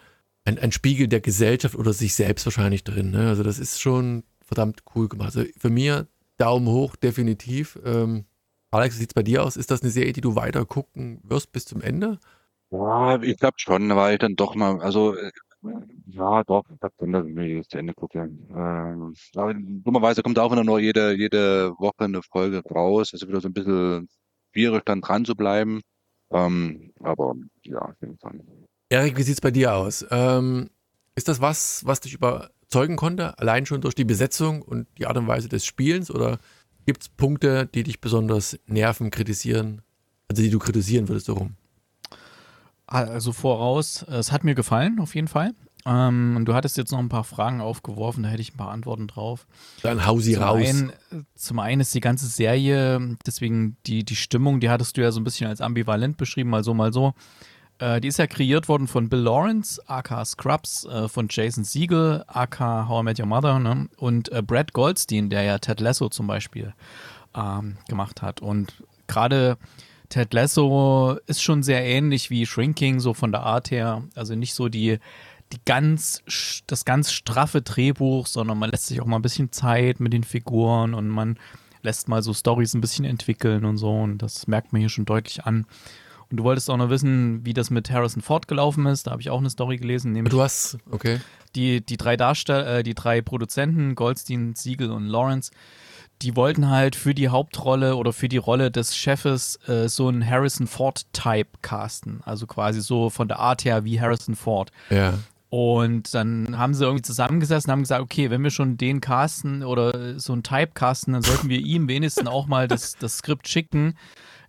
ein, 0.44 0.60
ein 0.60 0.72
Spiegel 0.74 1.08
der 1.08 1.22
Gesellschaft 1.22 1.76
oder 1.76 1.94
sich 1.94 2.16
selbst 2.16 2.46
wahrscheinlich 2.46 2.84
drin. 2.84 3.12
Ne? 3.12 3.30
Also 3.30 3.44
das 3.44 3.60
ist 3.60 3.80
schon 3.80 4.24
verdammt 4.42 4.84
cool 4.96 5.08
gemacht. 5.08 5.38
Also 5.38 5.50
für 5.58 5.70
mir 5.70 6.08
Daumen 6.38 6.68
hoch, 6.68 6.96
definitiv. 6.96 7.80
Ähm, 7.86 8.26
Alex, 8.72 8.96
wie 8.96 9.00
sieht 9.00 9.12
es 9.12 9.14
bei 9.14 9.24
dir 9.24 9.44
aus? 9.44 9.56
Ist 9.56 9.72
das 9.72 9.82
eine 9.82 9.92
Serie, 9.92 10.14
die 10.14 10.22
du 10.22 10.36
weiter 10.36 10.66
gucken 10.66 11.20
wirst 11.24 11.52
bis 11.52 11.66
zum 11.66 11.82
Ende? 11.82 12.20
Ja, 12.72 13.22
ich 13.22 13.38
glaube 13.38 13.56
schon, 13.58 13.90
weil 13.96 14.14
ich 14.14 14.20
dann 14.20 14.36
doch 14.36 14.56
mal, 14.56 14.80
also 14.82 15.16
äh, 15.16 15.32
ja, 16.08 16.44
doch, 16.44 16.64
ich 16.72 16.80
glaube 16.80 16.96
schon, 17.00 17.12
dass 17.12 17.26
ich 17.26 17.34
mir 17.34 17.58
das 17.58 17.68
zu 17.68 17.78
Ende 17.78 17.94
gucke. 17.94 18.20
Ähm, 18.20 19.14
dummerweise 19.84 20.22
kommt 20.22 20.40
auch 20.40 20.52
immer 20.52 20.64
nur 20.64 20.80
jede, 20.80 21.16
jede 21.16 21.72
Woche 21.78 22.06
eine 22.06 22.22
Folge 22.22 22.62
raus. 22.70 23.10
Also 23.14 23.28
wieder 23.28 23.42
so 23.42 23.50
ein 23.50 23.54
bisschen 23.54 24.08
schwierig, 24.54 24.84
dann 24.86 25.02
dran 25.02 25.26
zu 25.26 25.36
bleiben. 25.36 25.82
Ähm, 26.32 26.94
aber 27.02 27.36
ja, 27.64 27.80
auf 27.80 27.96
jeden 28.02 28.18
Fall. 28.20 28.40
Erik, 28.90 29.18
wie 29.18 29.24
sieht 29.24 29.36
es 29.36 29.42
bei 29.42 29.52
dir 29.52 29.76
aus? 29.76 30.06
Ähm, 30.12 30.70
ist 31.16 31.28
das 31.28 31.42
was, 31.42 31.86
was 31.86 32.00
dich 32.00 32.14
über, 32.14 32.52
zeugen 32.68 32.96
konnte, 32.96 33.38
allein 33.40 33.66
schon 33.66 33.82
durch 33.82 33.96
die 33.96 34.06
Besetzung 34.06 34.62
und 34.62 34.88
die 34.98 35.08
Art 35.08 35.18
und 35.18 35.28
Weise 35.28 35.50
des 35.50 35.66
Spielens? 35.66 36.10
Oder 36.12 36.40
gibt 36.86 37.02
es 37.02 37.10
Punkte, 37.10 37.68
die 37.68 37.84
dich 37.84 38.00
besonders 38.00 38.58
nerven, 38.68 39.12
kritisieren, 39.12 39.82
also 40.30 40.42
die 40.42 40.50
du 40.50 40.60
kritisieren 40.60 41.10
würdest, 41.10 41.26
so 41.26 41.34
rum? 41.34 41.56
Also 42.90 43.34
voraus, 43.34 44.02
es 44.02 44.32
hat 44.32 44.44
mir 44.44 44.56
gefallen, 44.56 45.00
auf 45.00 45.14
jeden 45.14 45.28
Fall. 45.28 45.54
Ähm, 45.86 46.44
du 46.44 46.56
hattest 46.56 46.76
jetzt 46.76 46.92
noch 46.92 46.98
ein 46.98 47.08
paar 47.08 47.24
Fragen 47.24 47.62
aufgeworfen, 47.62 48.24
da 48.24 48.30
hätte 48.30 48.42
ich 48.42 48.54
ein 48.54 48.58
paar 48.58 48.72
Antworten 48.72 49.08
drauf. 49.08 49.46
Dann 49.84 50.08
hau 50.08 50.20
sie 50.20 50.34
zum 50.34 50.44
raus. 50.44 50.68
Einen, 50.68 50.94
zum 51.36 51.60
einen 51.60 51.82
ist 51.82 51.94
die 51.94 52.00
ganze 52.00 52.26
Serie, 52.26 53.16
deswegen 53.28 53.78
die, 53.86 54.04
die 54.04 54.16
Stimmung, 54.16 54.60
die 54.60 54.72
hattest 54.72 54.98
du 54.98 55.02
ja 55.02 55.12
so 55.12 55.20
ein 55.20 55.24
bisschen 55.24 55.48
als 55.48 55.62
ambivalent 55.62 56.18
beschrieben, 56.18 56.50
mal 56.50 56.64
so, 56.64 56.74
mal 56.74 56.92
so. 56.92 57.14
Äh, 57.78 58.02
die 58.02 58.08
ist 58.08 58.18
ja 58.18 58.26
kreiert 58.26 58.68
worden 58.68 58.88
von 58.88 59.08
Bill 59.08 59.20
Lawrence, 59.20 59.80
aka 59.88 60.26
Scrubs, 60.26 60.86
äh, 60.86 61.08
von 61.08 61.28
Jason 61.30 61.64
Siegel, 61.64 62.24
aka 62.26 62.88
How 62.88 63.02
I 63.02 63.06
Met 63.06 63.20
Your 63.20 63.28
Mother, 63.28 63.60
ne? 63.60 63.88
und 63.98 64.32
äh, 64.32 64.42
Brad 64.42 64.74
Goldstein, 64.74 65.30
der 65.30 65.44
ja 65.44 65.60
Ted 65.60 65.80
Lasso 65.80 66.10
zum 66.10 66.26
Beispiel 66.26 66.74
ähm, 67.36 67.78
gemacht 67.88 68.24
hat. 68.24 68.42
Und 68.42 68.84
gerade 69.08 69.58
Ted 70.10 70.34
Lasso 70.34 71.18
ist 71.28 71.42
schon 71.42 71.64
sehr 71.64 71.86
ähnlich 71.86 72.30
wie 72.30 72.46
Shrinking, 72.46 73.00
so 73.00 73.14
von 73.14 73.32
der 73.32 73.42
Art 73.42 73.72
her. 73.72 74.04
Also 74.16 74.36
nicht 74.36 74.54
so 74.56 74.68
die, 74.68 74.98
die 75.54 75.60
ganz, 75.66 76.24
das 76.68 76.84
ganz 76.84 77.12
straffe 77.12 77.62
Drehbuch, 77.62 78.28
sondern 78.28 78.58
man 78.58 78.72
lässt 78.72 78.88
sich 78.88 79.02
auch 79.02 79.06
mal 79.06 79.18
ein 79.18 79.22
bisschen 79.22 79.52
Zeit 79.52 80.00
mit 80.00 80.14
den 80.14 80.24
Figuren 80.24 80.94
und 80.94 81.08
man 81.08 81.38
lässt 81.82 82.08
mal 82.08 82.22
so 82.22 82.34
Stories 82.34 82.74
ein 82.74 82.82
bisschen 82.82 83.06
entwickeln 83.06 83.66
und 83.66 83.78
so. 83.78 83.92
Und 83.92 84.20
das 84.20 84.48
merkt 84.48 84.74
man 84.74 84.82
hier 84.82 84.90
schon 84.90 85.06
deutlich 85.06 85.46
an. 85.46 85.66
Und 86.30 86.38
du 86.38 86.44
wolltest 86.44 86.70
auch 86.70 86.78
noch 86.78 86.90
wissen, 86.90 87.46
wie 87.46 87.54
das 87.54 87.70
mit 87.70 87.90
Harrison 87.90 88.22
Ford 88.22 88.48
gelaufen 88.48 88.86
ist. 88.86 89.08
Da 89.08 89.12
habe 89.12 89.22
ich 89.22 89.30
auch 89.30 89.40
eine 89.40 89.50
Story 89.50 89.78
gelesen. 89.78 90.12
Nämlich 90.12 90.32
du 90.32 90.42
hast, 90.42 90.78
okay. 90.92 91.20
Die, 91.56 91.84
die 91.84 91.98
drei 91.98 92.18
Darsteller, 92.18 92.80
äh, 92.80 92.84
die 92.84 92.94
drei 92.94 93.22
Produzenten, 93.22 93.96
Goldstein, 93.96 94.54
Siegel 94.56 94.92
und 94.92 95.06
Lawrence, 95.08 95.52
die 96.22 96.36
wollten 96.36 96.70
halt 96.70 96.96
für 96.96 97.14
die 97.14 97.30
Hauptrolle 97.30 97.96
oder 97.96 98.12
für 98.12 98.28
die 98.28 98.38
Rolle 98.38 98.72
des 98.72 98.96
Chefes 98.96 99.58
äh, 99.68 99.88
so 99.88 100.08
einen 100.08 100.28
Harrison 100.28 100.68
Ford-Type 100.68 101.50
casten. 101.62 102.22
Also 102.26 102.46
quasi 102.46 102.82
so 102.82 103.10
von 103.10 103.28
der 103.28 103.40
Art 103.40 103.64
her 103.64 103.86
wie 103.86 104.00
Harrison 104.00 104.36
Ford. 104.36 104.72
Ja. 104.90 105.14
Und 105.50 106.14
dann 106.14 106.58
haben 106.58 106.74
sie 106.76 106.84
irgendwie 106.84 107.02
zusammengesessen 107.02 107.70
und 107.70 107.72
haben 107.72 107.82
gesagt, 107.82 108.02
okay, 108.02 108.30
wenn 108.30 108.44
wir 108.44 108.52
schon 108.52 108.78
den 108.78 109.02
casten 109.02 109.64
oder 109.64 110.20
so 110.20 110.34
einen 110.34 110.44
Type 110.44 110.72
casten, 110.74 111.14
dann 111.14 111.24
sollten 111.24 111.50
wir 111.50 111.60
ihm 111.60 111.88
wenigstens 111.88 112.28
auch 112.28 112.46
mal 112.46 112.68
das, 112.68 112.98
das 112.98 113.18
Skript 113.18 113.48
schicken 113.48 113.96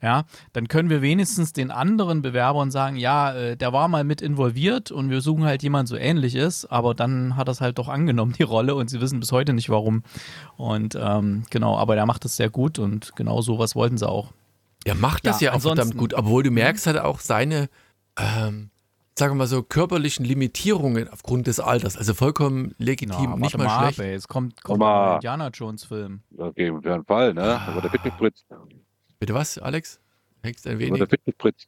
ja, 0.02 0.24
dann 0.54 0.68
können 0.68 0.88
wir 0.88 1.02
wenigstens 1.02 1.52
den 1.52 1.70
anderen 1.70 2.22
Bewerbern 2.22 2.70
sagen, 2.70 2.96
ja, 2.96 3.34
äh, 3.34 3.56
der 3.56 3.72
war 3.72 3.86
mal 3.88 4.02
mit 4.04 4.22
involviert 4.22 4.90
und 4.90 5.10
wir 5.10 5.20
suchen 5.20 5.44
halt 5.44 5.62
jemand 5.62 5.88
so 5.88 5.96
ähnlich 5.96 6.34
ist, 6.34 6.64
aber 6.66 6.94
dann 6.94 7.36
hat 7.36 7.48
er 7.48 7.52
es 7.52 7.60
halt 7.60 7.78
doch 7.78 7.88
angenommen, 7.88 8.32
die 8.38 8.42
Rolle, 8.42 8.74
und 8.74 8.88
sie 8.88 9.00
wissen 9.00 9.20
bis 9.20 9.30
heute 9.30 9.52
nicht 9.52 9.68
warum. 9.68 10.02
Und 10.56 10.96
ähm, 10.98 11.44
genau, 11.50 11.76
aber 11.76 11.96
der 11.96 12.06
macht 12.06 12.24
das 12.24 12.36
sehr 12.36 12.48
gut 12.48 12.78
und 12.78 13.14
genau 13.14 13.42
sowas 13.42 13.74
wollten 13.74 13.98
sie 13.98 14.08
auch. 14.08 14.32
Der 14.86 14.94
macht 14.94 15.26
das 15.26 15.40
ja, 15.40 15.50
ja 15.50 15.56
auch 15.56 15.60
verdammt 15.60 15.98
gut, 15.98 16.14
obwohl 16.14 16.42
du 16.42 16.50
merkst 16.50 16.86
halt 16.86 16.98
auch 16.98 17.20
seine, 17.20 17.68
ähm, 18.16 18.70
sagen 19.20 19.34
wir 19.34 19.38
mal 19.38 19.46
so, 19.46 19.62
körperlichen 19.62 20.24
Limitierungen 20.24 21.08
aufgrund 21.08 21.46
des 21.46 21.60
Alters. 21.60 21.96
Also 21.96 22.14
vollkommen 22.14 22.74
legitim, 22.78 23.30
Na, 23.30 23.36
nicht 23.36 23.56
mal, 23.56 23.64
mal 23.64 23.92
schlecht. 23.92 24.00
Ab, 24.00 24.06
Es 24.06 24.26
kommt, 24.26 24.62
kommt 24.64 24.82
ein 24.82 25.14
Indiana 25.16 25.48
Jones 25.48 25.84
Film. 25.84 26.22
Okay, 26.36 26.70
auf 26.70 26.82
jeden 26.84 27.04
Fall, 27.04 27.34
ne? 27.34 27.42
Ah. 27.42 27.68
Aber 27.68 27.82
der 27.82 27.90
Pitt 27.90 28.12
Fritz. 28.14 28.44
Bitte 29.20 29.34
was, 29.34 29.58
Alex? 29.58 30.00
Hängst 30.42 30.66
ein 30.66 30.78
wenig? 30.78 30.94
Oder 30.94 31.06
Fitnessspritz. 31.06 31.66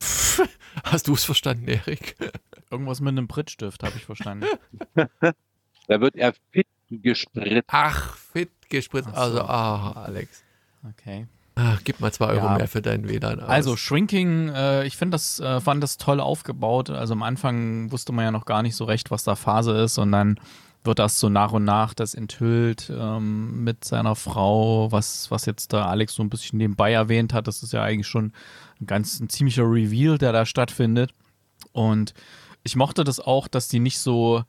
Hast 0.84 1.06
du 1.08 1.14
es 1.14 1.24
verstanden, 1.24 1.68
Erik? 1.68 2.16
Irgendwas 2.70 3.00
mit 3.00 3.12
einem 3.12 3.28
Prittstift 3.28 3.82
habe 3.82 3.96
ich 3.96 4.04
verstanden. 4.04 4.46
da 4.94 6.00
wird 6.00 6.16
er 6.16 6.34
fit 6.50 6.66
gespritzt. 6.90 7.64
Ach, 7.68 8.16
fit 8.16 8.50
gespritzt. 8.68 9.08
So. 9.08 9.14
Also, 9.14 9.40
ah, 9.42 9.92
Alex. 9.92 10.42
Okay. 10.90 11.26
Ach, 11.60 11.80
gib 11.82 11.98
mal 11.98 12.12
zwei 12.12 12.26
Euro 12.28 12.46
Ja. 12.46 12.56
mehr 12.56 12.68
für 12.68 12.80
deinen 12.82 13.08
WLAN 13.08 13.40
aus. 13.40 13.48
Also 13.48 13.76
Shrinking, 13.76 14.48
äh, 14.50 14.84
ich 14.86 14.96
finde 14.96 15.16
das, 15.16 15.40
äh, 15.40 15.60
fand 15.60 15.82
das 15.82 15.96
toll 15.96 16.20
aufgebaut. 16.20 16.88
Also 16.90 17.14
am 17.14 17.22
Anfang 17.24 17.90
wusste 17.90 18.12
man 18.12 18.24
ja 18.26 18.30
noch 18.30 18.44
gar 18.44 18.62
nicht 18.62 18.76
so 18.76 18.84
recht, 18.84 19.10
was 19.10 19.24
da 19.24 19.34
Phase 19.34 19.72
ist 19.72 19.98
und 19.98 20.12
dann 20.12 20.38
wird 20.84 21.00
das 21.00 21.18
so 21.18 21.28
nach 21.28 21.50
und 21.52 21.64
nach 21.64 21.94
das 21.94 22.14
enthüllt 22.14 22.90
ähm, 22.96 23.64
mit 23.64 23.84
seiner 23.84 24.14
Frau, 24.14 24.92
was, 24.92 25.30
was 25.32 25.44
jetzt 25.46 25.72
da 25.72 25.86
Alex 25.86 26.14
so 26.14 26.22
ein 26.22 26.30
bisschen 26.30 26.58
nebenbei 26.58 26.92
erwähnt 26.92 27.34
hat. 27.34 27.48
Das 27.48 27.64
ist 27.64 27.72
ja 27.72 27.82
eigentlich 27.82 28.06
schon 28.06 28.32
ein 28.80 28.86
ganz 28.86 29.18
ein 29.18 29.28
ziemlicher 29.28 29.64
Reveal, 29.64 30.16
der 30.16 30.32
da 30.32 30.46
stattfindet. 30.46 31.10
Und 31.72 32.14
ich 32.62 32.76
mochte 32.76 33.02
das 33.02 33.18
auch, 33.18 33.48
dass 33.48 33.66
die 33.66 33.80
nicht 33.80 33.98
so, 33.98 34.44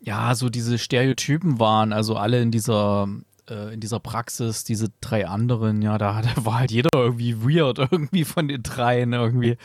ja, 0.00 0.34
so 0.34 0.48
diese 0.48 0.78
Stereotypen 0.78 1.60
waren, 1.60 1.92
also 1.92 2.16
alle 2.16 2.40
in 2.40 2.50
dieser 2.50 3.06
äh, 3.48 3.72
in 3.74 3.80
dieser 3.80 4.00
Praxis, 4.00 4.64
diese 4.64 4.88
drei 5.00 5.26
anderen, 5.26 5.82
ja, 5.82 5.98
da, 5.98 6.22
da 6.34 6.44
war 6.44 6.60
halt 6.60 6.70
jeder 6.70 6.88
irgendwie 6.94 7.42
weird, 7.42 7.78
irgendwie 7.78 8.24
von 8.24 8.48
den 8.48 8.62
dreien 8.62 9.12
irgendwie. 9.12 9.58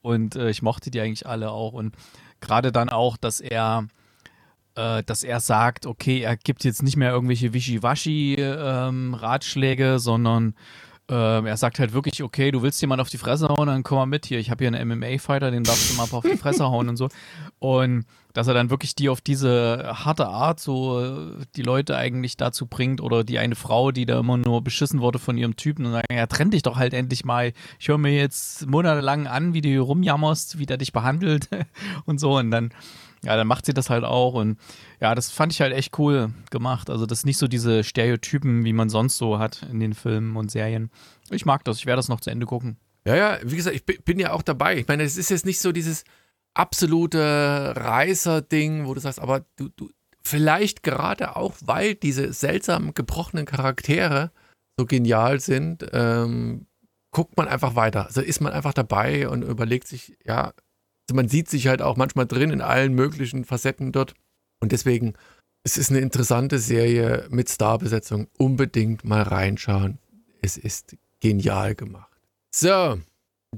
Und 0.00 0.36
äh, 0.36 0.50
ich 0.50 0.62
mochte 0.62 0.90
die 0.90 1.00
eigentlich 1.00 1.26
alle 1.26 1.50
auch. 1.50 1.72
Und 1.72 1.96
gerade 2.40 2.70
dann 2.72 2.88
auch, 2.88 3.16
dass 3.16 3.40
er, 3.40 3.88
äh, 4.74 5.02
dass 5.04 5.24
er 5.24 5.40
sagt, 5.40 5.86
okay, 5.86 6.20
er 6.20 6.36
gibt 6.36 6.64
jetzt 6.64 6.82
nicht 6.82 6.96
mehr 6.96 7.12
irgendwelche 7.12 7.52
Wischiwaschi-Ratschläge, 7.52 9.98
sondern 9.98 10.54
ähm, 11.12 11.44
er 11.44 11.58
sagt 11.58 11.78
halt 11.78 11.92
wirklich, 11.92 12.22
okay, 12.22 12.50
du 12.50 12.62
willst 12.62 12.80
jemand 12.80 13.02
auf 13.02 13.10
die 13.10 13.18
Fresse 13.18 13.48
hauen, 13.48 13.66
dann 13.66 13.82
komm 13.82 13.98
mal 13.98 14.06
mit 14.06 14.24
hier. 14.24 14.38
Ich 14.38 14.50
habe 14.50 14.64
hier 14.64 14.74
einen 14.74 14.98
MMA-Fighter, 14.98 15.50
den 15.50 15.62
darfst 15.62 15.92
du 15.92 15.96
mal 15.96 16.08
auf 16.10 16.24
die 16.24 16.38
Fresse 16.38 16.64
hauen 16.64 16.88
und 16.88 16.96
so. 16.96 17.10
Und 17.58 18.06
dass 18.32 18.48
er 18.48 18.54
dann 18.54 18.70
wirklich 18.70 18.94
die 18.94 19.10
auf 19.10 19.20
diese 19.20 19.92
harte 19.94 20.26
Art 20.26 20.58
so 20.58 21.02
äh, 21.02 21.44
die 21.54 21.60
Leute 21.60 21.98
eigentlich 21.98 22.38
dazu 22.38 22.64
bringt 22.64 23.02
oder 23.02 23.24
die 23.24 23.38
eine 23.38 23.56
Frau, 23.56 23.92
die 23.92 24.06
da 24.06 24.20
immer 24.20 24.38
nur 24.38 24.64
beschissen 24.64 25.02
wurde 25.02 25.18
von 25.18 25.36
ihrem 25.36 25.54
Typen 25.56 25.84
und 25.84 25.92
sagen, 25.92 26.06
ja, 26.10 26.26
trenn 26.26 26.50
dich 26.50 26.62
doch 26.62 26.76
halt 26.76 26.94
endlich 26.94 27.26
mal. 27.26 27.52
Ich 27.78 27.88
höre 27.88 27.98
mir 27.98 28.14
jetzt 28.14 28.66
monatelang 28.66 29.26
an, 29.26 29.52
wie 29.52 29.60
du 29.60 29.78
rumjammerst, 29.80 30.58
wie 30.58 30.64
der 30.64 30.78
dich 30.78 30.94
behandelt 30.94 31.50
und 32.06 32.20
so 32.20 32.38
und 32.38 32.50
dann 32.50 32.70
ja, 33.24 33.36
dann 33.36 33.46
macht 33.46 33.66
sie 33.66 33.74
das 33.74 33.88
halt 33.90 34.04
auch 34.04 34.34
und 34.34 34.58
ja, 35.00 35.14
das 35.14 35.30
fand 35.30 35.52
ich 35.52 35.60
halt 35.60 35.72
echt 35.72 35.98
cool 35.98 36.32
gemacht. 36.50 36.90
Also 36.90 37.06
das 37.06 37.20
ist 37.20 37.26
nicht 37.26 37.38
so 37.38 37.48
diese 37.48 37.84
Stereotypen, 37.84 38.64
wie 38.64 38.72
man 38.72 38.88
sonst 38.88 39.16
so 39.18 39.38
hat 39.38 39.62
in 39.70 39.80
den 39.80 39.94
Filmen 39.94 40.36
und 40.36 40.50
Serien. 40.50 40.90
Ich 41.30 41.44
mag 41.46 41.64
das, 41.64 41.78
ich 41.78 41.86
werde 41.86 41.98
das 41.98 42.08
noch 42.08 42.20
zu 42.20 42.30
Ende 42.30 42.46
gucken. 42.46 42.76
Ja, 43.04 43.16
ja, 43.16 43.38
wie 43.42 43.56
gesagt, 43.56 43.74
ich 43.76 43.84
bi- 43.84 43.98
bin 44.04 44.18
ja 44.18 44.32
auch 44.32 44.42
dabei. 44.42 44.76
Ich 44.78 44.88
meine, 44.88 45.02
es 45.02 45.16
ist 45.16 45.30
jetzt 45.30 45.46
nicht 45.46 45.60
so 45.60 45.72
dieses 45.72 46.04
absolute 46.54 47.72
Reißer-Ding, 47.76 48.86
wo 48.86 48.94
du 48.94 49.00
sagst, 49.00 49.20
aber 49.20 49.44
du, 49.56 49.68
du, 49.76 49.90
vielleicht 50.22 50.82
gerade 50.82 51.36
auch, 51.36 51.54
weil 51.64 51.94
diese 51.94 52.32
seltsam 52.32 52.94
gebrochenen 52.94 53.44
Charaktere 53.46 54.30
so 54.78 54.86
genial 54.86 55.40
sind, 55.40 55.84
ähm, 55.92 56.66
guckt 57.10 57.36
man 57.36 57.48
einfach 57.48 57.74
weiter. 57.74 58.06
Also 58.06 58.20
ist 58.20 58.40
man 58.40 58.52
einfach 58.52 58.72
dabei 58.72 59.28
und 59.28 59.42
überlegt 59.42 59.88
sich, 59.88 60.16
ja, 60.24 60.52
also 61.08 61.16
man 61.16 61.28
sieht 61.28 61.48
sich 61.48 61.66
halt 61.66 61.82
auch 61.82 61.96
manchmal 61.96 62.26
drin 62.26 62.50
in 62.50 62.60
allen 62.60 62.94
möglichen 62.94 63.44
Facetten 63.44 63.92
dort. 63.92 64.14
Und 64.60 64.72
deswegen, 64.72 65.14
es 65.64 65.76
ist 65.76 65.90
eine 65.90 66.00
interessante 66.00 66.58
Serie 66.58 67.26
mit 67.30 67.48
Starbesetzung. 67.50 68.28
Unbedingt 68.38 69.04
mal 69.04 69.22
reinschauen. 69.22 69.98
Es 70.40 70.56
ist 70.56 70.96
genial 71.20 71.74
gemacht. 71.74 72.10
So, 72.54 73.00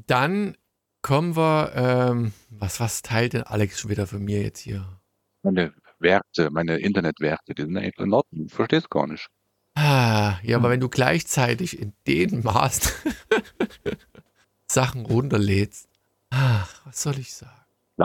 dann 0.06 0.56
kommen 1.02 1.36
wir, 1.36 1.72
ähm, 1.74 2.32
was, 2.50 2.80
was 2.80 3.02
teilt 3.02 3.34
denn 3.34 3.42
Alex 3.42 3.80
schon 3.80 3.90
wieder 3.90 4.06
von 4.06 4.22
mir 4.24 4.42
jetzt 4.42 4.60
hier? 4.60 4.86
Meine 5.42 5.72
Werte, 5.98 6.50
meine 6.50 6.78
Internetwerte, 6.78 7.54
die 7.54 7.62
sind 7.62 7.76
eigentlich 7.76 7.98
in 7.98 8.12
Ordnung. 8.12 8.46
Ich 8.46 8.54
verstehe 8.54 8.78
es 8.78 8.88
gar 8.88 9.06
nicht. 9.06 9.28
Ah, 9.76 10.38
ja, 10.42 10.56
aber 10.56 10.68
Hm. 10.68 10.72
wenn 10.74 10.80
du 10.80 10.88
gleichzeitig 10.88 11.78
in 11.78 11.92
den 12.06 12.42
Maß 12.42 12.92
Sachen 14.70 15.06
runterlädst, 15.06 15.88
ach, 16.34 16.80
was 16.84 17.02
soll 17.02 17.18
ich 17.18 17.32
sagen? 17.34 17.52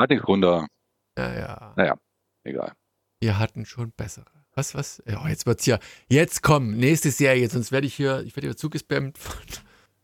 Ich 0.10 0.28
runter. 0.28 0.68
Ja, 1.18 1.74
ja, 1.78 1.98
Egal. 2.44 2.74
wir 3.22 3.39
hatten 3.39 3.65
schon 3.65 3.92
bessere. 3.92 4.26
Was, 4.56 4.76
was? 4.76 5.02
Ja, 5.06 5.28
jetzt 5.28 5.46
wird's 5.46 5.65
hier. 5.65 5.80
Jetzt 6.10 6.44
komm, 6.44 6.78
nächste 6.78 7.12
Serie, 7.12 7.50
sonst 7.50 7.72
werde 7.72 7.88
ich 7.88 7.96
hier, 7.96 8.22
ich 8.22 8.36
werde 8.36 8.48
hier 8.48 8.58
zugespammt 8.58 9.18
von, 9.18 9.42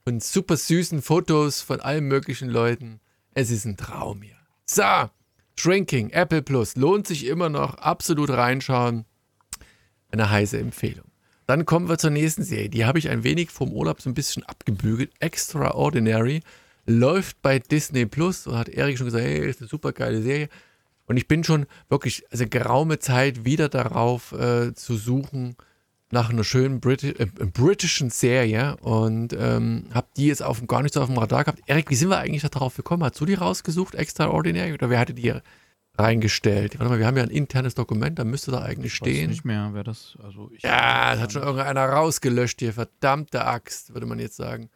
von 0.03 0.19
super 0.19 0.57
süßen 0.57 1.01
Fotos 1.01 1.61
von 1.61 1.81
allen 1.81 2.05
möglichen 2.05 2.49
Leuten. 2.49 2.99
Es 3.33 3.51
ist 3.51 3.65
ein 3.65 3.77
Traum 3.77 4.21
hier. 4.21 4.37
So, 4.65 5.09
Shrinking, 5.57 6.09
Apple 6.09 6.41
Plus, 6.41 6.75
lohnt 6.75 7.07
sich 7.07 7.25
immer 7.25 7.49
noch, 7.49 7.75
absolut 7.75 8.29
reinschauen. 8.29 9.05
Eine 10.11 10.29
heiße 10.29 10.57
Empfehlung. 10.57 11.11
Dann 11.47 11.65
kommen 11.65 11.89
wir 11.89 11.97
zur 11.97 12.09
nächsten 12.09 12.43
Serie. 12.43 12.69
Die 12.69 12.85
habe 12.85 12.97
ich 12.97 13.09
ein 13.09 13.23
wenig 13.23 13.51
vom 13.51 13.71
Urlaub 13.71 14.01
so 14.01 14.09
ein 14.09 14.15
bisschen 14.15 14.43
abgebügelt. 14.43 15.11
Extraordinary 15.19 16.41
läuft 16.85 17.41
bei 17.41 17.59
Disney 17.59 18.05
Plus 18.05 18.47
und 18.47 18.57
hat 18.57 18.69
Erik 18.69 18.97
schon 18.97 19.05
gesagt, 19.05 19.23
hey, 19.23 19.47
ist 19.49 19.61
eine 19.61 19.67
super 19.69 19.91
geile 19.91 20.21
Serie. 20.21 20.49
Und 21.07 21.17
ich 21.17 21.27
bin 21.27 21.43
schon 21.43 21.65
wirklich, 21.89 22.23
also 22.31 22.45
geraume 22.49 22.99
Zeit 22.99 23.45
wieder 23.45 23.69
darauf 23.69 24.31
äh, 24.31 24.73
zu 24.73 24.97
suchen 24.97 25.55
nach 26.11 26.29
einer 26.29 26.43
schönen 26.43 26.79
Briti 26.79 27.09
äh, 27.09 27.25
britischen 27.25 28.09
Serie 28.09 28.77
und 28.77 29.33
ähm, 29.37 29.87
habe 29.93 30.07
die 30.17 30.27
jetzt 30.27 30.43
auf, 30.43 30.65
gar 30.67 30.81
nicht 30.81 30.93
so 30.93 31.01
auf 31.01 31.07
dem 31.07 31.17
Radar 31.17 31.43
gehabt. 31.43 31.61
Erik, 31.65 31.89
wie 31.89 31.95
sind 31.95 32.09
wir 32.09 32.17
eigentlich 32.17 32.43
darauf 32.49 32.75
gekommen? 32.75 33.03
Hast 33.03 33.19
du 33.19 33.25
die 33.25 33.33
rausgesucht, 33.33 33.95
Extraordinary, 33.95 34.73
oder 34.73 34.89
wer 34.89 34.99
hatte 34.99 35.13
die 35.13 35.33
reingestellt? 35.97 36.79
Warte 36.79 36.91
mal, 36.91 36.99
wir 36.99 37.07
haben 37.07 37.17
ja 37.17 37.23
ein 37.23 37.29
internes 37.29 37.75
Dokument, 37.75 38.19
da 38.19 38.23
müsste 38.23 38.51
da 38.51 38.61
eigentlich 38.61 38.93
Ich 38.93 39.01
weiß 39.01 39.09
stehen. 39.09 39.29
nicht 39.29 39.45
mehr, 39.45 39.69
wer 39.73 39.83
das, 39.83 40.17
also 40.23 40.49
ich. 40.55 40.63
Ja, 40.63 41.13
das 41.13 41.21
hat 41.21 41.31
schon 41.33 41.43
irgendeiner 41.43 41.85
rausgelöscht 41.85 42.59
hier. 42.59 42.73
Verdammte 42.73 43.45
Axt, 43.45 43.93
würde 43.93 44.05
man 44.05 44.19
jetzt 44.19 44.37
sagen. 44.37 44.69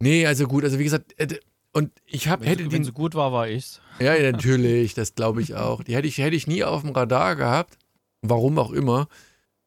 Nee, 0.00 0.26
also 0.26 0.46
gut, 0.46 0.64
also 0.64 0.78
wie 0.78 0.84
gesagt, 0.84 1.18
äh, 1.18 1.38
und 1.72 1.90
ich 2.06 2.28
hab, 2.28 2.40
Wenn, 2.40 2.48
hätte 2.48 2.70
wenn 2.70 2.84
sie 2.84 2.92
gut 2.92 3.14
war, 3.14 3.32
war 3.32 3.48
ich's. 3.48 3.80
Ja, 3.98 4.14
ja, 4.14 4.30
natürlich, 4.30 4.94
das 4.94 5.16
glaube 5.16 5.42
ich 5.42 5.54
auch. 5.54 5.82
Die 5.82 5.96
hätte 5.96 6.06
ich, 6.06 6.18
hätte 6.18 6.36
ich 6.36 6.46
nie 6.46 6.62
auf 6.62 6.82
dem 6.82 6.90
Radar 6.90 7.34
gehabt. 7.34 7.78
Warum 8.22 8.58
auch 8.58 8.70
immer. 8.70 9.08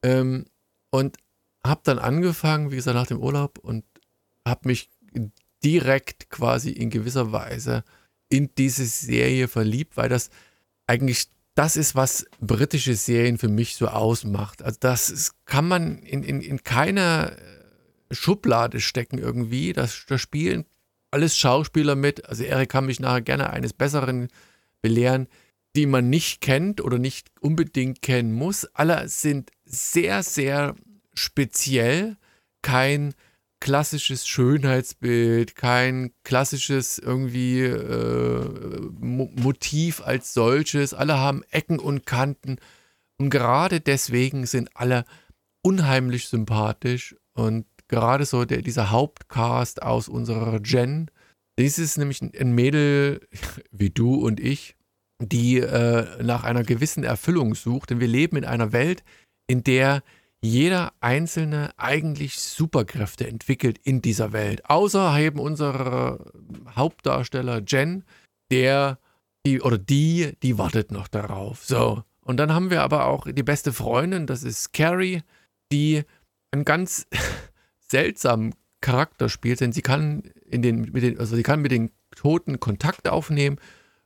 Ähm, 0.04 0.46
und 0.90 1.18
habe 1.66 1.82
dann 1.84 2.00
angefangen, 2.00 2.72
wie 2.72 2.78
gesagt, 2.78 2.96
nach 2.96 3.08
dem 3.08 3.20
Urlaub 3.20 3.60
und 3.60 3.84
habe 4.48 4.70
mich 4.70 4.90
direkt 5.63 6.30
quasi 6.30 6.72
in 6.72 6.90
gewisser 6.90 7.34
Weise 7.34 7.84
in 8.30 8.50
diese 8.58 8.86
Serie 8.86 9.50
verliebt, 9.50 9.98
weil 9.98 10.08
das 10.08 10.30
eigentlich 10.86 11.28
das 11.56 11.76
ist, 11.76 11.96
was 11.96 12.26
britische 12.40 12.96
Serien 12.96 13.38
für 13.38 13.48
mich 13.48 13.76
so 13.76 13.88
ausmacht. 13.88 14.62
Also 14.62 14.78
das 14.80 15.10
ist, 15.10 15.34
kann 15.46 15.68
man 15.68 15.98
in, 16.04 16.24
in, 16.24 16.40
in 16.40 16.63
keiner 16.63 17.36
Schublade 18.12 18.80
stecken 18.80 19.17
irgendwie. 19.17 19.74
Das, 19.74 20.06
da 20.08 20.17
spielen 20.17 20.65
alles 21.12 21.38
Schauspieler 21.38 21.96
mit. 21.96 22.26
Also 22.26 22.43
Erik 22.43 22.70
kann 22.70 22.86
mich 22.86 23.00
nachher 23.00 23.22
gerne 23.22 23.50
eines 23.50 23.74
Besseren 23.74 24.28
belehren, 24.82 25.28
die 25.76 25.86
man 25.86 26.10
nicht 26.10 26.41
kennt 26.41 26.82
oder 26.82 26.98
nicht 26.98 27.30
unbedingt 27.39 28.02
kennen 28.02 28.34
muss. 28.34 28.65
Alle 28.74 29.08
sind 29.10 29.52
sehr, 29.65 30.24
sehr 30.24 30.76
speziell. 31.13 32.17
Kein 32.62 33.13
klassisches 33.60 34.28
Schönheitsbild, 34.28 35.56
kein 35.56 36.12
klassisches 36.24 37.00
irgendwie 37.00 37.62
äh, 37.62 38.89
Mo 39.00 39.32
Motiv 39.36 40.02
als 40.02 40.34
solches. 40.34 40.93
Alle 40.93 41.17
haben 41.17 41.43
Ecken 41.52 41.80
und 41.80 42.06
Kanten. 42.06 42.58
Und 43.17 43.30
gerade 43.30 43.80
deswegen 43.80 44.46
sind 44.46 44.70
alle 44.76 45.06
unheimlich 45.63 46.28
sympathisch. 46.28 47.15
Und 47.34 47.65
gerade 47.88 48.26
so 48.26 48.45
der, 48.45 48.62
dieser 48.62 48.91
Hauptcast 48.91 49.82
aus 49.82 50.08
unserer 50.08 50.60
Gen, 50.60 51.10
dies 51.60 51.80
ist 51.80 51.97
nämlich 51.97 52.21
ein 52.21 52.52
Mädel 52.54 53.28
wie 53.71 53.89
du 53.89 54.15
und 54.15 54.39
ich, 54.39 54.76
die 55.19 55.58
äh, 55.58 56.23
nach 56.23 56.43
einer 56.43 56.63
gewissen 56.63 57.04
Erfüllung 57.04 57.56
sucht. 57.56 57.89
Denn 57.89 58.00
wir 58.00 58.08
leben 58.08 58.38
in 58.38 58.45
einer 58.45 58.71
Welt, 58.71 59.04
in 59.47 59.63
der 59.63 60.04
jeder 60.41 60.93
Einzelne 61.00 61.71
eigentlich 61.78 62.39
Superkräfte 62.39 63.28
entwickelt 63.28 63.80
in 63.84 64.02
dieser 64.02 64.34
Welt. 64.34 64.69
Außer 64.69 65.17
eben 65.19 65.39
unser 65.39 66.32
Hauptdarsteller 66.76 67.63
Jen, 67.65 68.04
der 68.52 69.00
die 69.45 69.62
oder 69.62 69.78
die, 69.78 70.34
die 70.43 70.58
wartet 70.58 70.91
noch 70.91 71.08
darauf. 71.08 71.65
So. 71.65 72.04
Und 72.21 72.38
dann 72.38 72.54
haben 72.54 72.69
wir 72.69 72.84
aber 72.84 73.06
auch 73.06 73.26
die 73.32 73.43
beste 73.43 73.73
Freundin, 73.73 74.28
das 74.28 74.43
ist 74.43 74.73
Carrie, 74.73 75.21
die 75.71 76.04
einen 76.52 76.65
ganz 76.65 77.08
seltsamen 77.89 78.54
Charakter 78.82 79.30
spielt, 79.30 79.62
denn 79.62 79.71
sie 79.71 79.82
kann 79.82 80.23
in 80.45 80.62
den, 80.62 80.82
mit 80.82 81.04
den, 81.04 81.19
also 81.19 81.36
sie 81.36 81.43
kann 81.43 81.62
mit 81.62 81.71
den 81.71 81.91
Toten 82.15 82.60
Kontakt 82.60 83.08
aufnehmen 83.08 83.58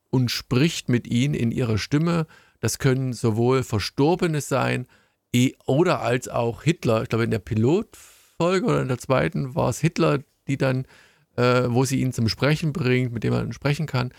und 0.09 0.31
spricht 0.31 0.89
mit 0.89 1.07
ihnen 1.07 1.33
in 1.33 1.51
ihrer 1.51 1.77
Stimme. 1.77 2.27
Das 2.59 2.79
können 2.79 3.13
sowohl 3.13 3.63
Verstorbene 3.63 4.41
sein, 4.41 4.87
oder 5.65 6.01
als 6.01 6.27
auch 6.27 6.63
Hitler. 6.63 7.03
Ich 7.03 7.09
glaube, 7.09 7.23
in 7.23 7.31
der 7.31 7.39
Pilotfolge 7.39 8.65
oder 8.65 8.81
in 8.81 8.87
der 8.87 8.97
zweiten 8.97 9.55
war 9.55 9.69
es 9.69 9.79
Hitler, 9.79 10.19
die 10.47 10.57
dann, 10.57 10.85
äh, 11.37 11.63
wo 11.67 11.85
sie 11.85 12.01
ihn 12.01 12.11
zum 12.11 12.27
Sprechen 12.27 12.73
bringt, 12.73 13.13
mit 13.13 13.23
dem 13.23 13.33
man 13.33 13.53
sprechen 13.53 13.85
kann. 13.85 14.11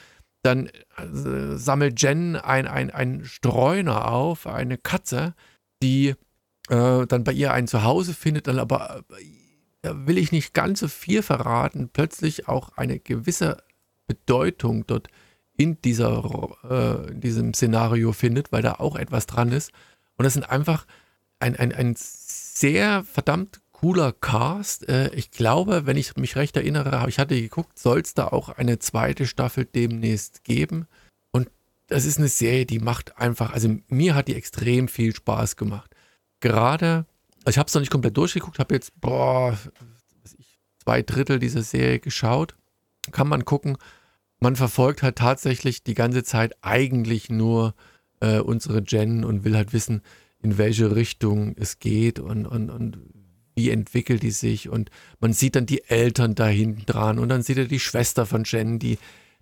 Dann 0.42 0.66
äh, 0.96 1.56
sammelt 1.56 2.00
Jen 2.00 2.36
ein, 2.36 2.66
ein, 2.66 2.90
ein 2.90 3.24
Streuner 3.24 4.10
auf, 4.10 4.46
eine 4.46 4.78
Katze, 4.78 5.34
die 5.82 6.14
äh, 6.68 7.06
dann 7.06 7.24
bei 7.24 7.32
ihr 7.32 7.52
ein 7.52 7.68
Zuhause 7.68 8.14
findet, 8.14 8.46
dann 8.46 8.58
aber 8.58 9.04
da 9.08 9.16
will 9.82 10.18
ich 10.18 10.32
nicht 10.32 10.54
ganz 10.54 10.80
so 10.80 10.88
viel 10.88 11.22
verraten, 11.22 11.90
plötzlich 11.92 12.48
auch 12.48 12.76
eine 12.76 12.98
gewisse 12.98 13.62
Bedeutung 14.06 14.86
dort 14.86 15.08
in 15.56 15.80
dieser, 15.82 16.50
äh, 16.68 17.10
in 17.12 17.20
diesem 17.20 17.54
Szenario 17.54 18.12
findet, 18.12 18.52
weil 18.52 18.62
da 18.62 18.74
auch 18.74 18.96
etwas 18.96 19.26
dran 19.26 19.52
ist. 19.52 19.72
Und 20.16 20.24
das 20.24 20.34
sind 20.34 20.48
einfach 20.48 20.86
ein, 21.40 21.56
ein, 21.56 21.72
ein 21.72 21.94
sehr 21.96 23.04
verdammt 23.04 23.60
cooler 23.72 24.12
Cast. 24.12 24.88
Äh, 24.88 25.10
ich 25.14 25.30
glaube, 25.30 25.86
wenn 25.86 25.96
ich 25.96 26.16
mich 26.16 26.36
recht 26.36 26.56
erinnere, 26.56 27.04
ich 27.08 27.18
hatte 27.18 27.40
geguckt, 27.40 27.78
soll 27.78 28.00
es 28.00 28.14
da 28.14 28.28
auch 28.28 28.48
eine 28.48 28.78
zweite 28.78 29.26
Staffel 29.26 29.64
demnächst 29.64 30.44
geben. 30.44 30.86
Und 31.32 31.50
das 31.88 32.04
ist 32.04 32.18
eine 32.18 32.28
Serie, 32.28 32.66
die 32.66 32.78
macht 32.78 33.18
einfach, 33.18 33.52
also 33.52 33.76
mir 33.88 34.14
hat 34.14 34.28
die 34.28 34.36
extrem 34.36 34.88
viel 34.88 35.14
Spaß 35.14 35.56
gemacht. 35.56 35.94
Gerade, 36.40 37.06
ich 37.46 37.58
habe 37.58 37.66
es 37.66 37.74
noch 37.74 37.80
nicht 37.80 37.90
komplett 37.90 38.16
durchgeguckt, 38.16 38.58
habe 38.58 38.74
jetzt, 38.74 38.92
boah, 39.00 39.58
zwei 40.82 41.02
Drittel 41.02 41.38
dieser 41.38 41.62
Serie 41.62 42.00
geschaut. 42.00 42.54
Kann 43.10 43.28
man 43.28 43.44
gucken. 43.44 43.76
Man 44.40 44.56
verfolgt 44.56 45.02
halt 45.02 45.16
tatsächlich 45.16 45.82
die 45.82 45.94
ganze 45.94 46.24
Zeit 46.24 46.54
eigentlich 46.62 47.30
nur 47.30 47.74
äh, 48.20 48.38
unsere 48.38 48.82
Jen 48.86 49.24
und 49.24 49.44
will 49.44 49.56
halt 49.56 49.72
wissen, 49.72 50.02
in 50.40 50.58
welche 50.58 50.94
Richtung 50.94 51.54
es 51.56 51.78
geht 51.78 52.18
und, 52.18 52.46
und, 52.46 52.70
und 52.70 52.98
wie 53.54 53.70
entwickelt 53.70 54.22
die 54.22 54.30
sich 54.30 54.68
und 54.68 54.90
man 55.20 55.32
sieht 55.32 55.56
dann 55.56 55.66
die 55.66 55.84
Eltern 55.84 56.34
da 56.34 56.46
hinten 56.46 56.86
dran 56.86 57.18
und 57.18 57.28
dann 57.28 57.42
sieht 57.42 57.58
er 57.58 57.66
die 57.66 57.80
Schwester 57.80 58.26
von 58.26 58.44
Jen, 58.44 58.78
die, 58.78 58.98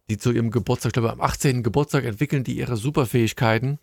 die 0.09 0.19
zu 0.19 0.33
ihrem 0.33 0.51
Geburtstag, 0.51 0.91
ich 0.91 0.95
glaube 0.95 1.13
am 1.13 1.21
18. 1.21 1.63
Geburtstag 1.63 2.05
entwickeln 2.05 2.45
die 2.45 2.59
ihre 2.59 2.77
Superfähigkeiten. 2.77 3.79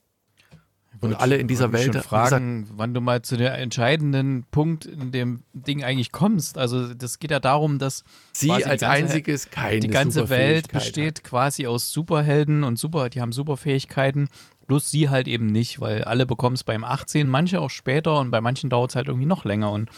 Und 1.02 1.16
alle 1.16 1.38
in 1.38 1.48
dieser 1.48 1.72
Welt. 1.72 1.96
Ich 1.96 2.02
fragen, 2.02 2.62
gesagt, 2.62 2.78
wann 2.78 2.94
du 2.94 3.02
mal 3.02 3.22
zu 3.22 3.38
der 3.38 3.58
entscheidenden 3.58 4.46
Punkt 4.52 4.86
in 4.86 5.12
dem 5.12 5.44
Ding 5.54 5.84
eigentlich 5.84 6.12
kommst. 6.12 6.58
Also 6.58 6.94
das 6.94 7.20
geht 7.20 7.32
ja 7.32 7.40
darum, 7.40 7.80
dass 7.80 8.04
sie 8.32 8.52
als 8.52 8.66
ganze, 8.66 8.88
einziges 8.88 9.50
keine 9.50 9.80
Die 9.80 9.88
ganze 9.90 10.30
Welt 10.30 10.72
besteht 10.72 11.20
hat. 11.20 11.24
quasi 11.24 11.68
aus 11.68 11.92
Superhelden 11.92 12.64
und 12.64 12.80
super, 12.80 13.10
die 13.10 13.22
haben 13.22 13.32
Superfähigkeiten. 13.32 14.30
Bloß 14.68 14.92
sie 14.92 15.10
halt 15.10 15.28
eben 15.28 15.48
nicht, 15.48 15.80
weil 15.80 16.04
alle 16.04 16.26
bekommen 16.26 16.56
es 16.56 16.64
beim 16.64 16.84
18, 16.84 17.30
manche 17.30 17.62
auch 17.62 17.70
später 17.70 18.20
und 18.20 18.32
bei 18.32 18.42
manchen 18.42 18.70
dauert 18.70 18.92
es 18.92 18.96
halt 18.96 19.08
irgendwie 19.08 19.28
noch 19.28 19.46
länger. 19.46 19.72
Und 19.72 19.90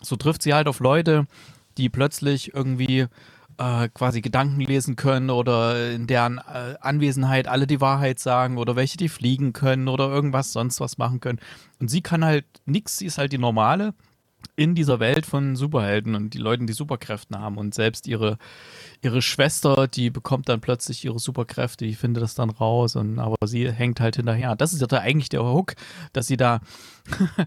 so 0.00 0.16
trifft 0.16 0.42
sie 0.42 0.54
halt 0.54 0.66
auf 0.66 0.80
Leute, 0.80 1.26
die 1.76 1.88
plötzlich 1.88 2.54
irgendwie 2.54 3.06
äh, 3.62 3.88
quasi 3.88 4.20
Gedanken 4.20 4.60
lesen 4.60 4.96
können 4.96 5.30
oder 5.30 5.92
in 5.92 6.06
deren 6.06 6.38
äh, 6.38 6.74
Anwesenheit 6.80 7.46
alle 7.46 7.66
die 7.66 7.80
Wahrheit 7.80 8.18
sagen 8.18 8.58
oder 8.58 8.74
welche 8.74 8.96
die 8.96 9.08
fliegen 9.08 9.52
können 9.52 9.88
oder 9.88 10.08
irgendwas 10.08 10.52
sonst 10.52 10.80
was 10.80 10.98
machen 10.98 11.20
können. 11.20 11.38
Und 11.78 11.88
sie 11.88 12.00
kann 12.00 12.24
halt 12.24 12.44
nichts, 12.64 12.98
sie 12.98 13.06
ist 13.06 13.18
halt 13.18 13.32
die 13.32 13.38
normale 13.38 13.94
in 14.56 14.74
dieser 14.74 15.00
Welt 15.00 15.26
von 15.26 15.56
Superhelden 15.56 16.14
und 16.14 16.34
die 16.34 16.38
Leuten, 16.38 16.66
die 16.66 16.72
Superkräfte 16.72 17.38
haben 17.38 17.58
und 17.58 17.74
selbst 17.74 18.06
ihre, 18.06 18.38
ihre 19.00 19.22
Schwester, 19.22 19.88
die 19.88 20.10
bekommt 20.10 20.48
dann 20.48 20.60
plötzlich 20.60 21.04
ihre 21.04 21.18
Superkräfte, 21.18 21.84
die 21.86 21.94
findet 21.94 22.22
das 22.22 22.34
dann 22.34 22.50
raus 22.50 22.96
und 22.96 23.18
aber 23.18 23.36
sie 23.46 23.70
hängt 23.70 24.00
halt 24.00 24.16
hinterher. 24.16 24.54
Das 24.56 24.72
ist 24.72 24.80
ja 24.80 24.98
eigentlich 24.98 25.28
der 25.28 25.44
Hook, 25.44 25.74
dass 26.12 26.26
sie 26.26 26.36
da 26.36 26.60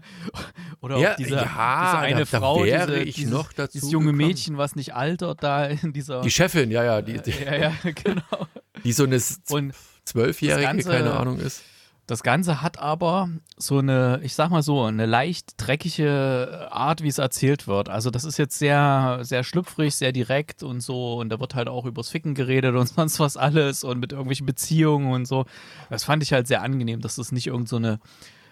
oder 0.80 0.98
ja, 0.98 1.12
auch 1.12 1.16
diese, 1.16 1.34
ja, 1.36 1.42
diese 1.84 1.98
eine 1.98 2.24
da, 2.24 2.38
Frau, 2.38 2.64
da 2.64 2.86
diese, 2.86 3.02
ich 3.02 3.14
dieses, 3.16 3.32
noch 3.32 3.52
dazu 3.52 3.72
dieses 3.72 3.90
junge 3.92 4.06
gekommen. 4.12 4.28
Mädchen, 4.28 4.58
was 4.58 4.76
nicht 4.76 4.94
altert, 4.94 5.42
da 5.42 5.64
in 5.66 5.92
dieser 5.92 6.20
Die 6.22 6.30
Chefin, 6.30 6.70
ja, 6.70 6.84
ja, 6.84 7.02
die, 7.02 7.20
die, 7.22 7.30
ja, 7.44 7.54
ja, 7.56 7.72
genau. 8.04 8.46
die 8.84 8.92
so 8.92 9.04
eine 9.04 9.20
Und 9.50 9.74
Zwölfjährige, 10.04 10.66
Ganze- 10.66 10.90
keine 10.90 11.12
Ahnung 11.14 11.38
ist. 11.38 11.62
Das 12.06 12.22
Ganze 12.22 12.62
hat 12.62 12.78
aber 12.78 13.30
so 13.56 13.78
eine, 13.78 14.20
ich 14.22 14.34
sag 14.34 14.50
mal 14.50 14.62
so, 14.62 14.84
eine 14.84 15.06
leicht 15.06 15.54
dreckige 15.56 16.68
Art, 16.70 17.02
wie 17.02 17.08
es 17.08 17.18
erzählt 17.18 17.66
wird. 17.66 17.88
Also 17.88 18.10
das 18.10 18.24
ist 18.24 18.38
jetzt 18.38 18.60
sehr, 18.60 19.18
sehr 19.22 19.42
schlüpfrig, 19.42 19.96
sehr 19.96 20.12
direkt 20.12 20.62
und 20.62 20.80
so. 20.80 21.16
Und 21.16 21.30
da 21.30 21.40
wird 21.40 21.56
halt 21.56 21.68
auch 21.68 21.84
übers 21.84 22.10
Ficken 22.10 22.34
geredet 22.34 22.76
und 22.76 22.86
sonst 22.94 23.18
was 23.18 23.36
alles 23.36 23.82
und 23.82 23.98
mit 23.98 24.12
irgendwelchen 24.12 24.46
Beziehungen 24.46 25.12
und 25.12 25.26
so. 25.26 25.46
Das 25.90 26.04
fand 26.04 26.22
ich 26.22 26.32
halt 26.32 26.46
sehr 26.46 26.62
angenehm, 26.62 27.00
dass 27.00 27.16
das 27.16 27.32
nicht 27.32 27.48
irgend 27.48 27.68
so 27.68 27.76
eine, 27.76 27.98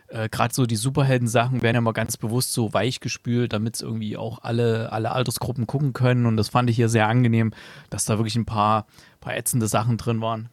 äh, 0.09 0.29
gerade 0.29 0.53
so 0.53 0.67
die 0.67 0.75
Superhelden-Sachen 0.75 1.63
werden 1.63 1.77
ja 1.77 1.81
mal 1.81 1.93
ganz 1.93 2.17
bewusst 2.17 2.53
so 2.55 2.75
weich 2.75 2.99
gespült, 2.99 3.53
damit 3.53 3.77
es 3.77 3.83
irgendwie 3.83 4.17
auch 4.17 4.41
alle, 4.43 4.91
alle 4.91 5.13
Altersgruppen 5.13 5.69
gucken 5.69 5.93
können. 5.93 6.27
Und 6.27 6.37
das 6.37 6.49
fand 6.49 6.71
ich 6.71 6.77
hier 6.77 6.89
sehr 6.89 7.07
angenehm, 7.07 7.53
dass 7.89 8.05
da 8.05 8.19
wirklich 8.19 8.35
ein 8.35 8.47
paar, 8.47 8.87
paar 9.21 9.37
ätzende 9.37 9.69
Sachen 9.69 9.97
drin 9.97 10.21
waren. 10.21 10.49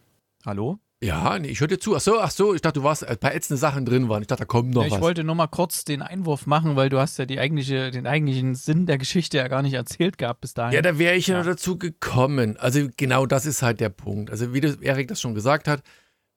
Hallo? 0.46 0.78
Ja, 1.04 1.40
nee, 1.40 1.48
ich 1.48 1.60
höre 1.60 1.68
dir 1.68 1.80
zu. 1.80 1.96
Ach 1.96 2.00
so, 2.02 2.20
ach 2.20 2.30
so, 2.30 2.54
ich 2.54 2.62
dachte, 2.62 2.80
du 2.80 2.84
warst 2.84 3.04
ein 3.08 3.18
paar 3.18 3.34
ätzende 3.34 3.58
Sachen 3.58 3.86
drin 3.86 4.08
waren. 4.08 4.22
Ich 4.22 4.28
dachte, 4.28 4.42
da 4.42 4.46
kommt 4.46 4.72
noch 4.76 4.82
Ja, 4.84 4.88
ich 4.88 4.94
was. 4.94 5.02
wollte 5.02 5.24
nur 5.24 5.34
mal 5.34 5.48
kurz 5.48 5.84
den 5.84 6.04
Einwurf 6.04 6.46
machen, 6.46 6.76
weil 6.76 6.90
du 6.90 7.00
hast 7.00 7.18
ja 7.18 7.26
eigentliche, 7.26 7.90
den 7.90 8.06
eigentlichen 8.06 8.54
Sinn 8.54 8.86
der 8.86 9.00
Geschichte 9.00 9.38
ja 9.38 9.48
gar 9.48 9.64
nicht 9.64 9.74
erzählt 9.74 10.20
gehabt 10.20 10.42
bis 10.42 10.54
dahin. 10.54 10.76
Ja, 10.76 10.84
da 10.84 11.00
wäre 11.00 11.16
ich 11.16 11.26
ja 11.26 11.36
Ja. 11.36 11.40
noch 11.40 11.48
dazu 11.50 11.80
gekommen. 11.80 12.56
Also 12.58 12.88
genau 12.98 13.26
das 13.26 13.48
ist 13.48 13.64
halt 13.64 13.80
der 13.80 13.90
Punkt. 13.90 14.30
Also 14.30 14.54
wie 14.54 14.62
das 14.62 14.76
Erik 14.76 15.08
das 15.08 15.20
schon 15.20 15.34
gesagt 15.34 15.68
hat, 15.68 15.82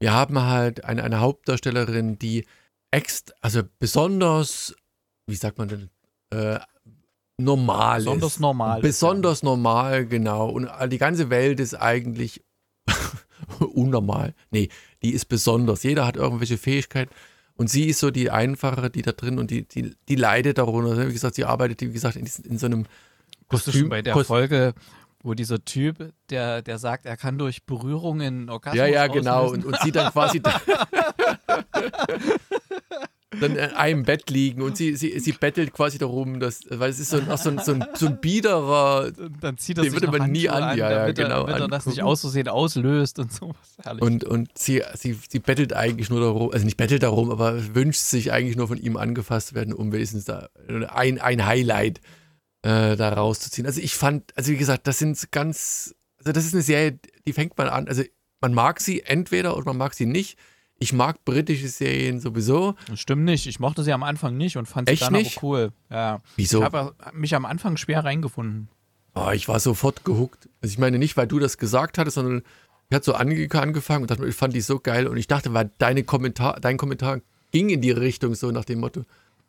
wir 0.01 0.13
haben 0.15 0.41
halt 0.41 0.83
eine, 0.85 1.05
eine 1.05 1.21
Hauptdarstellerin, 1.21 2.19
die 2.19 2.47
ex, 2.91 3.25
also 3.43 3.63
besonders, 3.79 4.75
wie 5.27 5.37
sagt 5.37 5.59
man 5.59 5.69
denn, 5.69 5.91
äh, 6.31 6.59
normal 7.39 7.99
Besonders 7.99 8.33
ist. 8.35 8.41
normal 8.41 8.79
ist, 8.79 8.83
Besonders 8.83 9.43
normal, 9.43 10.07
genau. 10.07 10.49
Und 10.49 10.71
die 10.91 10.99
ganze 10.99 11.29
Welt 11.29 11.61
ist 11.61 11.75
eigentlich 11.75 12.43
unnormal. 13.69 14.35
Nee, 14.51 14.69
die 15.03 15.13
ist 15.13 15.27
besonders. 15.27 15.83
Jeder 15.83 16.07
hat 16.07 16.17
irgendwelche 16.17 16.59
Fähigkeiten. 16.59 17.13
Und 17.57 17.71
sie 17.71 17.85
ist 17.87 18.01
so 18.01 18.11
die 18.11 18.31
einfache, 18.31 18.91
die 18.91 19.03
da 19.03 19.13
drin 19.13 19.39
und 19.39 19.51
die, 19.51 19.63
die, 19.69 19.95
die 20.09 20.17
leidet 20.17 20.59
darunter. 20.59 21.09
Wie 21.09 21.13
gesagt, 21.13 21.37
sie 21.37 21.45
arbeitet, 21.45 21.81
wie 21.83 21.93
gesagt, 21.93 22.17
in, 22.17 22.29
in 22.49 22.59
so 22.59 22.67
einem 22.67 22.87
Kostüm. 23.49 23.73
schon 23.75 23.89
bei 23.91 24.03
der 24.03 24.13
Kost- 24.15 24.27
Folge, 24.27 24.75
wo 25.23 25.35
dieser 25.35 25.65
Typ, 25.65 26.13
der, 26.31 26.63
der 26.63 26.79
sagt, 26.79 27.07
er 27.07 27.17
kann 27.17 27.39
durch 27.39 27.65
Berührungen 27.65 28.51
Orgasmus 28.51 28.79
Ja, 28.79 28.87
ja, 28.87 29.07
genau. 29.07 29.51
Und, 29.53 29.65
und 29.65 29.79
sie 29.83 29.93
dann 29.93 30.11
quasi 30.13 30.43
dann 33.41 33.53
in 33.57 33.59
einem 33.59 34.03
Bett 34.05 34.31
liegen 34.31 34.63
und 34.63 34.77
sie, 34.77 34.97
sie, 34.97 35.19
sie 35.21 35.33
bettelt 35.33 35.73
quasi 35.73 35.99
darum, 35.99 36.41
dass, 36.41 36.61
weil 36.71 36.91
es 36.91 36.99
ist 37.01 37.11
so, 37.11 37.19
ein- 37.19 37.31
auch 37.31 37.39
so, 37.39 37.51
ein, 37.51 37.59
so, 37.59 37.73
ein, 37.73 37.85
so 37.95 38.07
ein 38.07 38.21
biederer. 38.21 39.11
Dann 39.41 39.59
zieht 39.59 39.79
er 39.79 39.85
Den 39.85 39.93
sich 39.93 40.01
würde 40.03 40.17
man 40.19 40.31
nie 40.31 40.49
Handschuhe 40.49 40.71
an, 40.71 40.79
ja, 40.79 40.91
ja, 40.91 40.99
damit 41.01 41.17
genau, 41.17 41.41
er, 41.47 41.47
damit 41.47 41.61
er 41.63 41.69
das 41.69 41.87
nicht 41.87 41.99
angucken. 41.99 42.13
aus 42.13 42.21
Versehen 42.23 42.49
auslöst 42.49 43.19
und 43.19 43.33
sowas. 43.33 43.57
Herrlich. 43.83 44.03
Und, 44.03 44.25
und 44.25 44.57
sie, 44.59 44.83
sie, 44.95 45.19
sie 45.29 45.39
bettelt 45.39 45.73
eigentlich 45.73 46.11
nur 46.11 46.21
darum, 46.21 46.51
also 46.53 46.65
nicht 46.65 46.77
bettelt 46.77 47.03
darum, 47.03 47.31
aber 47.31 47.75
wünscht 47.75 48.01
sich 48.01 48.33
eigentlich 48.33 48.57
nur 48.57 48.69
von 48.69 48.79
ihm 48.79 48.97
angefasst 48.97 49.55
werden, 49.55 49.73
um 49.75 49.93
wenigstens 49.93 50.25
da 50.25 50.49
ein, 50.89 51.21
ein 51.21 51.47
Highlight 51.47 52.01
äh, 52.63 52.97
da 52.97 53.11
rauszuziehen. 53.13 53.67
Also 53.67 53.81
ich 53.81 53.95
fand, 53.95 54.33
also 54.37 54.51
wie 54.53 54.57
gesagt, 54.57 54.87
das 54.87 54.99
sind 54.99 55.31
ganz, 55.33 55.95
also 56.19 56.33
das 56.33 56.45
ist 56.47 56.55
eine 56.55 56.63
Serie, 56.63 56.99
die 57.27 57.33
fängt 57.33 57.57
man 57.59 57.69
an, 57.69 57.89
also 57.89 58.03
man 58.41 58.55
mag 58.55 58.81
sie 58.81 59.03
entweder 59.03 59.57
oder 59.57 59.67
man 59.67 59.77
mag 59.79 59.95
sie 59.95 60.07
nicht. 60.07 60.39
Ich 60.85 60.93
mag 60.93 61.25
britische 61.25 61.69
Serien 61.69 62.21
sowieso. 62.21 62.75
Das 62.89 63.01
stimmt 63.01 63.25
nicht. 63.25 63.47
Ich 63.47 63.59
mochte 63.59 63.83
sie 63.83 63.93
am 63.95 64.03
Anfang 64.03 64.37
nicht 64.37 64.59
und 64.59 64.67
fand 64.67 64.87
sie 64.87 64.93
Echt 64.93 65.05
dann 65.05 65.15
nicht? 65.15 65.39
aber 65.39 65.47
cool. 65.47 65.73
Ja. 65.89 66.21
Wieso? 66.37 66.59
Ich 66.59 66.65
habe 66.67 66.95
mich 67.15 67.35
am 67.35 67.47
Anfang 67.47 67.79
schwer 67.79 68.05
reingefunden. 68.05 68.69
Oh, 69.15 69.31
ich 69.33 69.49
war 69.49 69.61
sofort 69.61 70.05
gehuckt. 70.05 70.47
Also 70.61 70.75
ich 70.75 70.79
meine 70.79 70.99
nicht, 70.99 71.17
weil 71.17 71.27
du 71.27 71.39
das 71.39 71.57
gesagt 71.57 71.97
hattest, 71.97 72.17
sondern 72.17 72.43
ich 72.91 72.95
hatte 72.95 73.07
so 73.07 73.15
ange 73.15 73.49
angefangen 73.53 74.03
und 74.03 74.11
dachte, 74.11 74.27
ich 74.27 74.35
fand 74.35 74.53
die 74.53 74.61
so 74.61 74.79
geil 74.79 75.07
und 75.07 75.17
ich 75.17 75.27
dachte, 75.27 75.55
weil 75.55 75.71
deine 75.79 76.05
Kommentar, 76.05 76.61
dein 76.61 76.77
Kommentar 76.77 77.23
ging 77.51 77.71
in 77.71 77.81
die 77.81 77.91
Richtung 77.91 78.35
so 78.35 78.51
nach 78.51 78.67
dem 78.67 78.81
Motto, 78.81 79.05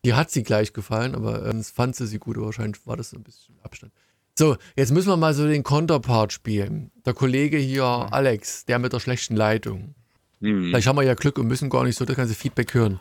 die 0.06 0.13
hat 0.13 0.32
sie 0.32 0.43
gleich 0.43 0.71
gefallen, 0.71 1.15
aber 1.15 1.45
ähm, 1.50 1.65
fand 1.65 1.98
sie 1.98 2.08
sie 2.08 2.17
gut, 2.17 2.38
aber 2.38 2.45
wahrscheinlich 2.45 2.88
war 2.88 2.95
das 2.95 3.10
so 3.10 3.17
ein 3.17 3.24
bisschen 3.24 3.56
Abstand. 3.62 3.91
So, 4.39 4.56
jetzt 4.78 4.93
müssen 4.93 5.10
wir 5.10 5.17
mal 5.17 5.34
so 5.34 5.45
den 5.45 5.63
Konterpart 5.63 6.32
spielen. 6.32 6.91
Der 7.06 7.13
Kollege 7.13 7.58
hier, 7.58 7.84
Alex, 7.84 8.63
der 8.63 8.80
mit 8.80 8.93
der 8.93 9.02
schlechten 9.02 9.36
Leitung. 9.36 9.95
Hm. 10.41 10.65
Vielleicht 10.65 10.88
haben 10.88 10.98
wir 10.98 11.04
ja 11.04 11.13
Glück 11.13 11.38
und 11.38 11.48
müssen 11.48 11.69
gar 11.69 11.84
nicht 11.84 11.98
so 11.98 12.06
das 12.06 12.15
ganze 12.15 12.36
Feedback 12.36 12.74
hören. 12.74 13.00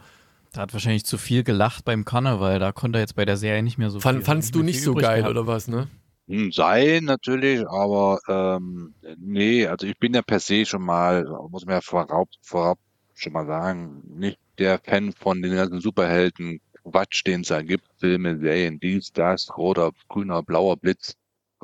Da 0.53 0.63
hat 0.63 0.73
wahrscheinlich 0.73 1.05
zu 1.05 1.19
viel 1.19 1.43
gelacht 1.43 1.85
beim 1.85 2.05
Karneval. 2.05 2.59
Da 2.61 2.73
konnte 2.73 2.99
er 2.99 3.03
jetzt 3.03 3.17
bei 3.17 3.25
der 3.25 3.37
Serie 3.37 3.63
nicht 3.63 3.77
mehr 3.79 3.91
so 3.91 3.99
Fand, 4.01 4.19
viel. 4.19 4.25
fandst 4.25 4.55
du 4.55 4.63
nicht 4.63 4.83
so 4.83 4.95
geil 4.95 5.19
gehabt. 5.23 5.31
oder 5.37 5.47
was, 5.47 5.67
ne? 5.67 5.89
Hm, 6.29 6.53
Sei 6.53 7.01
natürlich, 7.03 7.67
aber 7.69 8.19
ähm, 8.29 8.95
nee, 9.19 9.67
also 9.67 9.87
ich 9.87 9.99
bin 9.99 10.15
ja 10.15 10.23
per 10.23 10.41
se 10.41 10.65
schon 10.65 10.83
mal, 10.83 11.25
muss 11.51 11.67
man 11.67 11.75
ja 11.75 11.81
vorab, 11.81 12.29
vorab 12.41 12.79
schon 13.15 13.33
mal 13.33 13.47
sagen, 13.47 14.03
nicht 14.07 14.39
der 14.59 14.79
Fan 14.79 15.13
von 15.13 15.43
den 15.43 15.55
ganzen 15.55 15.81
Superhelden 15.81 16.61
Quatsch, 16.85 17.27
den 17.27 17.41
es 17.43 17.49
da 17.49 17.63
gibt, 17.63 17.87
Filme, 17.99 18.39
Serien, 18.39 18.79
dies, 18.79 19.13
das, 19.13 19.57
roter, 19.57 19.91
grüner, 20.09 20.43
blauer 20.43 20.77
Blitz. 20.77 21.15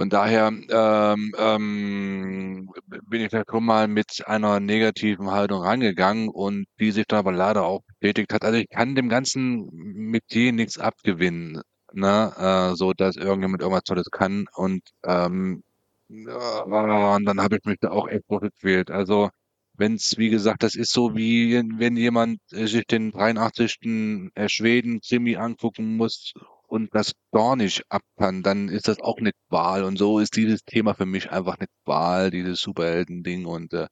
Von 0.00 0.08
daher 0.08 0.46
ähm, 0.48 1.34
ähm, 1.36 2.70
bin 3.10 3.20
ich 3.20 3.28
da 3.28 3.42
schon 3.46 3.66
mal 3.66 3.86
mit 3.86 4.22
einer 4.26 4.58
negativen 4.58 5.30
Haltung 5.30 5.60
rangegangen 5.60 6.30
und 6.30 6.64
die 6.78 6.90
sich 6.90 7.04
dann 7.06 7.18
aber 7.18 7.32
leider 7.32 7.66
auch 7.66 7.82
bestätigt 7.82 8.32
hat. 8.32 8.42
Also 8.42 8.56
ich 8.56 8.70
kann 8.70 8.94
dem 8.94 9.10
ganzen 9.10 9.68
Metier 9.72 10.52
nichts 10.52 10.78
abgewinnen 10.78 11.60
ne, 11.92 12.32
äh, 12.72 12.76
so 12.76 12.94
dass 12.94 13.16
irgendjemand 13.16 13.60
irgendwas 13.60 13.84
Tolles 13.84 14.10
kann 14.10 14.46
und 14.54 14.82
ähm, 15.04 15.62
und 16.08 17.24
dann 17.26 17.40
habe 17.42 17.56
ich 17.58 17.64
mich 17.66 17.78
da 17.80 17.90
auch 17.90 18.08
echt 18.08 18.26
gequält. 18.26 18.90
Also 18.90 19.28
wenn 19.74 19.96
es, 19.96 20.16
wie 20.16 20.30
gesagt, 20.30 20.62
das 20.62 20.76
ist 20.76 20.92
so 20.92 21.14
wie 21.14 21.62
wenn 21.78 21.96
jemand 21.96 22.40
äh, 22.52 22.66
sich 22.66 22.86
den 22.86 23.12
83. 23.12 24.30
äh, 24.34 24.48
Schweden 24.48 25.00
Krimi 25.02 25.36
angucken 25.36 25.96
muss 25.98 26.32
und 26.70 26.94
das 26.94 27.14
gar 27.32 27.56
nicht 27.56 27.82
ab 27.88 28.02
dann 28.16 28.68
ist 28.68 28.86
das 28.86 29.00
auch 29.00 29.18
eine 29.18 29.32
Qual. 29.48 29.82
Und 29.84 29.96
so 29.96 30.20
ist 30.20 30.36
dieses 30.36 30.62
Thema 30.64 30.94
für 30.94 31.06
mich 31.06 31.30
einfach 31.30 31.56
eine 31.58 31.66
Qual, 31.84 32.30
dieses 32.30 32.60
Superhelden-Ding. 32.60 33.46
Und 33.46 33.72
äh, 33.72 33.86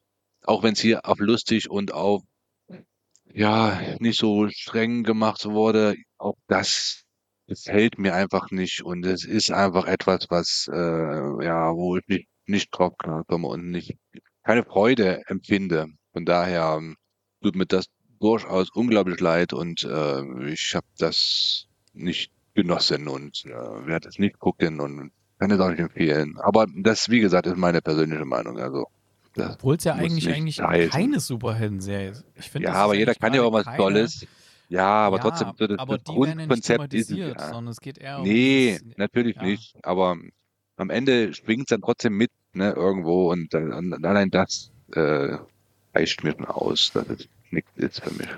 auch 0.45 0.63
wenn 0.63 0.75
es 0.75 0.81
hier 0.81 1.05
auf 1.05 1.19
lustig 1.19 1.69
und 1.71 1.93
auf 1.93 2.23
ja 3.33 3.81
nicht 3.99 4.19
so 4.19 4.49
streng 4.49 5.03
gemacht 5.03 5.45
wurde, 5.45 5.97
auch 6.19 6.37
das 6.47 7.03
gefällt 7.49 7.99
mir 7.99 8.15
einfach 8.15 8.51
nicht. 8.51 8.83
Und 8.83 9.05
es 9.07 9.25
ist 9.25 9.51
einfach 9.51 9.87
etwas, 9.87 10.27
was 10.29 10.69
äh, 10.73 11.45
ja, 11.45 11.75
wo 11.75 11.97
ich 11.97 12.07
nicht, 12.07 12.29
nicht 12.47 12.69
drauf 12.71 12.95
klarkomme 12.99 13.49
und 13.49 13.71
nicht 13.71 13.97
keine 14.45 14.65
Freude 14.65 15.23
empfinde. 15.27 15.87
Von 16.13 16.25
daher 16.25 16.77
ähm, 16.79 16.97
tut 17.43 17.57
mir 17.57 17.67
das 17.67 17.87
durchaus 18.21 18.71
unglaublich 18.71 19.21
leid 19.21 19.53
und 19.53 19.83
äh, 19.85 20.51
ich 20.53 20.75
habe 20.75 20.87
das 20.99 21.67
nicht 21.93 22.31
genossen 22.59 23.07
und 23.07 23.45
äh, 23.47 23.87
werde 23.87 24.09
es 24.09 24.19
nicht 24.19 24.39
gucken 24.41 24.81
und 24.81 25.13
kann 25.39 25.51
es 25.53 25.61
auch 25.61 25.71
nicht 25.71 25.79
empfehlen. 25.79 26.37
Aber 26.39 26.67
das, 26.77 27.09
wie 27.09 27.21
gesagt, 27.21 27.47
ist 27.47 27.57
meine 27.57 27.81
persönliche 27.81 28.25
Meinung. 28.25 28.59
Also 28.59 28.89
obwohl 29.37 29.77
es 29.77 29.85
ja 29.85 29.95
eigentlich, 29.95 30.29
eigentlich 30.29 30.57
keine 30.91 31.21
Superhelden-Serie 31.21 32.11
ist. 32.11 32.25
Ich 32.35 32.51
find, 32.51 32.65
ja, 32.65 32.73
aber 32.73 32.97
jeder 32.97 33.15
kann 33.15 33.35
ja 33.35 33.43
auch 33.43 33.53
was 33.53 33.67
keine... 33.67 33.77
Tolles. 33.77 34.27
Ja, 34.69 35.07
aber 35.07 35.19
ja, 35.19 35.23
trotzdem, 35.23 35.53
das, 35.57 35.79
aber 35.79 35.99
das 35.99 36.05
Grundkonzept 36.05 36.93
ist 36.93 37.11
ja. 37.11 37.39
sondern 37.39 37.69
es 37.69 37.81
geht 37.81 37.99
eher 37.99 38.19
Nee, 38.19 38.81
um 38.83 38.93
natürlich 38.97 39.37
ja. 39.37 39.43
nicht. 39.45 39.77
Aber 39.83 40.17
am 40.77 40.91
Ende 40.91 41.33
schwingt 41.35 41.63
es 41.63 41.67
dann 41.69 41.83
trotzdem 41.83 42.17
mit, 42.17 42.31
ne, 42.53 42.73
irgendwo 42.73 43.31
und, 43.31 43.55
und 43.55 44.05
allein 44.05 44.31
das 44.31 44.73
äh, 44.93 45.37
reicht 45.95 46.25
mir 46.25 46.35
aus, 46.55 46.91
dass 46.93 47.09
es 47.09 47.29
nichts 47.51 47.71
ist 47.77 48.03
für 48.03 48.13
mich. 48.15 48.29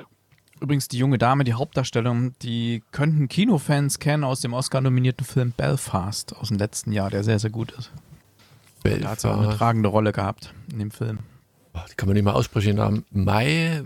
Übrigens, 0.61 0.89
die 0.89 0.99
junge 0.99 1.17
Dame, 1.17 1.45
die 1.45 1.55
Hauptdarstellung, 1.55 2.39
die 2.41 2.83
könnten 2.93 3.29
Kinofans 3.29 3.99
kennen 3.99 4.25
aus 4.25 4.41
dem 4.41 4.53
Oscar-nominierten 4.53 5.25
Film 5.25 5.53
Belfast 5.53 6.37
aus 6.37 6.49
dem 6.49 6.59
letzten 6.59 6.93
Jahr, 6.93 7.11
der 7.11 7.25
sehr, 7.25 7.39
sehr 7.39 7.51
gut 7.51 7.73
ist. 7.73 7.91
Belfast. 8.83 9.05
Da 9.05 9.11
hat 9.11 9.21
sie 9.21 9.31
auch 9.31 9.41
eine 9.41 9.57
tragende 9.57 9.89
Rolle 9.89 10.13
gehabt 10.13 10.55
in 10.71 10.79
dem 10.79 10.91
Film. 10.91 11.21
Oh, 11.75 11.81
die 11.91 11.95
kann 11.95 12.09
man 12.09 12.15
nicht 12.15 12.25
mal 12.25 12.33
aussprechen. 12.33 12.77
Namen. 12.77 13.05
Mai. 13.11 13.85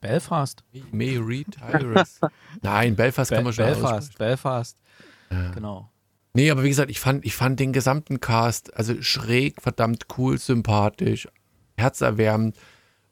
Belfast. 0.00 0.62
May 0.92 1.16
Reed 1.16 1.48
Tyrus. 1.52 2.20
Nein, 2.62 2.94
Belfast 2.94 3.30
Be 3.30 3.36
kann 3.36 3.44
man 3.44 3.52
schon 3.52 3.64
Belfast, 3.64 4.18
Belfast. 4.18 4.76
Ja. 5.30 5.50
Genau. 5.50 5.90
Nee, 6.34 6.50
aber 6.50 6.62
wie 6.62 6.68
gesagt, 6.68 6.90
ich 6.90 7.00
fand, 7.00 7.24
ich 7.24 7.34
fand 7.34 7.58
den 7.58 7.72
gesamten 7.72 8.20
Cast, 8.20 8.76
also 8.76 9.00
schräg, 9.02 9.62
verdammt 9.62 10.06
cool, 10.18 10.38
sympathisch, 10.38 11.26
herzerwärmend 11.76 12.56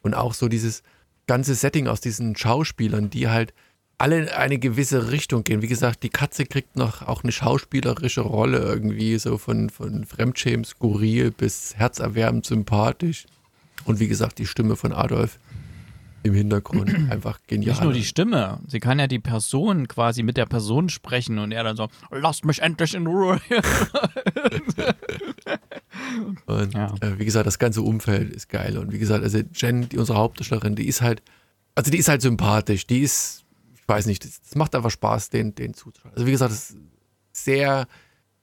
und 0.02 0.14
auch 0.14 0.34
so 0.34 0.48
dieses 0.48 0.82
ganze 1.26 1.54
Setting 1.54 1.88
aus 1.88 2.00
diesen 2.00 2.36
Schauspielern, 2.36 3.10
die 3.10 3.28
halt 3.28 3.52
alle 3.98 4.22
in 4.22 4.28
eine 4.28 4.58
gewisse 4.58 5.12
Richtung 5.12 5.44
gehen. 5.44 5.62
Wie 5.62 5.68
gesagt, 5.68 6.02
die 6.02 6.10
Katze 6.10 6.46
kriegt 6.46 6.76
noch 6.76 7.02
auch 7.02 7.22
eine 7.22 7.32
schauspielerische 7.32 8.22
Rolle 8.22 8.58
irgendwie, 8.58 9.18
so 9.18 9.38
von, 9.38 9.70
von 9.70 10.04
Fremdschämen, 10.04 10.64
skurril 10.64 11.30
bis 11.30 11.76
herzerwärmend, 11.76 12.44
sympathisch. 12.44 13.26
Und 13.84 14.00
wie 14.00 14.08
gesagt, 14.08 14.38
die 14.38 14.46
Stimme 14.46 14.76
von 14.76 14.92
Adolf 14.92 15.38
im 16.24 16.34
Hintergrund 16.34 16.92
einfach 17.10 17.38
genial. 17.46 17.74
Nicht 17.74 17.84
nur 17.84 17.92
die 17.92 18.04
Stimme, 18.04 18.58
sie 18.66 18.80
kann 18.80 18.98
ja 18.98 19.06
die 19.06 19.20
Person 19.20 19.86
quasi 19.86 20.24
mit 20.24 20.36
der 20.36 20.46
Person 20.46 20.88
sprechen 20.88 21.38
und 21.38 21.52
er 21.52 21.62
dann 21.62 21.76
so, 21.76 21.88
lasst 22.10 22.44
mich 22.44 22.60
endlich 22.60 22.94
in 22.94 23.06
Ruhe. 23.06 23.40
und 26.46 26.74
ja. 26.74 26.92
äh, 27.00 27.18
wie 27.18 27.24
gesagt, 27.24 27.46
das 27.46 27.58
ganze 27.58 27.82
Umfeld 27.82 28.32
ist 28.34 28.48
geil. 28.48 28.76
Und 28.78 28.92
wie 28.92 28.98
gesagt, 28.98 29.22
also 29.22 29.38
Jen, 29.54 29.88
die, 29.88 29.98
unsere 29.98 30.18
Hauptdarstellerin, 30.18 30.74
die 30.74 30.88
ist 30.88 31.00
halt, 31.02 31.22
also 31.76 31.90
die 31.90 31.98
ist 31.98 32.08
halt 32.08 32.22
sympathisch, 32.22 32.86
die 32.86 33.00
ist 33.00 33.44
ich 33.84 33.88
weiß 33.88 34.06
nicht, 34.06 34.24
es 34.24 34.54
macht 34.54 34.74
einfach 34.74 34.90
Spaß, 34.90 35.28
den, 35.28 35.54
den 35.54 35.74
zuzuschauen. 35.74 36.14
Also 36.14 36.26
wie 36.26 36.30
gesagt, 36.30 36.52
es 36.52 36.70
ist 36.70 36.78
sehr, 37.32 37.86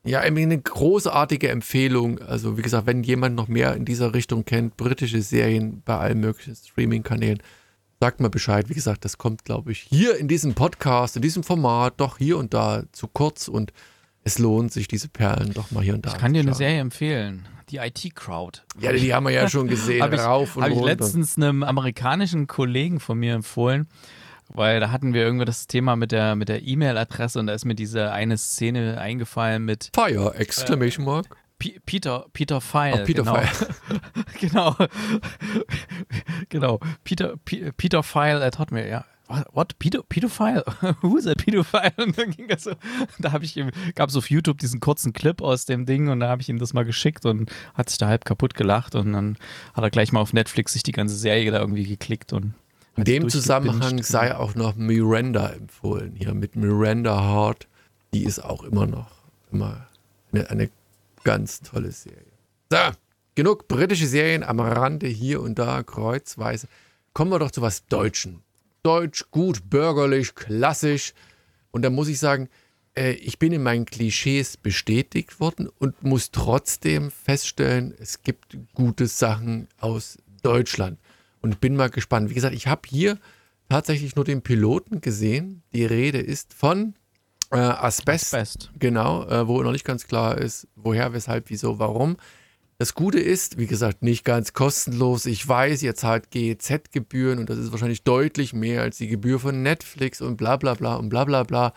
ja, 0.03 0.19
eine 0.19 0.61
großartige 0.61 1.49
Empfehlung. 1.49 2.19
Also 2.19 2.59
wie 2.59 2.61
gesagt, 2.61 2.85
wenn 2.85 3.01
jemand 3.01 3.35
noch 3.35 3.47
mehr 3.47 3.75
in 3.75 3.83
dieser 3.83 4.13
Richtung 4.13 4.45
kennt, 4.45 4.77
britische 4.77 5.23
Serien 5.23 5.81
bei 5.83 5.97
allen 5.97 6.19
möglichen 6.19 6.55
Streaming-Kanälen, 6.55 7.41
sagt 8.01 8.19
mal 8.19 8.29
Bescheid. 8.29 8.67
Wie 8.67 8.73
gesagt, 8.73 9.05
das 9.05 9.19
kommt, 9.19 9.45
glaube 9.45 9.71
ich, 9.71 9.81
hier 9.81 10.17
in 10.17 10.27
diesem 10.27 10.55
Podcast, 10.55 11.15
in 11.15 11.21
diesem 11.21 11.43
Format 11.43 11.93
doch 11.97 12.17
hier 12.17 12.37
und 12.39 12.51
da 12.51 12.83
zu 12.91 13.07
kurz 13.07 13.47
und 13.47 13.71
es 14.23 14.39
lohnt 14.39 14.73
sich, 14.73 14.87
diese 14.87 15.07
Perlen 15.07 15.53
doch 15.53 15.69
mal 15.69 15.83
hier 15.83 15.93
und 15.93 16.03
da 16.03 16.09
Ich 16.09 16.17
kann 16.17 16.33
dir 16.33 16.39
eine 16.39 16.55
Serie 16.55 16.79
empfehlen. 16.79 17.47
Die 17.69 17.77
IT-Crowd. 17.77 18.61
Ja, 18.79 18.91
die 18.91 19.13
haben 19.13 19.25
wir 19.25 19.31
ja 19.31 19.47
schon 19.47 19.67
gesehen. 19.67 20.01
Habe 20.01 20.15
ich, 20.15 20.21
hab 20.21 20.69
ich 20.69 20.81
letztens 20.81 21.37
einem 21.37 21.61
amerikanischen 21.61 22.47
Kollegen 22.47 22.99
von 22.99 23.19
mir 23.19 23.35
empfohlen 23.35 23.87
weil 24.53 24.81
da 24.81 24.91
hatten 24.91 25.13
wir 25.13 25.21
irgendwie 25.21 25.45
das 25.45 25.67
Thema 25.67 25.95
mit 25.95 26.11
der 26.11 26.35
mit 26.35 26.49
der 26.49 26.63
E-Mail-Adresse 26.63 27.39
und 27.39 27.47
da 27.47 27.53
ist 27.53 27.63
mir 27.63 27.73
diese 27.73 28.11
eine 28.11 28.37
Szene 28.37 28.99
eingefallen 28.99 29.63
mit 29.63 29.91
Fire 29.95 30.35
Exclamation 30.35 31.05
Mark. 31.05 31.37
P 31.61 31.79
Peter 31.85 32.25
Peter 32.33 32.59
File. 32.59 33.01
Oh, 33.01 33.05
Peter 33.05 33.21
genau. 33.21 33.35
File. 33.35 33.69
genau. 34.39 34.75
genau. 36.49 36.79
Peter 37.03 37.37
P 37.45 37.71
Peter 37.77 38.01
File 38.01 38.43
at 38.43 38.57
Hotmail, 38.57 38.89
ja. 38.89 39.05
What? 39.53 39.79
Pedo 39.79 40.03
Pedophile? 40.03 40.65
Who's 41.01 41.25
a 41.25 41.33
Pedophile? 41.35 41.93
Und 41.97 42.17
dann 42.17 42.31
ging 42.31 42.49
das 42.49 42.63
so, 42.63 42.71
da 43.19 43.31
habe 43.31 43.45
ich 43.45 43.55
ihm, 43.55 43.69
gab 43.95 44.09
es 44.09 44.17
auf 44.17 44.29
YouTube 44.29 44.57
diesen 44.57 44.81
kurzen 44.81 45.13
Clip 45.13 45.41
aus 45.41 45.63
dem 45.63 45.85
Ding 45.85 46.09
und 46.09 46.19
da 46.19 46.27
habe 46.27 46.41
ich 46.41 46.49
ihm 46.49 46.59
das 46.59 46.73
mal 46.73 46.83
geschickt 46.83 47.25
und 47.25 47.49
hat 47.73 47.89
sich 47.89 47.97
da 47.97 48.07
halb 48.07 48.25
kaputt 48.25 48.55
gelacht 48.55 48.93
und 48.93 49.13
dann 49.13 49.37
hat 49.73 49.85
er 49.85 49.89
gleich 49.89 50.11
mal 50.11 50.19
auf 50.19 50.33
Netflix 50.33 50.73
sich 50.73 50.83
die 50.83 50.91
ganze 50.91 51.15
Serie 51.15 51.49
da 51.49 51.59
irgendwie 51.59 51.85
geklickt 51.85 52.33
und 52.33 52.55
in 52.97 53.05
dem 53.05 53.29
Zusammenhang 53.29 54.03
sei 54.03 54.35
auch 54.35 54.55
noch 54.55 54.75
Miranda 54.75 55.47
empfohlen. 55.47 56.13
Hier 56.17 56.33
mit 56.33 56.57
Miranda 56.57 57.21
Hart. 57.21 57.69
Die 58.13 58.25
ist 58.25 58.39
auch 58.43 58.65
immer 58.65 58.85
noch 58.85 59.21
immer 59.51 59.87
eine, 60.33 60.49
eine 60.49 60.69
ganz 61.23 61.61
tolle 61.61 61.91
Serie. 61.91 62.31
So, 62.71 62.77
genug 63.35 63.67
britische 63.67 64.07
Serien 64.07 64.43
am 64.43 64.59
Rande 64.59 65.07
hier 65.07 65.41
und 65.41 65.59
da, 65.59 65.83
kreuzweise. 65.83 66.67
Kommen 67.13 67.31
wir 67.31 67.39
doch 67.39 67.51
zu 67.51 67.61
was 67.61 67.85
Deutschen. 67.87 68.41
Deutsch, 68.83 69.25
gut, 69.31 69.69
bürgerlich, 69.69 70.35
klassisch. 70.35 71.13
Und 71.71 71.83
da 71.83 71.89
muss 71.89 72.07
ich 72.07 72.19
sagen, 72.19 72.49
äh, 72.95 73.11
ich 73.13 73.39
bin 73.39 73.51
in 73.51 73.63
meinen 73.63 73.85
Klischees 73.85 74.57
bestätigt 74.57 75.39
worden 75.39 75.69
und 75.79 76.03
muss 76.03 76.31
trotzdem 76.31 77.11
feststellen, 77.11 77.93
es 77.99 78.23
gibt 78.23 78.57
gute 78.73 79.07
Sachen 79.07 79.67
aus 79.79 80.17
Deutschland 80.41 80.99
und 81.41 81.61
bin 81.61 81.75
mal 81.75 81.89
gespannt. 81.89 82.29
Wie 82.29 82.35
gesagt, 82.35 82.55
ich 82.55 82.67
habe 82.67 82.81
hier 82.87 83.17
tatsächlich 83.69 84.15
nur 84.15 84.25
den 84.25 84.41
Piloten 84.41 85.01
gesehen. 85.01 85.63
Die 85.73 85.85
Rede 85.85 86.19
ist 86.19 86.53
von 86.53 86.95
äh, 87.51 87.57
Asbest, 87.57 88.33
Asbest. 88.33 88.71
Genau, 88.79 89.27
äh, 89.27 89.47
wo 89.47 89.61
noch 89.61 89.71
nicht 89.71 89.85
ganz 89.85 90.07
klar 90.07 90.37
ist, 90.37 90.67
woher, 90.75 91.13
weshalb, 91.13 91.49
wieso, 91.49 91.79
warum. 91.79 92.17
Das 92.77 92.95
Gute 92.95 93.19
ist, 93.19 93.59
wie 93.59 93.67
gesagt, 93.67 94.01
nicht 94.01 94.25
ganz 94.25 94.53
kostenlos. 94.53 95.27
Ich 95.27 95.47
weiß, 95.47 95.83
ihr 95.83 95.93
zahlt 95.93 96.31
GEZ-Gebühren 96.31 97.37
und 97.37 97.47
das 97.47 97.59
ist 97.59 97.71
wahrscheinlich 97.71 98.03
deutlich 98.03 98.53
mehr 98.53 98.81
als 98.81 98.97
die 98.97 99.07
Gebühr 99.07 99.39
von 99.39 99.61
Netflix 99.61 100.19
und 100.19 100.37
bla 100.37 100.57
bla 100.57 100.73
bla 100.73 100.95
und 100.95 101.09
bla 101.09 101.25
bla 101.25 101.43
bla. 101.43 101.73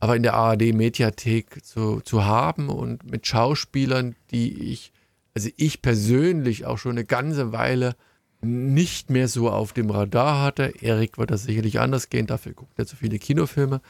Aber 0.00 0.16
in 0.16 0.24
der 0.24 0.34
ARD-Mediathek 0.34 1.64
zu, 1.64 2.00
zu 2.00 2.24
haben 2.24 2.68
und 2.68 3.08
mit 3.08 3.28
Schauspielern, 3.28 4.16
die 4.32 4.72
ich, 4.72 4.92
also 5.34 5.50
ich 5.56 5.82
persönlich 5.82 6.66
auch 6.66 6.78
schon 6.78 6.92
eine 6.92 7.04
ganze 7.04 7.52
Weile 7.52 7.94
nicht 8.40 9.10
mehr 9.10 9.28
so 9.28 9.50
auf 9.50 9.72
dem 9.72 9.90
Radar 9.90 10.42
hatte. 10.42 10.72
Erik 10.80 11.18
wird 11.18 11.30
das 11.30 11.44
sicherlich 11.44 11.78
anders 11.78 12.08
gehen, 12.08 12.26
dafür 12.26 12.54
guckt 12.54 12.76
er 12.76 12.86
zu 12.86 12.96
viele 12.96 13.20
Kinofilme. 13.20 13.80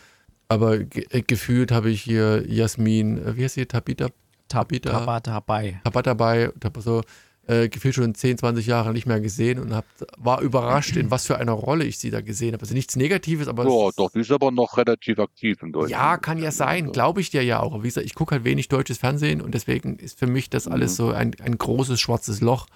Aber 0.51 0.79
ge 0.79 1.07
äh, 1.11 1.23
gefühlt 1.23 1.71
habe 1.71 1.91
ich 1.91 2.03
hier 2.03 2.45
Jasmin, 2.45 3.25
äh, 3.25 3.37
wie 3.37 3.45
heißt 3.45 3.55
sie, 3.55 3.67
Tabita? 3.67 4.09
Tabita. 4.49 4.91
Tabatabai. 4.91 5.81
Tabatabai, 5.85 6.51
so 6.79 7.03
äh, 7.47 7.69
gefühlt 7.69 7.95
schon 7.95 8.17
10, 8.17 8.39
20 8.39 8.67
Jahre 8.67 8.93
nicht 8.93 9.07
mehr 9.07 9.21
gesehen 9.21 9.61
und 9.61 9.73
hab, 9.73 9.85
war 10.19 10.41
überrascht, 10.41 10.97
in 10.97 11.13
was 11.13 11.25
für 11.25 11.39
einer 11.39 11.53
Rolle 11.53 11.85
ich 11.85 11.99
sie 11.99 12.11
da 12.11 12.21
gesehen 12.21 12.55
habe. 12.55 12.63
Also 12.63 12.75
nichts 12.75 12.97
Negatives, 12.97 13.47
aber. 13.47 13.63
Ja, 13.63 13.91
doch, 13.97 14.11
die 14.11 14.21
ist 14.21 14.33
aber 14.33 14.51
noch 14.51 14.77
relativ 14.77 15.21
aktiv 15.21 15.63
in 15.63 15.71
Deutschland. 15.71 15.93
Ja, 15.93 16.17
kann 16.17 16.39
ja 16.43 16.51
sein, 16.51 16.91
glaube 16.91 17.21
ich 17.21 17.31
dir 17.31 17.45
ja 17.45 17.61
auch. 17.61 17.73
Aber 17.73 17.85
wie 17.85 17.89
gesagt, 17.89 18.07
ich 18.07 18.17
gucke 18.17 18.35
halt 18.35 18.43
wenig 18.43 18.67
deutsches 18.67 18.99
Fernsehen 18.99 19.41
und 19.41 19.55
deswegen 19.55 20.01
ist 20.01 20.19
für 20.19 20.27
mich 20.27 20.51
das 20.51 20.67
alles 20.67 20.95
mhm. 20.95 20.97
so 20.97 21.11
ein, 21.13 21.37
ein 21.45 21.57
großes 21.57 22.01
schwarzes 22.01 22.41
Loch. 22.41 22.67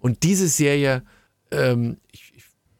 Und 0.00 0.24
diese 0.24 0.48
Serie, 0.48 1.04
ähm, 1.52 1.98
ich, 2.10 2.25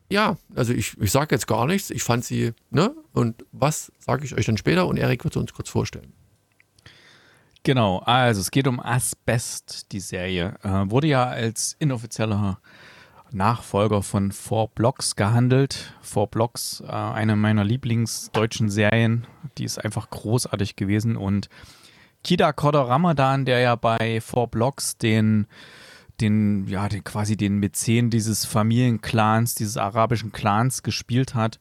ja, 0.09 0.37
also 0.55 0.73
ich, 0.73 0.97
ich 1.01 1.11
sage 1.11 1.35
jetzt 1.35 1.47
gar 1.47 1.67
nichts. 1.67 1.91
Ich 1.91 2.03
fand 2.03 2.25
sie, 2.25 2.53
ne? 2.71 2.95
Und 3.13 3.45
was 3.53 3.93
sage 3.99 4.25
ich 4.25 4.35
euch 4.35 4.47
dann 4.47 4.57
später? 4.57 4.87
Und 4.87 4.99
Erik 4.99 5.25
wird 5.25 5.37
uns 5.37 5.53
kurz 5.53 5.69
vorstellen. 5.69 6.13
Genau, 7.63 7.99
also 7.99 8.41
es 8.41 8.53
geht 8.53 8.69
um 8.69 8.79
Asbest, 8.79 9.91
die 9.91 9.99
Serie. 9.99 10.55
Äh, 10.63 10.89
wurde 10.89 11.09
ja 11.09 11.25
als 11.25 11.75
inoffizieller 11.81 12.61
Nachfolger 13.33 14.03
von 14.03 14.31
Four 14.31 14.69
Blocks 14.69 15.17
gehandelt. 15.17 15.93
Four 16.01 16.29
Blocks, 16.29 16.81
äh, 16.87 16.93
eine 16.93 17.35
meiner 17.35 17.65
Lieblingsdeutschen 17.65 18.71
Serien, 18.71 19.27
die 19.59 19.65
ist 19.65 19.85
einfach 19.85 20.11
großartig 20.11 20.77
gewesen. 20.77 21.17
Und 21.17 21.49
Kida 22.23 22.53
Kodder 22.53 22.83
Ramadan, 22.83 23.45
der 23.45 23.59
ja 23.59 23.75
bei 23.75 24.21
Four 24.21 24.49
Blocks 24.49 24.97
den 24.97 25.49
den, 26.21 26.67
ja, 26.67 26.89
den, 26.89 27.05
quasi 27.05 27.37
den 27.37 27.59
Mäzen 27.59 28.11
dieses 28.11 28.45
Familienclans, 28.45 29.55
dieses 29.55 29.77
arabischen 29.77 30.33
Clans 30.33 30.83
gespielt 30.83 31.35
hat. 31.35 31.59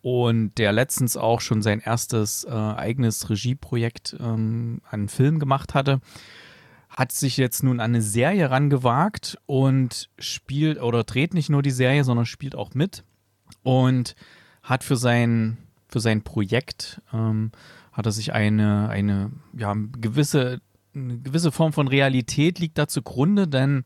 und 0.00 0.56
der 0.58 0.72
letztens 0.72 1.16
auch 1.16 1.40
schon 1.40 1.60
sein 1.60 1.80
erstes 1.80 2.44
äh, 2.44 2.50
eigenes 2.50 3.30
Regieprojekt 3.30 4.16
ähm, 4.20 4.80
einen 4.88 5.08
Film 5.08 5.38
gemacht 5.38 5.74
hatte, 5.74 6.00
hat 6.88 7.12
sich 7.12 7.36
jetzt 7.36 7.62
nun 7.62 7.80
an 7.80 7.90
eine 7.90 8.02
Serie 8.02 8.50
rangewagt 8.50 9.38
und 9.46 10.08
spielt 10.18 10.80
oder 10.80 11.04
dreht 11.04 11.34
nicht 11.34 11.50
nur 11.50 11.62
die 11.62 11.70
Serie, 11.70 12.04
sondern 12.04 12.26
spielt 12.26 12.54
auch 12.54 12.74
mit 12.74 13.04
und 13.62 14.14
hat 14.62 14.84
für 14.84 14.96
sein, 14.96 15.58
für 15.88 16.00
sein 16.00 16.22
Projekt 16.22 17.00
ähm, 17.12 17.52
hat 17.92 18.06
er 18.06 18.12
sich 18.12 18.32
eine, 18.32 18.88
eine 18.88 19.32
ja, 19.56 19.74
gewisse, 19.74 20.60
eine 21.04 21.18
gewisse 21.18 21.52
Form 21.52 21.72
von 21.72 21.88
Realität 21.88 22.58
liegt 22.58 22.78
da 22.78 22.88
zugrunde, 22.88 23.48
denn 23.48 23.84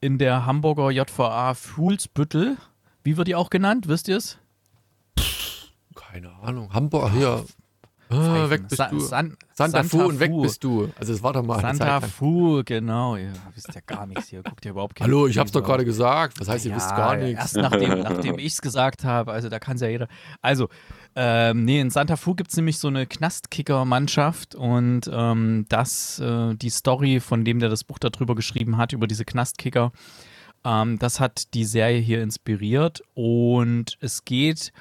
in 0.00 0.18
der 0.18 0.46
Hamburger 0.46 0.90
JVA 0.90 1.54
Fuhlsbüttel, 1.54 2.56
wie 3.02 3.16
wird 3.16 3.28
die 3.28 3.34
auch 3.34 3.50
genannt, 3.50 3.88
wisst 3.88 4.08
ihr 4.08 4.16
es? 4.16 4.38
Keine 5.94 6.32
Ahnung. 6.36 6.72
Hamburg, 6.72 7.12
hier. 7.12 7.44
Ah, 8.08 8.48
weg 8.50 8.62
bist 8.68 8.76
Sa 8.76 8.88
du. 8.88 9.00
San 9.00 9.36
Santa, 9.52 9.82
Fu 9.82 10.02
und 10.02 10.20
weg 10.20 10.30
bist 10.42 10.62
du. 10.62 10.90
Also 10.98 11.12
es 11.12 11.22
war 11.22 11.32
doch 11.32 11.42
mal 11.42 11.60
Santa. 11.60 12.00
Fu, 12.02 12.62
genau. 12.64 13.16
Ihr 13.16 13.32
wisst 13.54 13.74
ja 13.74 13.80
gar 13.84 14.06
nichts 14.06 14.28
hier. 14.28 14.42
Guckt 14.42 14.64
ja 14.64 14.70
überhaupt 14.70 14.94
keine 14.94 15.08
Hallo, 15.08 15.26
ich 15.26 15.38
hab's 15.38 15.50
doch 15.50 15.62
gerade 15.62 15.84
gesagt. 15.84 16.38
Was 16.38 16.48
heißt, 16.48 16.66
ihr 16.66 16.76
wisst 16.76 16.90
gar 16.90 17.16
nichts? 17.16 17.40
Erst 17.40 17.56
nachdem, 17.56 17.98
nachdem 18.02 18.38
ich 18.38 18.52
es 18.52 18.62
gesagt 18.62 19.04
habe, 19.04 19.32
also 19.32 19.48
da 19.48 19.58
kann 19.58 19.76
es 19.76 19.82
ja 19.82 19.88
jeder. 19.88 20.08
Also, 20.40 20.68
ähm, 21.16 21.64
nee, 21.64 21.80
in 21.80 21.90
Santa 21.90 22.16
Fu 22.16 22.34
gibt 22.34 22.50
es 22.50 22.56
nämlich 22.56 22.78
so 22.78 22.88
eine 22.88 23.06
Knastkicker-Mannschaft 23.06 24.54
und 24.54 25.10
ähm, 25.12 25.66
das, 25.68 26.20
äh, 26.20 26.54
die 26.54 26.70
Story 26.70 27.20
von 27.20 27.44
dem, 27.44 27.58
der 27.58 27.70
das 27.70 27.82
Buch 27.82 27.98
darüber 27.98 28.34
geschrieben 28.34 28.76
hat, 28.76 28.92
über 28.92 29.06
diese 29.06 29.24
Knastkicker, 29.24 29.92
ähm, 30.64 30.98
das 30.98 31.18
hat 31.18 31.54
die 31.54 31.64
Serie 31.64 32.00
hier 32.00 32.22
inspiriert 32.22 33.02
und 33.14 33.96
es 34.00 34.24
geht 34.24 34.72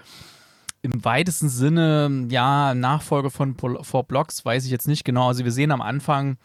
im 0.86 1.04
weitesten 1.04 1.50
Sinne, 1.50 2.28
ja, 2.30 2.74
Nachfolge 2.74 3.30
von 3.30 3.56
Four 3.58 4.04
Blocks, 4.04 4.46
weiß 4.46 4.66
ich 4.66 4.72
jetzt 4.72 4.88
nicht 4.88 5.04
genau. 5.04 5.28
Also 5.28 5.44
wir 5.44 5.52
sehen 5.52 5.72
am 5.72 5.82
Anfang, 5.82 6.38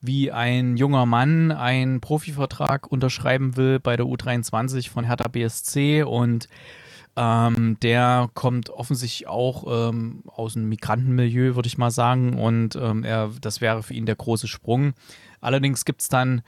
wie 0.00 0.30
ein 0.30 0.76
junger 0.76 1.04
Mann 1.04 1.50
einen 1.50 2.00
Profivertrag 2.00 2.90
unterschreiben 2.90 3.56
will 3.56 3.80
bei 3.80 3.96
der 3.96 4.06
U23 4.06 4.88
von 4.88 5.04
Hertha 5.04 5.28
BSC 5.28 6.04
und 6.04 6.48
ähm, 7.16 7.76
der 7.82 8.30
kommt 8.34 8.70
offensichtlich 8.70 9.26
auch 9.26 9.90
ähm, 9.90 10.22
aus 10.26 10.56
einem 10.56 10.68
Migrantenmilieu, 10.68 11.56
würde 11.56 11.66
ich 11.66 11.76
mal 11.76 11.90
sagen. 11.90 12.38
Und 12.38 12.76
ähm, 12.76 13.02
er, 13.02 13.32
das 13.40 13.60
wäre 13.60 13.82
für 13.82 13.94
ihn 13.94 14.06
der 14.06 14.14
große 14.14 14.46
Sprung. 14.46 14.92
Allerdings 15.40 15.84
gibt 15.84 16.02
es 16.02 16.08
dann 16.08 16.42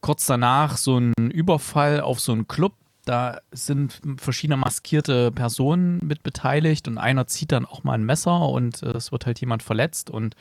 kurz 0.00 0.24
danach 0.24 0.78
so 0.78 0.96
einen 0.96 1.30
Überfall 1.30 2.00
auf 2.00 2.20
so 2.20 2.32
einen 2.32 2.48
Club. 2.48 2.72
Da 3.06 3.38
sind 3.52 4.00
verschiedene 4.18 4.56
maskierte 4.56 5.30
Personen 5.30 6.00
mit 6.04 6.24
beteiligt 6.24 6.88
und 6.88 6.98
einer 6.98 7.28
zieht 7.28 7.52
dann 7.52 7.64
auch 7.64 7.84
mal 7.84 7.94
ein 7.94 8.04
Messer 8.04 8.48
und 8.48 8.82
äh, 8.82 8.90
es 8.90 9.12
wird 9.12 9.26
halt 9.26 9.40
jemand 9.40 9.62
verletzt. 9.62 10.10
Und 10.10 10.34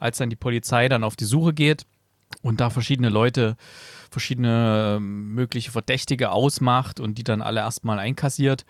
als 0.00 0.18
dann 0.18 0.28
die 0.28 0.36
Polizei 0.36 0.88
dann 0.88 1.04
auf 1.04 1.14
die 1.14 1.24
Suche 1.24 1.54
geht 1.54 1.86
und 2.42 2.60
da 2.60 2.70
verschiedene 2.70 3.08
Leute, 3.08 3.56
verschiedene 4.10 4.96
ähm, 4.96 5.32
mögliche 5.34 5.70
Verdächtige 5.70 6.32
ausmacht 6.32 6.98
und 6.98 7.18
die 7.18 7.24
dann 7.24 7.40
alle 7.40 7.60
erstmal 7.60 8.00
einkassiert, 8.00 8.66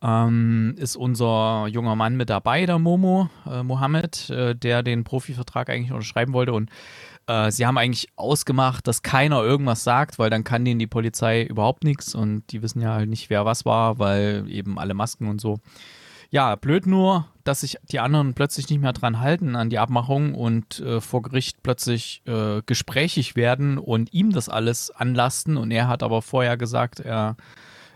ähm, 0.00 0.76
ist 0.78 0.94
unser 0.94 1.66
junger 1.66 1.96
Mann 1.96 2.16
mit 2.16 2.30
dabei, 2.30 2.64
der 2.64 2.78
Momo, 2.78 3.28
äh, 3.50 3.64
Mohammed, 3.64 4.30
äh, 4.30 4.54
der 4.54 4.84
den 4.84 5.02
Profivertrag 5.02 5.68
eigentlich 5.68 5.90
unterschreiben 5.90 6.32
wollte. 6.32 6.52
Und 6.52 6.70
äh, 7.26 7.50
sie 7.50 7.66
haben 7.66 7.78
eigentlich 7.78 8.08
ausgemacht, 8.16 8.86
dass 8.86 9.02
keiner 9.02 9.42
irgendwas 9.42 9.84
sagt, 9.84 10.18
weil 10.18 10.30
dann 10.30 10.44
kann 10.44 10.64
denen 10.64 10.78
die 10.78 10.86
Polizei 10.86 11.42
überhaupt 11.42 11.84
nichts 11.84 12.14
und 12.14 12.44
die 12.50 12.62
wissen 12.62 12.80
ja 12.80 12.94
halt 12.94 13.08
nicht, 13.08 13.30
wer 13.30 13.44
was 13.44 13.64
war, 13.64 13.98
weil 13.98 14.44
eben 14.48 14.78
alle 14.78 14.94
Masken 14.94 15.28
und 15.28 15.40
so. 15.40 15.60
Ja, 16.30 16.56
blöd 16.56 16.86
nur, 16.86 17.28
dass 17.44 17.60
sich 17.60 17.78
die 17.90 18.00
anderen 18.00 18.34
plötzlich 18.34 18.68
nicht 18.68 18.80
mehr 18.80 18.92
dran 18.92 19.20
halten 19.20 19.54
an 19.54 19.70
die 19.70 19.78
Abmachung 19.78 20.34
und 20.34 20.80
äh, 20.80 21.00
vor 21.00 21.22
Gericht 21.22 21.62
plötzlich 21.62 22.22
äh, 22.26 22.60
gesprächig 22.66 23.36
werden 23.36 23.78
und 23.78 24.12
ihm 24.12 24.32
das 24.32 24.48
alles 24.48 24.90
anlasten. 24.90 25.56
Und 25.56 25.70
er 25.70 25.86
hat 25.86 26.02
aber 26.02 26.22
vorher 26.22 26.56
gesagt, 26.56 26.98
er, 26.98 27.36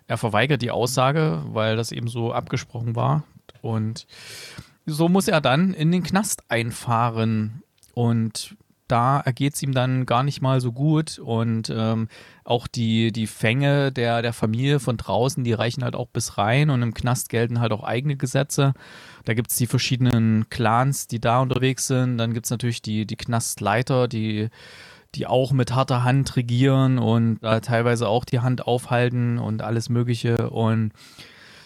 er 0.07 0.19
verweigert 0.19 0.63
die 0.63 0.71
Aussage, 0.71 1.43
weil 1.47 1.77
das 1.77 1.91
eben 1.91 2.07
so 2.07 2.33
abgesprochen 2.33 2.95
war. 2.95 3.25
Und 3.61 4.07
so 4.87 5.09
muss 5.09 5.27
er 5.27 5.41
dann 5.41 5.75
in 5.75 5.91
den 5.91 6.05
Knast 6.05 6.45
einfahren. 6.49 7.65
Und 7.95 8.57
da 8.89 9.21
ergeht 9.21 9.55
es 9.55 9.63
ihm 9.63 9.73
dann 9.73 10.07
gar 10.07 10.23
nicht 10.23 10.41
mal 10.41 10.61
so 10.61 10.73
gut. 10.73 11.19
Und 11.19 11.71
ähm, 11.71 12.09
auch 12.45 12.67
die, 12.67 13.13
die 13.13 13.27
Fänge 13.27 13.93
der, 13.93 14.23
der 14.23 14.33
Familie 14.33 14.81
von 14.81 14.97
draußen, 14.97 15.45
die 15.45 15.53
reichen 15.53 15.85
halt 15.85 15.95
auch 15.95 16.09
bis 16.09 16.39
rein. 16.39 16.71
Und 16.71 16.83
im 16.83 16.95
Knast 16.95 17.29
gelten 17.29 17.61
halt 17.61 17.73
auch 17.73 17.85
eigene 17.85 18.17
Gesetze. 18.17 18.73
Da 19.25 19.35
gibt 19.35 19.51
es 19.51 19.57
die 19.57 19.67
verschiedenen 19.67 20.49
Clans, 20.49 21.07
die 21.07 21.21
da 21.21 21.41
unterwegs 21.41 21.87
sind. 21.87 22.19
Dann 22.19 22.35
gibt 22.35 22.47
es 22.47 22.51
natürlich 22.51 22.83
die, 22.83 23.07
die 23.07 23.17
Knastleiter, 23.17 24.09
die, 24.09 24.49
die 25.15 25.27
auch 25.27 25.53
mit 25.53 25.75
harter 25.75 26.05
Hand 26.05 26.37
regieren 26.37 26.99
und 26.99 27.39
da 27.43 27.61
teilweise 27.61 28.09
auch 28.09 28.25
die 28.25 28.41
Hand 28.41 28.67
aufhalten 28.67 29.39
und 29.39 29.63
alles 29.63 29.89
Mögliche. 29.89 30.51
Und 30.51 30.93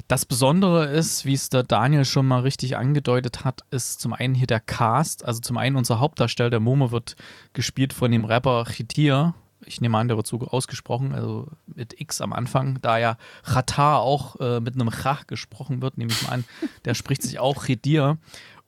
das 0.09 0.25
Besondere 0.25 0.87
ist, 0.87 1.25
wie 1.25 1.35
es 1.35 1.49
der 1.49 1.63
Daniel 1.63 2.05
schon 2.05 2.27
mal 2.27 2.41
richtig 2.41 2.77
angedeutet 2.77 3.45
hat, 3.45 3.63
ist 3.71 4.01
zum 4.01 4.13
einen 4.13 4.35
hier 4.35 4.47
der 4.47 4.61
Cast. 4.61 5.25
Also 5.25 5.41
zum 5.41 5.57
einen 5.59 5.77
unser 5.77 6.01
Hauptdarsteller, 6.01 6.51
der 6.51 6.61
Momo, 6.61 6.91
wird 6.91 7.17
gespielt 7.53 7.93
von 7.93 8.11
dem 8.11 8.25
Rapper 8.25 8.65
Chitir. 8.65 9.35
Ich 9.65 9.81
nehme 9.81 9.97
an, 9.97 10.09
der 10.09 10.17
wird 10.17 10.27
so 10.27 10.41
ausgesprochen, 10.41 11.15
also 11.15 11.47
mit 11.67 12.01
X 12.01 12.21
am 12.21 12.33
Anfang, 12.33 12.81
da 12.83 12.99
ja 12.99 13.17
Khatar 13.45 14.01
auch 14.01 14.41
äh, 14.41 14.59
mit 14.59 14.75
einem 14.75 14.91
Chach 14.91 15.29
gesprochen 15.29 15.83
wird, 15.83 15.99
nehme 15.99 16.11
ich 16.11 16.23
mal 16.27 16.33
an. 16.33 16.45
Der 16.85 16.95
spricht 16.95 17.23
sich 17.23 17.39
auch 17.39 17.65
Chitir. 17.65 18.19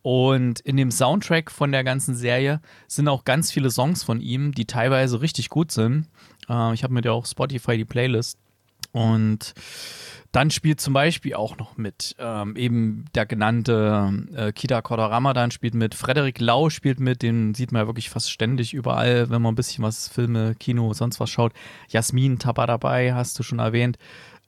Und 0.03 0.61
in 0.61 0.77
dem 0.77 0.91
Soundtrack 0.91 1.51
von 1.51 1.73
der 1.73 1.83
ganzen 1.83 2.15
Serie 2.15 2.61
sind 2.87 3.09
auch 3.09 3.25
ganz 3.25 3.51
viele 3.51 3.71
Songs 3.71 4.03
von 4.03 4.21
ihm, 4.21 4.53
die 4.53 4.67
teilweise 4.67 5.23
richtig 5.23 5.49
gut 5.49 5.73
sind. 5.73 6.09
Äh, 6.49 6.75
ich 6.75 6.85
habe 6.85 6.93
mir 6.93 7.03
ja 7.03 7.13
auch 7.13 7.27
Spotify 7.27 7.77
die 7.77 7.87
Playlist. 7.87 8.39
Und 8.95 9.55
dann 10.31 10.51
spielt 10.51 10.81
zum 10.81 10.95
Beispiel 10.95 11.35
auch 11.35 11.57
noch 11.59 11.77
mit 11.77 12.15
ähm, 12.19 12.55
eben 12.57 13.05
der 13.15 13.27
genannte 13.27 14.13
äh, 14.37 14.53
Kida 14.53 14.83
Kodoramadan 14.83 15.51
spielt 15.51 15.75
mit, 15.75 15.95
Frederik 15.97 16.41
Lau 16.41 16.71
spielt 16.71 17.01
mit, 17.01 17.23
den 17.23 17.55
sieht 17.55 17.73
man 17.73 17.83
ja 17.83 17.87
wirklich 17.87 18.09
fast 18.09 18.31
ständig 18.31 18.73
überall, 18.73 19.31
wenn 19.31 19.43
man 19.43 19.53
ein 19.53 19.57
bisschen 19.57 19.83
was 19.85 20.09
Filme, 20.09 20.55
Kino, 20.55 20.93
sonst 20.93 21.19
was 21.19 21.29
schaut. 21.31 21.53
Jasmin 21.89 22.39
Taba 22.39 22.67
dabei, 22.67 23.15
hast 23.15 23.37
du 23.39 23.43
schon 23.43 23.59
erwähnt. 23.59 23.99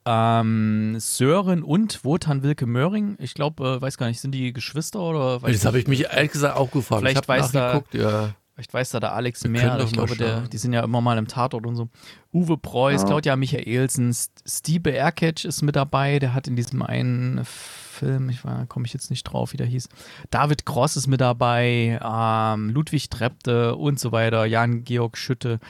Ähm, 0.05 0.97
Sören 1.01 1.65
und 1.65 2.05
Wotan 2.05 2.45
Wilke 2.45 2.67
Möhring, 2.67 3.17
ich 3.19 3.35
glaube, 3.35 3.79
äh, 3.79 3.81
weiß 3.83 3.99
gar 3.99 4.07
nicht, 4.07 4.21
sind 4.21 4.31
die 4.33 4.53
Geschwister 4.53 5.01
oder? 5.01 5.43
weiß 5.43 5.53
Das 5.57 5.65
habe 5.67 5.81
ich 5.81 5.89
mich 5.89 6.05
ehrlich 6.05 6.31
gesagt 6.31 6.57
auch 6.57 6.71
gefragt. 6.71 7.01
Vielleicht 7.01 7.17
ich 7.25 7.29
habe 7.29 7.41
weiß 7.43 7.51
da- 7.53 7.61
nachgeguckt, 7.75 7.95
ja. 7.95 8.35
Vielleicht 8.57 8.73
weiß 8.73 8.89
da 8.89 9.01
der 9.01 9.13
Alex 9.13 9.43
Wir 9.45 9.51
mehr. 9.51 9.79
Ich 9.81 9.93
glaube, 9.93 10.17
der, 10.17 10.41
die 10.49 10.57
sind 10.57 10.73
ja 10.73 10.83
immer 10.83 11.03
mal 11.03 11.19
im 11.19 11.29
Tatort 11.29 11.67
und 11.67 11.77
so. 11.77 11.89
Uwe 12.33 12.57
Preuß, 12.57 13.03
Ja. 13.03 13.07
Claudia 13.07 13.37
Michaelsen, 13.37 14.13
St- 14.13 14.31
Stiebe 14.47 14.97
Erketsch 14.97 15.45
ist 15.45 15.61
mit 15.61 15.77
dabei. 15.77 16.19
Der 16.19 16.33
hat 16.33 16.49
in 16.49 16.57
diesem 16.57 16.81
einen 16.81 17.45
Film, 17.45 18.31
ich 18.31 18.41
komme 18.69 18.87
ich 18.87 18.95
jetzt 18.95 19.11
nicht 19.11 19.25
drauf, 19.25 19.53
wie 19.53 19.59
der 19.59 19.67
hieß. 19.67 19.91
David 20.31 20.65
Cross 20.65 20.97
ist 20.97 21.07
mit 21.07 21.21
dabei, 21.21 22.01
ähm, 22.03 22.71
Ludwig 22.71 23.11
Trepte 23.11 23.77
und 23.77 24.01
so 24.01 24.11
weiter, 24.13 24.47
Jan-Georg 24.47 25.19
Schütte. 25.19 25.61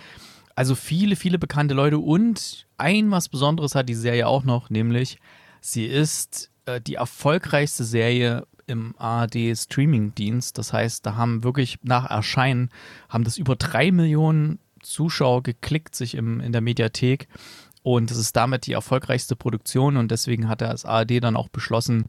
Also 0.54 0.76
viele, 0.76 1.16
viele 1.16 1.38
bekannte 1.38 1.74
Leute 1.74 1.98
und 1.98 2.66
ein 2.78 3.10
was 3.10 3.28
Besonderes 3.28 3.74
hat 3.74 3.88
die 3.88 3.94
Serie 3.94 4.28
auch 4.28 4.44
noch, 4.44 4.70
nämlich 4.70 5.18
sie 5.60 5.86
ist 5.86 6.50
äh, 6.66 6.80
die 6.80 6.94
erfolgreichste 6.94 7.82
Serie 7.84 8.46
im 8.66 8.94
ARD 8.98 9.56
Streaming-Dienst. 9.56 10.58
Das 10.58 10.72
heißt, 10.72 11.06
da 11.06 11.16
haben 11.16 11.44
wirklich 11.44 11.78
nach 11.82 12.08
Erscheinen 12.10 12.70
haben 13.08 13.24
das 13.24 13.38
über 13.38 13.56
drei 13.56 13.90
Millionen 13.90 14.58
Zuschauer 14.82 15.42
geklickt 15.42 15.94
sich 15.94 16.14
im, 16.14 16.40
in 16.40 16.52
der 16.52 16.60
Mediathek 16.60 17.28
und 17.82 18.10
es 18.10 18.16
ist 18.16 18.36
damit 18.36 18.66
die 18.66 18.72
erfolgreichste 18.72 19.36
Produktion 19.36 19.96
und 19.96 20.10
deswegen 20.10 20.48
hat 20.48 20.60
das 20.60 20.84
ARD 20.84 21.22
dann 21.22 21.36
auch 21.36 21.48
beschlossen, 21.48 22.06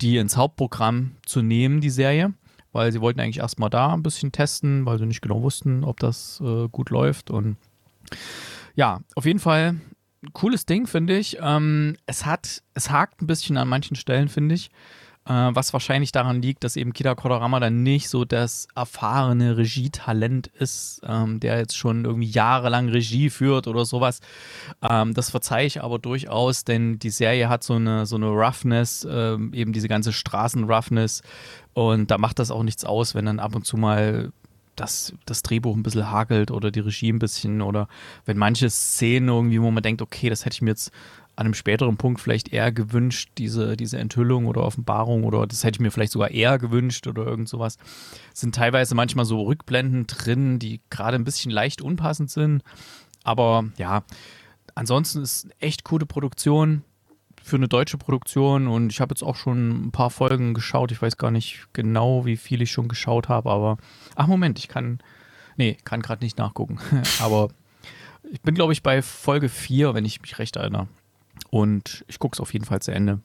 die 0.00 0.16
ins 0.16 0.36
Hauptprogramm 0.36 1.16
zu 1.24 1.42
nehmen, 1.42 1.80
die 1.80 1.90
Serie, 1.90 2.34
weil 2.72 2.92
sie 2.92 3.00
wollten 3.00 3.20
eigentlich 3.20 3.38
erstmal 3.38 3.70
da 3.70 3.92
ein 3.92 4.02
bisschen 4.02 4.32
testen, 4.32 4.84
weil 4.84 4.98
sie 4.98 5.06
nicht 5.06 5.22
genau 5.22 5.42
wussten, 5.42 5.84
ob 5.84 6.00
das 6.00 6.40
äh, 6.44 6.68
gut 6.68 6.90
läuft 6.90 7.30
und 7.30 7.56
ja, 8.74 9.00
auf 9.14 9.26
jeden 9.26 9.38
Fall 9.38 9.76
cooles 10.32 10.66
Ding, 10.66 10.86
finde 10.86 11.16
ich. 11.16 11.38
Ähm, 11.40 11.96
es 12.06 12.24
hat, 12.24 12.62
es 12.74 12.90
hakt 12.90 13.20
ein 13.22 13.26
bisschen 13.26 13.56
an 13.56 13.68
manchen 13.68 13.96
Stellen, 13.96 14.28
finde 14.28 14.54
ich. 14.54 14.70
Äh, 15.24 15.50
was 15.52 15.72
wahrscheinlich 15.72 16.10
daran 16.10 16.42
liegt, 16.42 16.64
dass 16.64 16.74
eben 16.74 16.92
Kida 16.92 17.14
Kodorama 17.14 17.60
dann 17.60 17.84
nicht 17.84 18.08
so 18.08 18.24
das 18.24 18.66
erfahrene 18.74 19.56
Regietalent 19.56 20.48
ist, 20.48 21.00
ähm, 21.06 21.38
der 21.38 21.58
jetzt 21.58 21.76
schon 21.76 22.04
irgendwie 22.04 22.28
jahrelang 22.28 22.88
Regie 22.88 23.30
führt 23.30 23.68
oder 23.68 23.84
sowas. 23.84 24.20
Ähm, 24.82 25.14
das 25.14 25.30
verzeihe 25.30 25.66
ich 25.66 25.82
aber 25.82 26.00
durchaus, 26.00 26.64
denn 26.64 26.98
die 26.98 27.10
Serie 27.10 27.48
hat 27.48 27.62
so 27.62 27.74
eine, 27.74 28.04
so 28.04 28.16
eine 28.16 28.26
Roughness, 28.26 29.06
ähm, 29.08 29.54
eben 29.54 29.72
diese 29.72 29.86
ganze 29.86 30.12
Straßen-Roughness. 30.12 31.22
Und 31.72 32.10
da 32.10 32.18
macht 32.18 32.40
das 32.40 32.50
auch 32.50 32.64
nichts 32.64 32.84
aus, 32.84 33.14
wenn 33.14 33.26
dann 33.26 33.38
ab 33.38 33.54
und 33.54 33.64
zu 33.64 33.76
mal 33.76 34.32
das, 34.76 35.12
das 35.26 35.42
Drehbuch 35.42 35.76
ein 35.76 35.82
bisschen 35.82 36.10
hakelt 36.10 36.50
oder 36.50 36.70
die 36.70 36.80
Regie 36.80 37.12
ein 37.12 37.18
bisschen 37.18 37.62
oder 37.62 37.88
wenn 38.24 38.38
manche 38.38 38.70
Szenen 38.70 39.28
irgendwie, 39.28 39.60
wo 39.60 39.70
man 39.70 39.82
denkt, 39.82 40.02
okay, 40.02 40.30
das 40.30 40.44
hätte 40.44 40.54
ich 40.54 40.62
mir 40.62 40.70
jetzt 40.70 40.90
an 41.34 41.46
einem 41.46 41.54
späteren 41.54 41.96
Punkt 41.96 42.20
vielleicht 42.20 42.52
eher 42.52 42.72
gewünscht, 42.72 43.30
diese, 43.38 43.76
diese 43.76 43.98
Enthüllung 43.98 44.46
oder 44.46 44.62
Offenbarung 44.62 45.24
oder 45.24 45.46
das 45.46 45.64
hätte 45.64 45.76
ich 45.76 45.80
mir 45.80 45.90
vielleicht 45.90 46.12
sogar 46.12 46.30
eher 46.30 46.58
gewünscht 46.58 47.06
oder 47.06 47.24
irgend 47.24 47.48
sowas. 47.48 47.78
Es 48.34 48.40
sind 48.40 48.54
teilweise 48.54 48.94
manchmal 48.94 49.24
so 49.24 49.42
Rückblenden 49.42 50.06
drin, 50.06 50.58
die 50.58 50.80
gerade 50.90 51.16
ein 51.16 51.24
bisschen 51.24 51.50
leicht 51.50 51.80
unpassend 51.80 52.30
sind. 52.30 52.62
Aber 53.24 53.64
ja, 53.78 54.04
ansonsten 54.74 55.22
ist 55.22 55.48
echt 55.58 55.84
coole 55.84 56.06
Produktion 56.06 56.82
für 57.42 57.56
eine 57.56 57.68
deutsche 57.68 57.98
Produktion 57.98 58.68
und 58.68 58.92
ich 58.92 59.00
habe 59.00 59.12
jetzt 59.12 59.22
auch 59.22 59.36
schon 59.36 59.86
ein 59.86 59.90
paar 59.90 60.10
Folgen 60.10 60.54
geschaut. 60.54 60.92
Ich 60.92 61.02
weiß 61.02 61.16
gar 61.16 61.30
nicht 61.30 61.66
genau, 61.72 62.24
wie 62.24 62.36
viel 62.36 62.62
ich 62.62 62.70
schon 62.70 62.88
geschaut 62.88 63.28
habe, 63.28 63.50
aber 63.50 63.78
ach 64.14 64.26
Moment, 64.26 64.58
ich 64.58 64.68
kann 64.68 65.00
nee, 65.56 65.76
kann 65.84 66.02
gerade 66.02 66.24
nicht 66.24 66.38
nachgucken, 66.38 66.78
aber 67.20 67.48
ich 68.30 68.40
bin 68.42 68.54
glaube 68.54 68.72
ich 68.72 68.82
bei 68.82 69.02
Folge 69.02 69.48
4, 69.48 69.94
wenn 69.94 70.04
ich 70.04 70.20
mich 70.20 70.38
recht 70.38 70.56
erinnere. 70.56 70.88
Und 71.50 72.04
ich 72.08 72.18
gucke 72.18 72.34
es 72.34 72.40
auf 72.40 72.52
jeden 72.52 72.64
Fall 72.64 72.80
zu 72.80 72.92
Ende. 72.92 73.20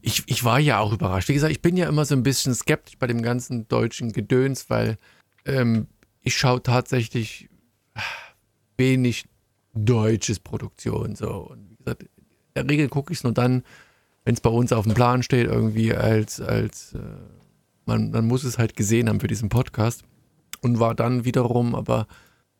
Ich, 0.00 0.22
ich 0.26 0.44
war 0.44 0.58
ja 0.58 0.78
auch 0.78 0.92
überrascht. 0.92 1.28
Wie 1.28 1.34
gesagt, 1.34 1.52
ich 1.52 1.62
bin 1.62 1.76
ja 1.76 1.88
immer 1.88 2.04
so 2.04 2.14
ein 2.14 2.22
bisschen 2.22 2.54
skeptisch 2.54 2.98
bei 2.98 3.06
dem 3.06 3.22
ganzen 3.22 3.68
deutschen 3.68 4.12
Gedöns, 4.12 4.70
weil 4.70 4.98
ähm, 5.44 5.86
ich 6.20 6.36
schaue 6.36 6.62
tatsächlich 6.62 7.48
wenig 8.76 9.26
deutsches 9.74 10.40
Produktion. 10.40 11.16
So. 11.16 11.50
Und 11.50 11.70
wie 11.70 11.76
gesagt, 11.76 12.02
in 12.02 12.08
der 12.54 12.68
Regel 12.68 12.88
gucke 12.88 13.12
ich 13.12 13.18
es 13.18 13.24
nur 13.24 13.34
dann, 13.34 13.62
wenn 14.24 14.34
es 14.34 14.40
bei 14.40 14.50
uns 14.50 14.72
auf 14.72 14.84
dem 14.84 14.94
Plan 14.94 15.22
steht, 15.22 15.46
irgendwie 15.46 15.94
als, 15.94 16.40
als 16.40 16.94
äh, 16.94 16.98
man, 17.84 18.10
man 18.10 18.26
muss 18.26 18.44
es 18.44 18.58
halt 18.58 18.76
gesehen 18.76 19.08
haben 19.08 19.20
für 19.20 19.26
diesen 19.26 19.48
Podcast. 19.48 20.02
Und 20.62 20.80
war 20.80 20.94
dann 20.94 21.26
wiederum 21.26 21.74
aber 21.74 22.06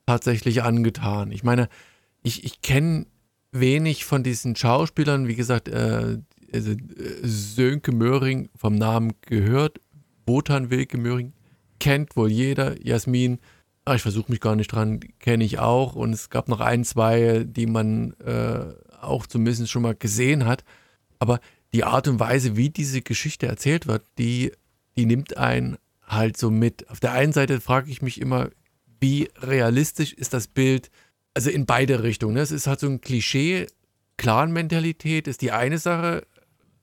tatsächlich 0.04 0.62
angetan. 0.62 1.30
Ich 1.30 1.42
meine, 1.42 1.70
ich, 2.22 2.44
ich 2.44 2.60
kenne 2.60 3.06
wenig 3.54 4.04
von 4.04 4.22
diesen 4.22 4.56
Schauspielern, 4.56 5.28
wie 5.28 5.36
gesagt, 5.36 5.68
äh, 5.68 6.18
also, 6.52 6.72
äh, 6.72 6.76
Sönke 7.22 7.92
Möhring 7.92 8.48
vom 8.56 8.74
Namen 8.74 9.12
gehört, 9.22 9.80
Wotan 10.26 10.70
Wilke 10.70 10.98
Möhring 10.98 11.32
kennt 11.78 12.16
wohl 12.16 12.30
jeder, 12.30 12.80
Jasmin, 12.84 13.38
ach, 13.84 13.96
ich 13.96 14.02
versuche 14.02 14.30
mich 14.30 14.40
gar 14.40 14.56
nicht 14.56 14.68
dran, 14.68 15.00
kenne 15.18 15.44
ich 15.44 15.58
auch 15.58 15.94
und 15.94 16.12
es 16.12 16.30
gab 16.30 16.48
noch 16.48 16.60
ein, 16.60 16.84
zwei, 16.84 17.44
die 17.46 17.66
man 17.66 18.14
äh, 18.24 18.72
auch 19.00 19.26
zumindest 19.26 19.70
schon 19.70 19.82
mal 19.82 19.94
gesehen 19.94 20.46
hat, 20.46 20.64
aber 21.18 21.40
die 21.72 21.84
Art 21.84 22.08
und 22.08 22.20
Weise, 22.20 22.56
wie 22.56 22.70
diese 22.70 23.02
Geschichte 23.02 23.46
erzählt 23.46 23.86
wird, 23.86 24.04
die, 24.18 24.52
die 24.96 25.06
nimmt 25.06 25.36
einen 25.36 25.76
halt 26.06 26.36
so 26.36 26.50
mit. 26.50 26.88
Auf 26.88 27.00
der 27.00 27.12
einen 27.12 27.32
Seite 27.32 27.60
frage 27.60 27.90
ich 27.90 28.00
mich 28.00 28.20
immer, 28.20 28.50
wie 29.00 29.28
realistisch 29.38 30.12
ist 30.12 30.32
das 30.32 30.46
Bild 30.46 30.90
also 31.34 31.50
in 31.50 31.66
beide 31.66 32.02
Richtungen. 32.02 32.34
Ne? 32.34 32.40
Es 32.40 32.52
ist 32.52 32.66
halt 32.66 32.80
so 32.80 32.86
ein 32.86 33.00
Klischee. 33.00 33.66
Clan-Mentalität 34.16 35.26
ist 35.26 35.42
die 35.42 35.52
eine 35.52 35.78
Sache, 35.78 36.26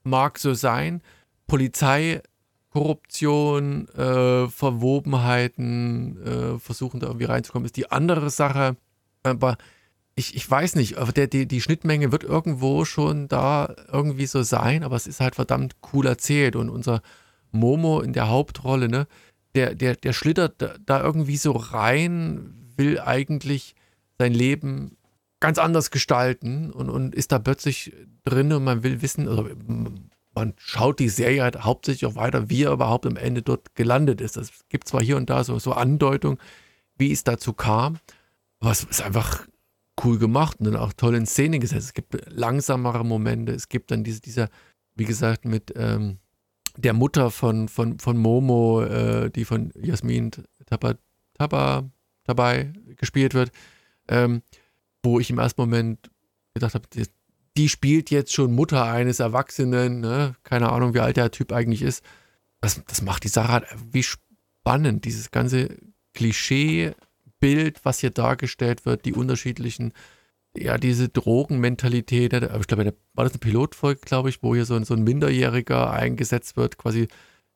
mag 0.03 0.37
so 0.37 0.53
sein. 0.53 1.01
Polizei, 1.47 2.21
Korruption, 2.69 3.87
äh, 3.89 4.47
Verwobenheiten, 4.47 6.25
äh, 6.25 6.59
versuchen 6.59 6.99
da 6.99 7.07
irgendwie 7.07 7.25
reinzukommen, 7.25 7.65
ist 7.65 7.77
die 7.77 7.91
andere 7.91 8.29
Sache. 8.29 8.75
Aber 9.23 9.57
ich, 10.15 10.35
ich 10.35 10.49
weiß 10.49 10.75
nicht, 10.75 10.97
aber 10.97 11.11
der, 11.11 11.27
die, 11.27 11.47
die 11.47 11.61
Schnittmenge 11.61 12.11
wird 12.11 12.23
irgendwo 12.23 12.85
schon 12.85 13.27
da 13.27 13.73
irgendwie 13.91 14.25
so 14.25 14.43
sein, 14.43 14.83
aber 14.83 14.95
es 14.95 15.07
ist 15.07 15.21
halt 15.21 15.35
verdammt 15.35 15.75
cool 15.93 16.05
erzählt. 16.05 16.55
Und 16.55 16.69
unser 16.69 17.01
Momo 17.51 18.01
in 18.01 18.13
der 18.13 18.29
Hauptrolle, 18.29 18.89
ne, 18.89 19.07
der, 19.55 19.75
der, 19.75 19.95
der 19.95 20.13
schlittert 20.13 20.79
da 20.85 21.01
irgendwie 21.01 21.37
so 21.37 21.51
rein, 21.51 22.53
will 22.77 22.99
eigentlich 22.99 23.75
sein 24.21 24.33
Leben 24.33 24.97
ganz 25.39 25.57
anders 25.57 25.89
gestalten 25.89 26.69
und, 26.71 26.91
und 26.91 27.15
ist 27.15 27.31
da 27.31 27.39
plötzlich 27.39 27.91
drin 28.23 28.53
und 28.53 28.63
man 28.63 28.83
will 28.83 29.01
wissen, 29.01 29.27
also 29.27 29.49
man 30.35 30.53
schaut 30.57 30.99
die 30.99 31.09
Serie 31.09 31.41
halt 31.41 31.63
hauptsächlich 31.63 32.05
auch 32.05 32.15
weiter, 32.15 32.49
wie 32.51 32.63
er 32.63 32.71
überhaupt 32.71 33.07
am 33.07 33.17
Ende 33.17 33.41
dort 33.41 33.73
gelandet 33.73 34.21
ist. 34.21 34.37
Es 34.37 34.51
gibt 34.69 34.87
zwar 34.87 35.01
hier 35.01 35.17
und 35.17 35.31
da 35.31 35.43
so, 35.43 35.57
so 35.57 35.73
Andeutungen, 35.73 36.37
wie 36.97 37.11
es 37.11 37.23
dazu 37.23 37.53
kam, 37.53 37.97
aber 38.59 38.71
es 38.71 38.83
ist 38.83 39.01
einfach 39.01 39.47
cool 40.03 40.19
gemacht 40.19 40.59
und 40.59 40.67
dann 40.67 40.75
auch 40.75 40.93
toll 40.93 41.15
in 41.15 41.25
Szene 41.25 41.57
gesetzt. 41.57 41.87
Es 41.87 41.93
gibt 41.95 42.15
langsamere 42.29 43.03
Momente, 43.03 43.51
es 43.51 43.67
gibt 43.67 43.89
dann 43.89 44.03
diese, 44.03 44.21
dieser, 44.21 44.49
wie 44.95 45.05
gesagt, 45.05 45.45
mit 45.45 45.73
ähm, 45.75 46.19
der 46.77 46.93
Mutter 46.93 47.31
von, 47.31 47.67
von, 47.67 47.97
von 47.97 48.15
Momo, 48.15 48.83
äh, 48.83 49.31
die 49.31 49.45
von 49.45 49.71
Jasmin 49.75 50.29
Taba, 50.67 50.93
Taba, 51.33 51.89
dabei 52.25 52.71
gespielt 52.97 53.33
wird, 53.33 53.51
ähm, 54.11 54.43
wo 55.03 55.19
ich 55.19 55.29
im 55.31 55.39
ersten 55.39 55.61
Moment 55.61 56.11
gedacht 56.53 56.75
habe, 56.75 56.87
die, 56.93 57.07
die, 57.57 57.69
spielt 57.69 58.11
jetzt 58.11 58.33
schon 58.33 58.53
Mutter 58.53 58.83
eines 58.85 59.19
Erwachsenen, 59.19 60.01
ne? 60.01 60.35
keine 60.43 60.71
Ahnung, 60.71 60.93
wie 60.93 60.99
alt 60.99 61.17
der 61.17 61.31
Typ 61.31 61.51
eigentlich 61.51 61.81
ist. 61.81 62.03
Das, 62.59 62.83
das 62.85 63.01
macht 63.01 63.23
die 63.23 63.29
Sache 63.29 63.51
halt 63.51 63.65
wie 63.91 64.03
spannend, 64.03 65.05
dieses 65.05 65.31
ganze 65.31 65.77
Klischeebild, 66.13 67.83
was 67.83 67.99
hier 67.99 68.11
dargestellt 68.11 68.85
wird, 68.85 69.05
die 69.05 69.13
unterschiedlichen, 69.13 69.93
ja, 70.55 70.77
diese 70.77 71.09
Drogenmentalität. 71.09 72.33
Ich 72.33 72.67
glaube, 72.67 72.93
war 73.13 73.23
das 73.23 73.33
eine 73.33 73.39
Pilotfolge, 73.39 74.01
glaube 74.01 74.29
ich, 74.29 74.43
wo 74.43 74.53
hier 74.53 74.65
so, 74.65 74.81
so 74.83 74.93
ein 74.93 75.03
Minderjähriger 75.03 75.89
eingesetzt 75.89 76.57
wird, 76.57 76.77
quasi 76.77 77.07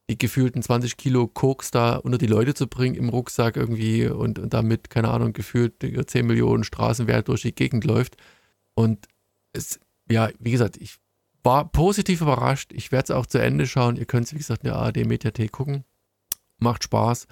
die 0.10 0.18
gefühlten 0.18 0.62
20 0.62 0.98
Kilo 0.98 1.28
Koks 1.28 1.72
da 1.72 1.96
unter 1.96 2.18
die 2.18 2.28
Leute 2.28 2.54
zu 2.54 2.68
bringen 2.68 2.96
im 2.96 3.10
Rucksack 3.10 3.58
irgendwie 3.58 4.08
und, 4.08 4.38
und 4.38 4.54
damit, 4.54 4.90
keine 4.90 5.10
Ahnung, 5.10 5.34
gefühlt 5.34 5.76
10 5.82 6.26
Millionen 6.26 6.64
Straßenwert 6.64 7.28
durch 7.28 7.42
die 7.42 7.56
Gegend 7.56 7.86
läuft. 7.86 8.16
Und 8.76 9.08
es, 9.54 9.80
ja, 10.10 10.30
wie 10.40 10.52
gesagt, 10.52 10.78
ich 10.78 10.98
war 11.44 11.72
positiv 11.72 12.22
überrascht. 12.22 12.72
Ich 12.74 12.92
werde 12.92 13.06
es 13.06 13.12
auch 13.12 13.26
zu 13.26 13.40
Ende 13.40 13.68
schauen. 13.68 13.96
Ihr 13.96 14.06
könnt 14.06 14.28
es, 14.28 14.34
wie 14.34 14.38
gesagt, 14.38 14.64
in 14.64 14.70
der 14.70 14.78
ARD-Mediathek 14.78 15.52
gucken. 15.52 15.86
Macht 16.58 16.84
Spaß. 16.84 17.28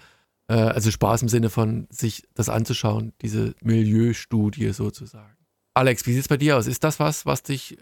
Äh, 0.47 0.53
also 0.53 0.91
Spaß 0.91 1.23
im 1.23 1.29
Sinne 1.29 1.49
von, 1.49 1.87
sich 1.89 2.23
das 2.33 2.49
anzuschauen, 2.49 3.13
diese 3.21 3.55
Milieustudie 3.61 4.71
sozusagen. 4.73 5.35
Alex, 5.73 6.05
wie 6.05 6.13
sieht 6.13 6.21
es 6.21 6.27
bei 6.27 6.37
dir 6.37 6.57
aus? 6.57 6.67
Ist 6.67 6.83
das 6.83 6.99
was, 6.99 7.25
was 7.25 7.43
dich 7.43 7.77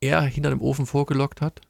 eher 0.00 0.22
hinter 0.22 0.50
dem 0.50 0.60
Ofen 0.60 0.86
vorgelockt 0.86 1.40
hat? 1.40 1.60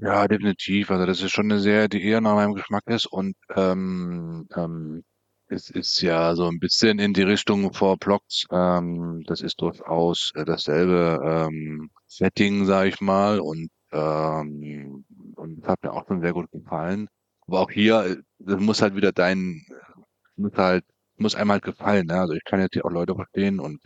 Ja, 0.00 0.28
definitiv. 0.28 0.90
Also 0.90 1.06
das 1.06 1.22
ist 1.22 1.32
schon 1.32 1.50
eine 1.50 1.60
Serie, 1.60 1.88
die 1.88 2.02
eher 2.04 2.20
nach 2.20 2.34
meinem 2.34 2.54
Geschmack 2.54 2.84
ist 2.86 3.06
und 3.06 3.34
ähm, 3.56 4.46
ähm, 4.54 5.02
es 5.48 5.70
ist 5.70 6.00
ja 6.02 6.34
so 6.36 6.46
ein 6.46 6.58
bisschen 6.60 6.98
in 6.98 7.14
die 7.14 7.22
Richtung 7.22 7.72
vor 7.72 7.96
Blocks. 7.96 8.44
Ähm, 8.50 9.24
das 9.26 9.40
ist 9.40 9.60
durchaus 9.60 10.30
äh, 10.34 10.44
dasselbe 10.44 11.20
ähm, 11.24 11.90
Setting, 12.06 12.66
sage 12.66 12.90
ich 12.90 13.00
mal, 13.00 13.40
und 13.40 13.70
ähm, 13.92 15.04
und 15.36 15.66
hat 15.66 15.82
mir 15.82 15.92
auch 15.92 16.06
schon 16.06 16.20
sehr 16.20 16.32
gut 16.34 16.50
gefallen. 16.52 17.08
Aber 17.46 17.60
auch 17.60 17.70
hier, 17.70 18.04
äh, 18.04 18.16
das 18.38 18.60
muss 18.60 18.82
halt 18.82 18.94
wieder 18.94 19.12
dein, 19.12 19.62
muss 20.36 20.52
halt, 20.56 20.84
muss 21.16 21.34
einem 21.34 21.52
halt 21.52 21.64
gefallen. 21.64 22.06
Ne? 22.06 22.20
Also 22.20 22.34
ich 22.34 22.44
kann 22.44 22.60
jetzt 22.60 22.74
hier 22.74 22.84
auch 22.84 22.90
Leute 22.90 23.14
verstehen 23.14 23.58
und 23.60 23.80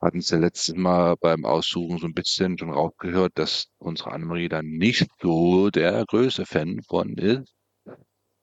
hatten 0.00 0.18
es 0.18 0.30
ja 0.30 0.38
letztes 0.38 0.74
Mal 0.76 1.16
beim 1.20 1.44
Aussuchen 1.44 1.98
so 1.98 2.06
ein 2.06 2.14
bisschen 2.14 2.58
schon 2.58 2.70
rausgehört, 2.70 3.32
dass 3.36 3.66
unsere 3.78 4.12
Annemarie 4.12 4.48
dann 4.48 4.66
nicht 4.66 5.08
so 5.20 5.70
der 5.70 6.04
größte 6.06 6.46
Fan 6.46 6.80
von 6.88 7.14
ist. 7.14 7.52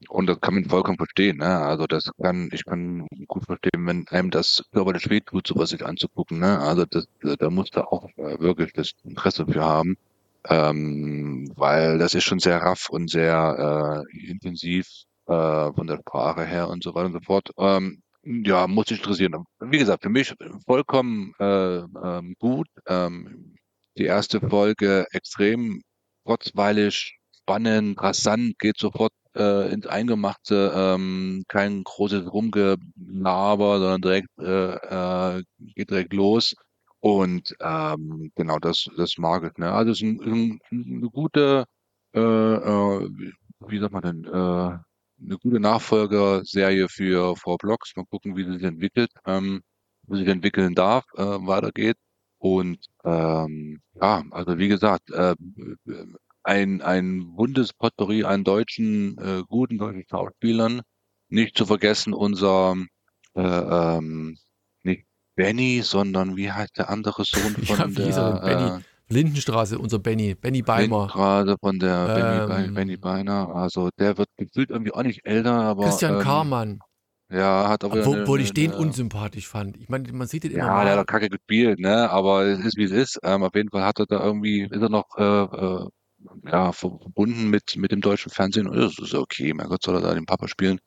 Und 0.10 0.28
das 0.28 0.40
kann 0.40 0.54
man 0.54 0.66
vollkommen 0.66 0.98
verstehen. 0.98 1.38
Ne? 1.38 1.58
Also 1.58 1.88
das 1.88 2.12
kann, 2.22 2.50
ich 2.54 2.64
kann 2.66 3.08
gut 3.28 3.46
verstehen, 3.46 3.86
wenn 3.88 4.08
einem 4.10 4.30
das 4.30 4.64
körperlich 4.72 5.10
wehtut, 5.10 5.48
sowas 5.48 5.70
sich 5.72 5.84
anzugucken. 5.84 6.40
Ne? 6.40 6.60
Also 6.60 6.86
das, 6.86 7.08
da 7.40 7.50
muss 7.50 7.72
da 7.72 7.82
auch 7.82 8.08
äh, 8.18 8.40
wirklich 8.40 8.74
das 8.74 8.92
Interesse 9.04 9.46
für 9.48 9.64
haben. 9.64 9.98
Ähm, 10.50 11.52
weil 11.56 11.98
das 11.98 12.14
ist 12.14 12.24
schon 12.24 12.40
sehr 12.40 12.62
raff 12.62 12.90
und 12.90 13.10
sehr 13.10 14.06
äh, 14.14 14.30
intensiv 14.30 14.88
äh, 15.26 15.74
von 15.74 15.88
der 15.88 15.98
Sprache 15.98 16.46
her 16.46 16.70
und 16.70 16.84
so 16.84 16.94
weiter 16.96 17.08
und 17.08 17.14
so 17.14 17.20
fort. 17.22 17.52
Ähm, 17.58 18.02
ja, 18.46 18.68
muss 18.68 18.88
dich 18.88 19.00
interessieren. 19.00 19.46
Wie 19.60 19.78
gesagt, 19.78 20.04
für 20.04 20.10
mich 20.10 20.34
vollkommen 20.66 21.34
äh, 21.40 21.78
ähm, 21.80 22.36
gut. 22.40 22.68
Ähm, 22.88 23.56
die 23.98 24.06
erste 24.06 24.42
Folge 24.42 25.06
extrem 25.12 25.82
kurzweilig, 26.26 27.18
spannend, 27.42 28.02
rasant, 28.02 28.60
geht 28.60 28.78
sofort 28.78 29.14
äh, 29.36 29.72
ins 29.72 29.88
Eingemachte, 29.88 30.72
ähm, 30.76 31.44
kein 31.48 31.84
großes 31.84 32.32
Rumgelaber, 32.32 33.80
sondern 33.80 34.02
direkt 34.02 34.30
äh, 34.40 35.38
äh, 35.38 35.44
geht 35.76 35.90
direkt 35.90 36.14
los. 36.14 36.54
Und 37.00 37.56
ähm, 37.62 38.32
genau 38.36 38.58
das, 38.60 38.90
das 38.98 39.18
mag 39.18 39.44
ich. 39.44 39.58
Ne? 39.58 39.72
Also 39.72 39.92
es 39.92 40.02
ist 40.02 40.04
ein, 40.04 40.20
ein, 40.22 40.60
eine 40.72 41.10
gute, 41.10 41.66
äh, 42.14 42.20
äh, 42.20 43.10
wie 43.68 43.80
sagt 43.80 43.94
man 43.94 44.02
denn, 44.02 44.26
äh, 44.26 44.78
eine 45.22 45.38
gute 45.38 45.60
Nachfolgerserie 45.60 46.90
für 46.90 47.36
Four 47.36 47.58
Blocks. 47.58 47.96
Mal 47.96 48.06
gucken, 48.06 48.36
wie 48.36 48.46
sie 48.46 48.54
sich 48.54 48.64
entwickelt, 48.64 49.12
ähm, 49.26 49.62
wie 50.08 50.20
sich 50.20 50.28
entwickeln 50.28 50.76
darf, 50.76 51.06
äh, 51.16 51.24
weitergeht. 51.24 51.98
Und 52.40 52.86
ähm, 53.04 53.82
ja, 54.00 54.24
also 54.32 54.58
wie 54.58 54.68
gesagt, 54.68 55.10
äh, 55.12 55.36
ein, 56.44 56.82
ein 56.82 57.36
buntes 57.36 57.74
Potpourri 57.74 58.24
an 58.24 58.44
deutschen, 58.44 59.18
äh, 59.18 59.44
guten 59.48 59.78
deutschen 59.78 60.06
Schauspielern. 60.10 60.82
Nicht 61.30 61.58
zu 61.58 61.66
vergessen 61.66 62.14
unser 62.14 62.76
äh, 63.36 63.42
ähm, 63.42 64.38
nicht 64.84 65.06
Benny, 65.36 65.82
sondern 65.84 66.38
wie 66.38 66.52
heißt 66.52 66.78
der 66.78 66.90
andere 66.90 67.24
Sohn 67.26 67.56
von 67.66 67.78
ja, 67.78 67.88
der 67.88 68.40
Benny, 68.42 68.84
Lindenstraße, 69.10 69.80
unser 69.80 70.00
Benny, 70.00 70.36
Benny 70.36 70.62
Beimer. 70.62 70.82
Lindenstraße 70.82 71.56
von 71.60 71.80
der 71.80 72.08
Benny, 72.48 72.66
Ähm, 72.66 72.74
Benny 72.74 72.98
Beiner. 72.98 73.56
Also 73.56 73.90
der 73.98 74.18
wird 74.18 74.30
gefühlt 74.38 74.70
irgendwie 74.70 74.92
auch 74.94 75.04
nicht 75.04 75.26
älter, 75.26 75.54
aber 75.54 75.86
Christian 75.86 76.16
ähm, 76.16 76.20
Karmann, 76.20 76.80
ja, 77.30 77.68
hat 77.68 77.84
aber 77.84 78.00
obwohl, 78.00 78.40
eine, 78.40 78.44
ich 78.44 78.54
den 78.54 78.72
eine, 78.72 78.80
unsympathisch 78.82 79.48
fand. 79.48 79.78
Ich 79.78 79.90
meine, 79.90 80.12
man 80.14 80.28
sieht 80.28 80.44
den 80.44 80.52
immer 80.52 80.64
Ja, 80.66 80.84
der 80.84 80.94
hat 80.94 81.00
doch 81.00 81.06
kacke 81.06 81.30
gespielt, 81.30 81.80
ne? 81.80 82.10
Aber 82.10 82.44
es 82.46 82.60
ist 82.60 82.78
wie 82.78 82.84
es 82.86 82.92
ist. 82.92 83.20
Ähm, 83.24 83.44
auf 83.44 83.54
jeden 83.54 83.70
Fall 83.70 83.84
hat 83.84 84.00
er 84.00 84.06
da 84.06 84.24
irgendwie, 84.24 84.62
ist 84.62 84.82
er 84.82 84.90
noch 84.90 85.06
äh, 85.18 85.24
äh, 85.24 85.88
ja, 86.52 86.72
verbunden 86.72 87.50
mit, 87.50 87.76
mit 87.76 87.92
dem 87.92 88.02
deutschen 88.02 88.32
Fernsehen. 88.32 88.68
Und 88.68 88.78
das 88.78 88.98
ist 88.98 89.14
okay, 89.14 89.54
mein 89.54 89.68
Gott, 89.68 89.84
soll 89.84 89.96
er 89.96 90.02
da 90.02 90.14
den 90.14 90.26
Papa 90.26 90.48
spielen. 90.48 90.80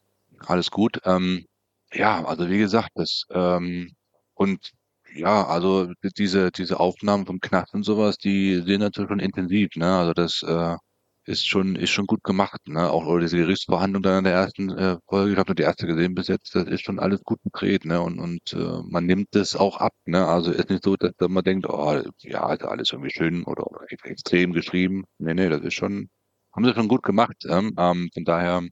Alles 0.46 0.70
gut. 0.70 1.00
Ähm, 1.04 1.44
ja, 1.92 2.24
also 2.24 2.48
wie 2.48 2.58
gesagt, 2.58 2.90
das 2.94 3.24
ähm, 3.30 3.90
und 4.34 4.70
ja, 5.14 5.46
also 5.46 5.92
diese, 6.18 6.50
diese 6.52 6.80
Aufnahmen 6.80 7.26
vom 7.26 7.40
Knast 7.40 7.74
und 7.74 7.82
sowas, 7.84 8.16
die 8.18 8.56
sind 8.64 8.80
natürlich 8.80 9.08
schon 9.08 9.20
intensiv, 9.20 9.70
ne? 9.76 9.96
Also 9.98 10.12
das 10.14 10.42
äh, 10.42 10.76
ist 11.24 11.46
schon, 11.46 11.76
ist 11.76 11.90
schon 11.90 12.06
gut 12.06 12.22
gemacht, 12.24 12.60
ne? 12.68 12.90
Auch 12.90 13.06
oder 13.06 13.20
diese 13.22 13.36
Gerichtsverhandlung 13.38 14.02
dann 14.02 14.18
in 14.18 14.24
der 14.24 14.32
ersten 14.34 14.70
äh, 14.70 14.96
Folge, 15.08 15.32
ich 15.32 15.38
habe 15.38 15.50
nur 15.50 15.54
die 15.56 15.62
erste 15.62 15.86
gesehen 15.86 16.14
bis 16.14 16.28
jetzt, 16.28 16.54
das 16.54 16.64
ist 16.66 16.82
schon 16.82 16.98
alles 16.98 17.22
gut 17.24 17.40
gedreht, 17.42 17.84
ne? 17.84 18.00
Und, 18.00 18.18
und 18.20 18.52
äh, 18.52 18.82
man 18.88 19.06
nimmt 19.06 19.28
das 19.32 19.56
auch 19.56 19.78
ab, 19.78 19.92
ne? 20.06 20.26
Also 20.26 20.52
ist 20.52 20.70
nicht 20.70 20.84
so, 20.84 20.96
dass 20.96 21.12
man 21.28 21.44
denkt, 21.44 21.66
oh, 21.68 22.02
ja, 22.22 22.52
ist 22.52 22.62
alles 22.64 22.92
irgendwie 22.92 23.10
schön 23.10 23.44
oder 23.44 23.64
ex- 23.88 24.04
extrem 24.04 24.52
geschrieben. 24.52 25.04
Nee, 25.18 25.34
nee, 25.34 25.48
das 25.48 25.62
ist 25.62 25.74
schon, 25.74 26.08
haben 26.54 26.64
sie 26.64 26.74
schon 26.74 26.88
gut 26.88 27.02
gemacht. 27.02 27.36
Ähm, 27.48 27.74
ähm, 27.78 28.10
von 28.14 28.24
daher 28.24 28.62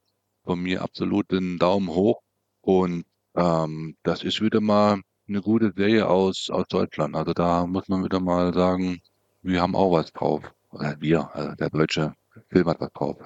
von 0.43 0.59
mir 0.61 0.81
absolut 0.81 1.31
den 1.31 1.57
Daumen 1.59 1.89
hoch. 1.89 2.21
Und 2.61 3.05
ähm, 3.35 3.95
das 4.03 4.23
ist 4.23 4.41
wieder 4.41 4.61
mal 4.61 5.01
eine 5.29 5.41
gute 5.41 5.71
Serie 5.75 6.07
aus, 6.07 6.49
aus 6.49 6.67
Deutschland. 6.67 7.15
Also 7.15 7.33
da 7.33 7.65
muss 7.65 7.87
man 7.87 8.03
wieder 8.03 8.19
mal 8.19 8.53
sagen, 8.53 8.99
wir 9.41 9.61
haben 9.61 9.75
auch 9.75 9.91
was 9.91 10.11
drauf. 10.11 10.43
Oder 10.71 10.95
wir, 10.99 11.33
also 11.35 11.55
der 11.55 11.69
deutsche 11.69 12.13
Film 12.49 12.67
hat 12.67 12.79
was 12.79 12.91
drauf. 12.93 13.17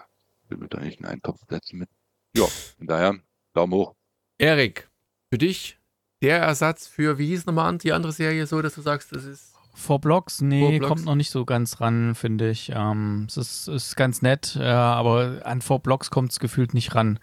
Ich 0.44 0.52
will 0.52 0.58
mich 0.60 0.70
da 0.70 0.80
nicht 0.80 1.00
in 1.00 1.06
einen 1.06 1.22
Topf 1.22 1.40
setzen 1.50 1.80
mit. 1.80 1.90
Ja, 2.36 2.46
von 2.78 2.88
daher, 2.88 3.16
Daumen 3.54 3.74
hoch. 3.74 3.96
Erik, 4.38 4.90
für 5.32 5.38
dich 5.38 5.80
der 6.22 6.40
Ersatz 6.40 6.88
für, 6.88 7.18
wie 7.18 7.28
hieß 7.28 7.46
nochmal 7.46 7.68
an- 7.68 7.80
die 7.80 7.92
andere 7.92 8.14
Serie 8.14 8.48
so, 8.48 8.62
dass 8.62 8.76
du 8.76 8.82
sagst, 8.82 9.12
das 9.14 9.26
ist. 9.26 9.54
Vor 9.76 10.00
Blocks, 10.00 10.40
nee, 10.40 10.78
Blocks? 10.78 10.88
kommt 10.90 11.06
noch 11.06 11.16
nicht 11.16 11.32
so 11.32 11.46
ganz 11.46 11.82
ran, 11.82 12.14
finde 12.16 12.50
ich. 12.50 12.72
Ähm, 12.74 13.26
es 13.28 13.38
ist, 13.38 13.68
ist 13.68 13.96
ganz 13.96 14.22
nett, 14.22 14.56
äh, 14.56 14.64
aber 14.64 15.42
an 15.46 15.62
Vor 15.62 15.80
Blocks 15.80 16.12
kommt 16.12 16.32
es 16.32 16.40
gefühlt 16.40 16.74
nicht 16.74 16.94
ran. 16.96 17.20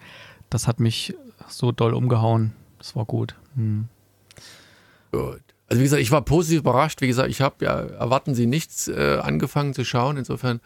Das 0.50 0.66
hat 0.66 0.80
mich 0.80 1.14
so 1.48 1.70
doll 1.72 1.94
umgehauen. 1.94 2.52
Das 2.78 2.96
war 2.96 3.04
gut. 3.04 3.36
Hm. 3.54 3.88
Gut. 5.12 5.42
Also 5.66 5.80
wie 5.80 5.84
gesagt, 5.84 6.02
ich 6.02 6.10
war 6.10 6.22
positiv 6.22 6.60
überrascht. 6.60 7.00
Wie 7.00 7.06
gesagt, 7.06 7.30
ich 7.30 7.40
habe 7.40 7.64
ja 7.64 7.80
erwarten 7.80 8.34
Sie 8.34 8.46
nichts 8.46 8.88
äh, 8.88 9.18
angefangen 9.22 9.72
zu 9.72 9.84
schauen. 9.84 10.16
Insofern 10.16 10.60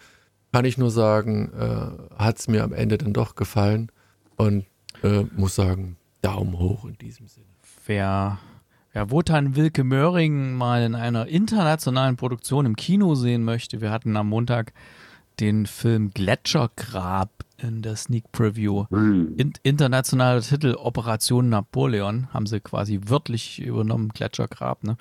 kann 0.52 0.64
ich 0.64 0.78
nur 0.78 0.90
sagen, 0.90 1.52
äh, 1.58 2.16
hat 2.16 2.38
es 2.38 2.48
mir 2.48 2.64
am 2.64 2.72
Ende 2.72 2.96
dann 2.96 3.12
doch 3.12 3.34
gefallen 3.34 3.90
und 4.36 4.64
äh, 5.02 5.24
muss 5.36 5.54
sagen, 5.54 5.96
Daumen 6.22 6.58
hoch 6.58 6.86
in 6.86 6.96
diesem 6.96 7.26
Sinne. 7.28 7.46
Wer, 7.86 8.38
wer 8.92 9.10
Wotan 9.10 9.56
Wilke 9.56 9.84
Möhring 9.84 10.54
mal 10.54 10.82
in 10.82 10.94
einer 10.94 11.26
internationalen 11.26 12.16
Produktion 12.16 12.64
im 12.64 12.76
Kino 12.76 13.14
sehen 13.14 13.44
möchte, 13.44 13.82
wir 13.82 13.90
hatten 13.90 14.16
am 14.16 14.28
Montag 14.30 14.72
den 15.40 15.66
Film 15.66 16.10
Gletschergrab 16.14 17.43
in 17.58 17.82
der 17.82 17.96
Sneak 17.96 18.30
Preview. 18.32 18.84
In, 19.36 19.52
internationaler 19.62 20.40
Titel 20.40 20.74
Operation 20.78 21.48
Napoleon, 21.48 22.28
haben 22.32 22.46
sie 22.46 22.60
quasi 22.60 23.00
wörtlich 23.06 23.60
übernommen, 23.60 24.08
Gletschergrab. 24.08 24.84
Ne? 24.84 24.96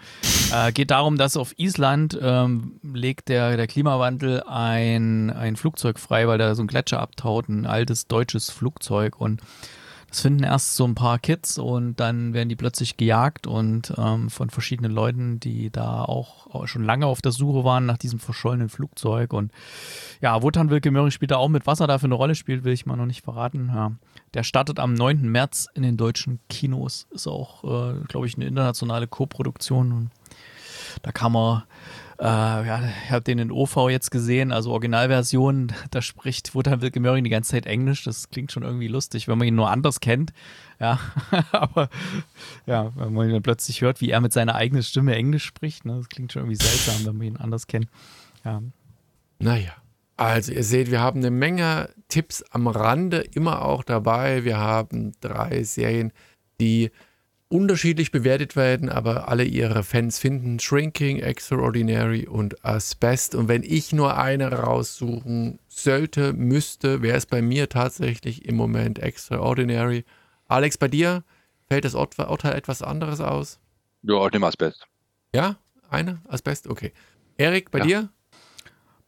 Äh, 0.53 0.71
geht 0.71 0.91
darum, 0.91 1.17
dass 1.17 1.37
auf 1.37 1.53
Island 1.57 2.17
ähm, 2.21 2.79
legt 2.83 3.29
der, 3.29 3.57
der 3.57 3.67
Klimawandel 3.67 4.43
ein, 4.43 5.29
ein 5.29 5.55
Flugzeug 5.55 5.99
frei, 5.99 6.27
weil 6.27 6.37
da 6.37 6.55
so 6.55 6.63
ein 6.63 6.67
Gletscher 6.67 6.99
abtaut, 6.99 7.49
ein 7.49 7.65
altes 7.65 8.07
deutsches 8.07 8.49
Flugzeug 8.49 9.19
und 9.19 9.41
das 10.13 10.21
finden 10.21 10.43
erst 10.43 10.75
so 10.75 10.85
ein 10.85 10.93
paar 10.93 11.17
Kids 11.17 11.57
und 11.57 11.95
dann 11.95 12.35
werden 12.35 12.47
die 12.47 12.55
plötzlich 12.55 12.97
gejagt 12.97 13.47
und 13.47 13.95
ähm, 13.97 14.29
von 14.29 14.51
verschiedenen 14.51 14.91
Leuten, 14.91 15.39
die 15.39 15.71
da 15.71 16.03
auch, 16.03 16.45
auch 16.53 16.67
schon 16.67 16.83
lange 16.83 17.07
auf 17.07 17.23
der 17.23 17.31
Suche 17.31 17.63
waren 17.63 17.87
nach 17.87 17.97
diesem 17.97 18.19
verschollenen 18.19 18.69
Flugzeug. 18.69 19.33
Und 19.33 19.51
ja, 20.21 20.43
Wotan 20.43 20.69
Wilke 20.69 20.91
Möhring 20.91 21.09
spielt 21.09 21.31
da 21.31 21.37
auch 21.37 21.49
mit. 21.49 21.65
Was 21.65 21.79
er 21.79 21.87
da 21.87 21.97
für 21.97 22.05
eine 22.05 22.13
Rolle 22.13 22.35
spielt, 22.35 22.63
will 22.63 22.73
ich 22.73 22.85
mal 22.85 22.95
noch 22.95 23.07
nicht 23.07 23.23
verraten. 23.23 23.71
Ja. 23.73 23.93
Der 24.35 24.43
startet 24.43 24.79
am 24.79 24.93
9. 24.93 25.27
März 25.27 25.67
in 25.73 25.81
den 25.81 25.97
deutschen 25.97 26.39
Kinos. 26.47 27.07
Ist 27.09 27.25
auch, 27.25 27.63
äh, 27.63 28.03
glaube 28.07 28.27
ich, 28.27 28.35
eine 28.35 28.45
internationale 28.45 29.07
Co-Produktion. 29.07 29.91
Und 29.91 30.11
da 31.01 31.11
kann 31.11 31.31
man, 31.31 31.63
äh, 32.19 32.25
ja, 32.25 32.81
ich 33.05 33.11
habe 33.11 33.23
den 33.23 33.39
in 33.39 33.51
OV 33.51 33.89
jetzt 33.89 34.11
gesehen, 34.11 34.51
also 34.51 34.71
Originalversion, 34.71 35.71
da 35.91 36.01
spricht 36.01 36.55
Wotan 36.55 36.81
Wilke 36.81 36.99
Möhring 36.99 37.23
die 37.23 37.29
ganze 37.29 37.51
Zeit 37.51 37.65
Englisch. 37.65 38.03
Das 38.03 38.29
klingt 38.29 38.51
schon 38.51 38.63
irgendwie 38.63 38.87
lustig, 38.87 39.27
wenn 39.27 39.37
man 39.37 39.47
ihn 39.47 39.55
nur 39.55 39.69
anders 39.69 39.99
kennt. 39.99 40.33
Ja, 40.79 40.99
aber 41.51 41.89
ja, 42.65 42.91
wenn 42.95 43.13
man 43.13 43.27
ihn 43.27 43.33
dann 43.33 43.43
plötzlich 43.43 43.81
hört, 43.81 44.01
wie 44.01 44.09
er 44.09 44.21
mit 44.21 44.33
seiner 44.33 44.55
eigenen 44.55 44.83
Stimme 44.83 45.15
Englisch 45.15 45.45
spricht, 45.45 45.85
ne, 45.85 45.97
das 45.97 46.09
klingt 46.09 46.31
schon 46.31 46.43
irgendwie 46.43 46.63
seltsam, 46.63 47.05
wenn 47.05 47.17
man 47.17 47.27
ihn 47.27 47.37
anders 47.37 47.67
kennt. 47.67 47.87
Ja, 48.43 48.61
Naja, 49.39 49.73
also 50.17 50.51
ihr 50.51 50.63
seht, 50.63 50.91
wir 50.91 51.01
haben 51.01 51.19
eine 51.19 51.31
Menge 51.31 51.89
Tipps 52.07 52.43
am 52.51 52.67
Rande 52.67 53.19
immer 53.19 53.63
auch 53.63 53.83
dabei. 53.83 54.43
Wir 54.43 54.57
haben 54.57 55.13
drei 55.21 55.63
Serien, 55.63 56.11
die 56.59 56.91
unterschiedlich 57.53 58.11
bewertet 58.11 58.55
werden, 58.55 58.89
aber 58.89 59.27
alle 59.29 59.43
ihre 59.43 59.83
Fans 59.83 60.17
finden 60.17 60.59
Shrinking, 60.59 61.19
Extraordinary 61.19 62.27
und 62.27 62.65
Asbest. 62.65 63.35
Und 63.35 63.47
wenn 63.47 63.61
ich 63.63 63.93
nur 63.93 64.17
eine 64.17 64.51
raussuchen 64.51 65.59
sollte, 65.67 66.33
müsste, 66.33 67.01
wäre 67.03 67.15
es 67.17 67.27
bei 67.27 67.41
mir 67.43 67.69
tatsächlich 67.69 68.45
im 68.45 68.55
Moment 68.55 68.97
Extraordinary. 68.99 70.03
Alex, 70.47 70.77
bei 70.79 70.87
dir 70.87 71.23
fällt 71.67 71.85
das 71.85 71.93
Urt- 71.93 72.17
Urteil 72.17 72.55
etwas 72.55 72.81
anderes 72.81 73.21
aus? 73.21 73.59
Ja, 74.01 74.25
ich 74.25 74.31
nehme 74.33 74.47
Asbest. 74.47 74.85
Ja? 75.35 75.57
Eine? 75.89 76.21
Asbest? 76.27 76.67
Okay. 76.67 76.91
Erik, 77.37 77.69
bei 77.69 77.79
Ja. 77.79 77.85
dir? 77.85 78.09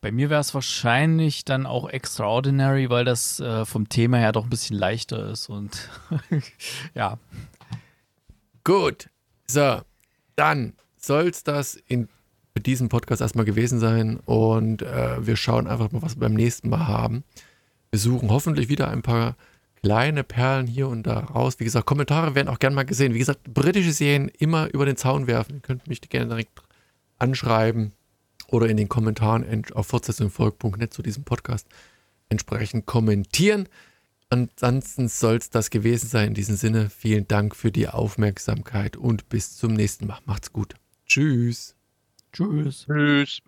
Bei 0.01 0.11
mir 0.11 0.29
wäre 0.29 0.41
es 0.41 0.53
wahrscheinlich 0.53 1.45
dann 1.45 1.65
auch 1.65 1.89
Extraordinary, 1.89 2.91
weil 2.91 3.05
das 3.05 3.39
äh, 3.39 3.65
vom 3.65 3.89
Thema 3.89 4.17
her 4.17 4.33
doch 4.33 4.43
ein 4.43 4.49
bisschen 4.51 4.77
leichter 4.77 5.31
ist 5.31 5.49
und 5.49 5.89
ja, 6.93 7.17
Gut. 8.65 9.09
So, 9.47 9.81
dann 10.35 10.73
soll 10.97 11.27
es 11.29 11.43
das 11.43 11.75
in 11.87 12.09
für 12.53 12.61
diesen 12.61 12.87
Podcast 12.89 13.21
erstmal 13.21 13.45
gewesen 13.45 13.79
sein 13.79 14.17
und 14.25 14.81
äh, 14.81 15.25
wir 15.25 15.35
schauen 15.35 15.67
einfach 15.67 15.91
mal, 15.91 16.01
was 16.01 16.15
wir 16.15 16.21
beim 16.21 16.33
nächsten 16.33 16.69
Mal 16.69 16.87
haben. 16.87 17.23
Wir 17.91 17.99
suchen 17.99 18.29
hoffentlich 18.29 18.69
wieder 18.69 18.89
ein 18.89 19.01
paar 19.01 19.35
kleine 19.83 20.23
Perlen 20.23 20.65
hier 20.65 20.87
und 20.87 21.03
da 21.03 21.19
raus. 21.19 21.59
Wie 21.59 21.65
gesagt, 21.65 21.85
Kommentare 21.85 22.33
werden 22.33 22.47
auch 22.47 22.59
gern 22.59 22.73
mal 22.73 22.85
gesehen. 22.85 23.13
Wie 23.13 23.19
gesagt, 23.19 23.53
britische 23.53 23.91
Serien 23.91 24.29
immer 24.39 24.73
über 24.73 24.85
den 24.85 24.95
Zaun 24.97 25.27
werfen. 25.27 25.55
Ihr 25.55 25.61
könnt 25.61 25.87
mich 25.87 26.01
gerne 26.01 26.27
direkt 26.27 26.61
anschreiben 27.19 27.91
oder 28.47 28.67
in 28.67 28.77
den 28.77 28.87
Kommentaren 28.89 29.43
ent- 29.43 29.75
auf 29.75 29.87
fortsetzungvolk.net 29.87 30.93
zu 30.93 31.01
diesem 31.01 31.23
Podcast 31.25 31.67
entsprechend 32.29 32.85
kommentieren. 32.85 33.67
Ansonsten 34.29 35.07
soll 35.07 35.37
es 35.37 35.49
das 35.49 35.69
gewesen 35.69 36.07
sein. 36.07 36.29
In 36.29 36.33
diesem 36.33 36.55
Sinne, 36.55 36.89
vielen 36.89 37.27
Dank 37.27 37.55
für 37.55 37.71
die 37.71 37.87
Aufmerksamkeit 37.87 38.97
und 38.97 39.29
bis 39.29 39.55
zum 39.55 39.73
nächsten 39.73 40.07
Mal. 40.07 40.19
Macht's 40.25 40.51
gut. 40.51 40.75
Tschüss. 41.05 41.75
tschüss. 42.33 42.85
Tschüss. 42.85 43.41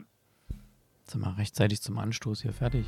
Sind 1.10 1.22
wir 1.22 1.38
rechtzeitig 1.38 1.82
zum 1.82 1.98
Anstoß 1.98 2.42
hier 2.42 2.54
fertig. 2.54 2.86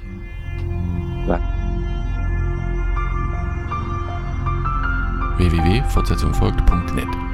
www.fortsetzungfolgt.net 5.37 7.28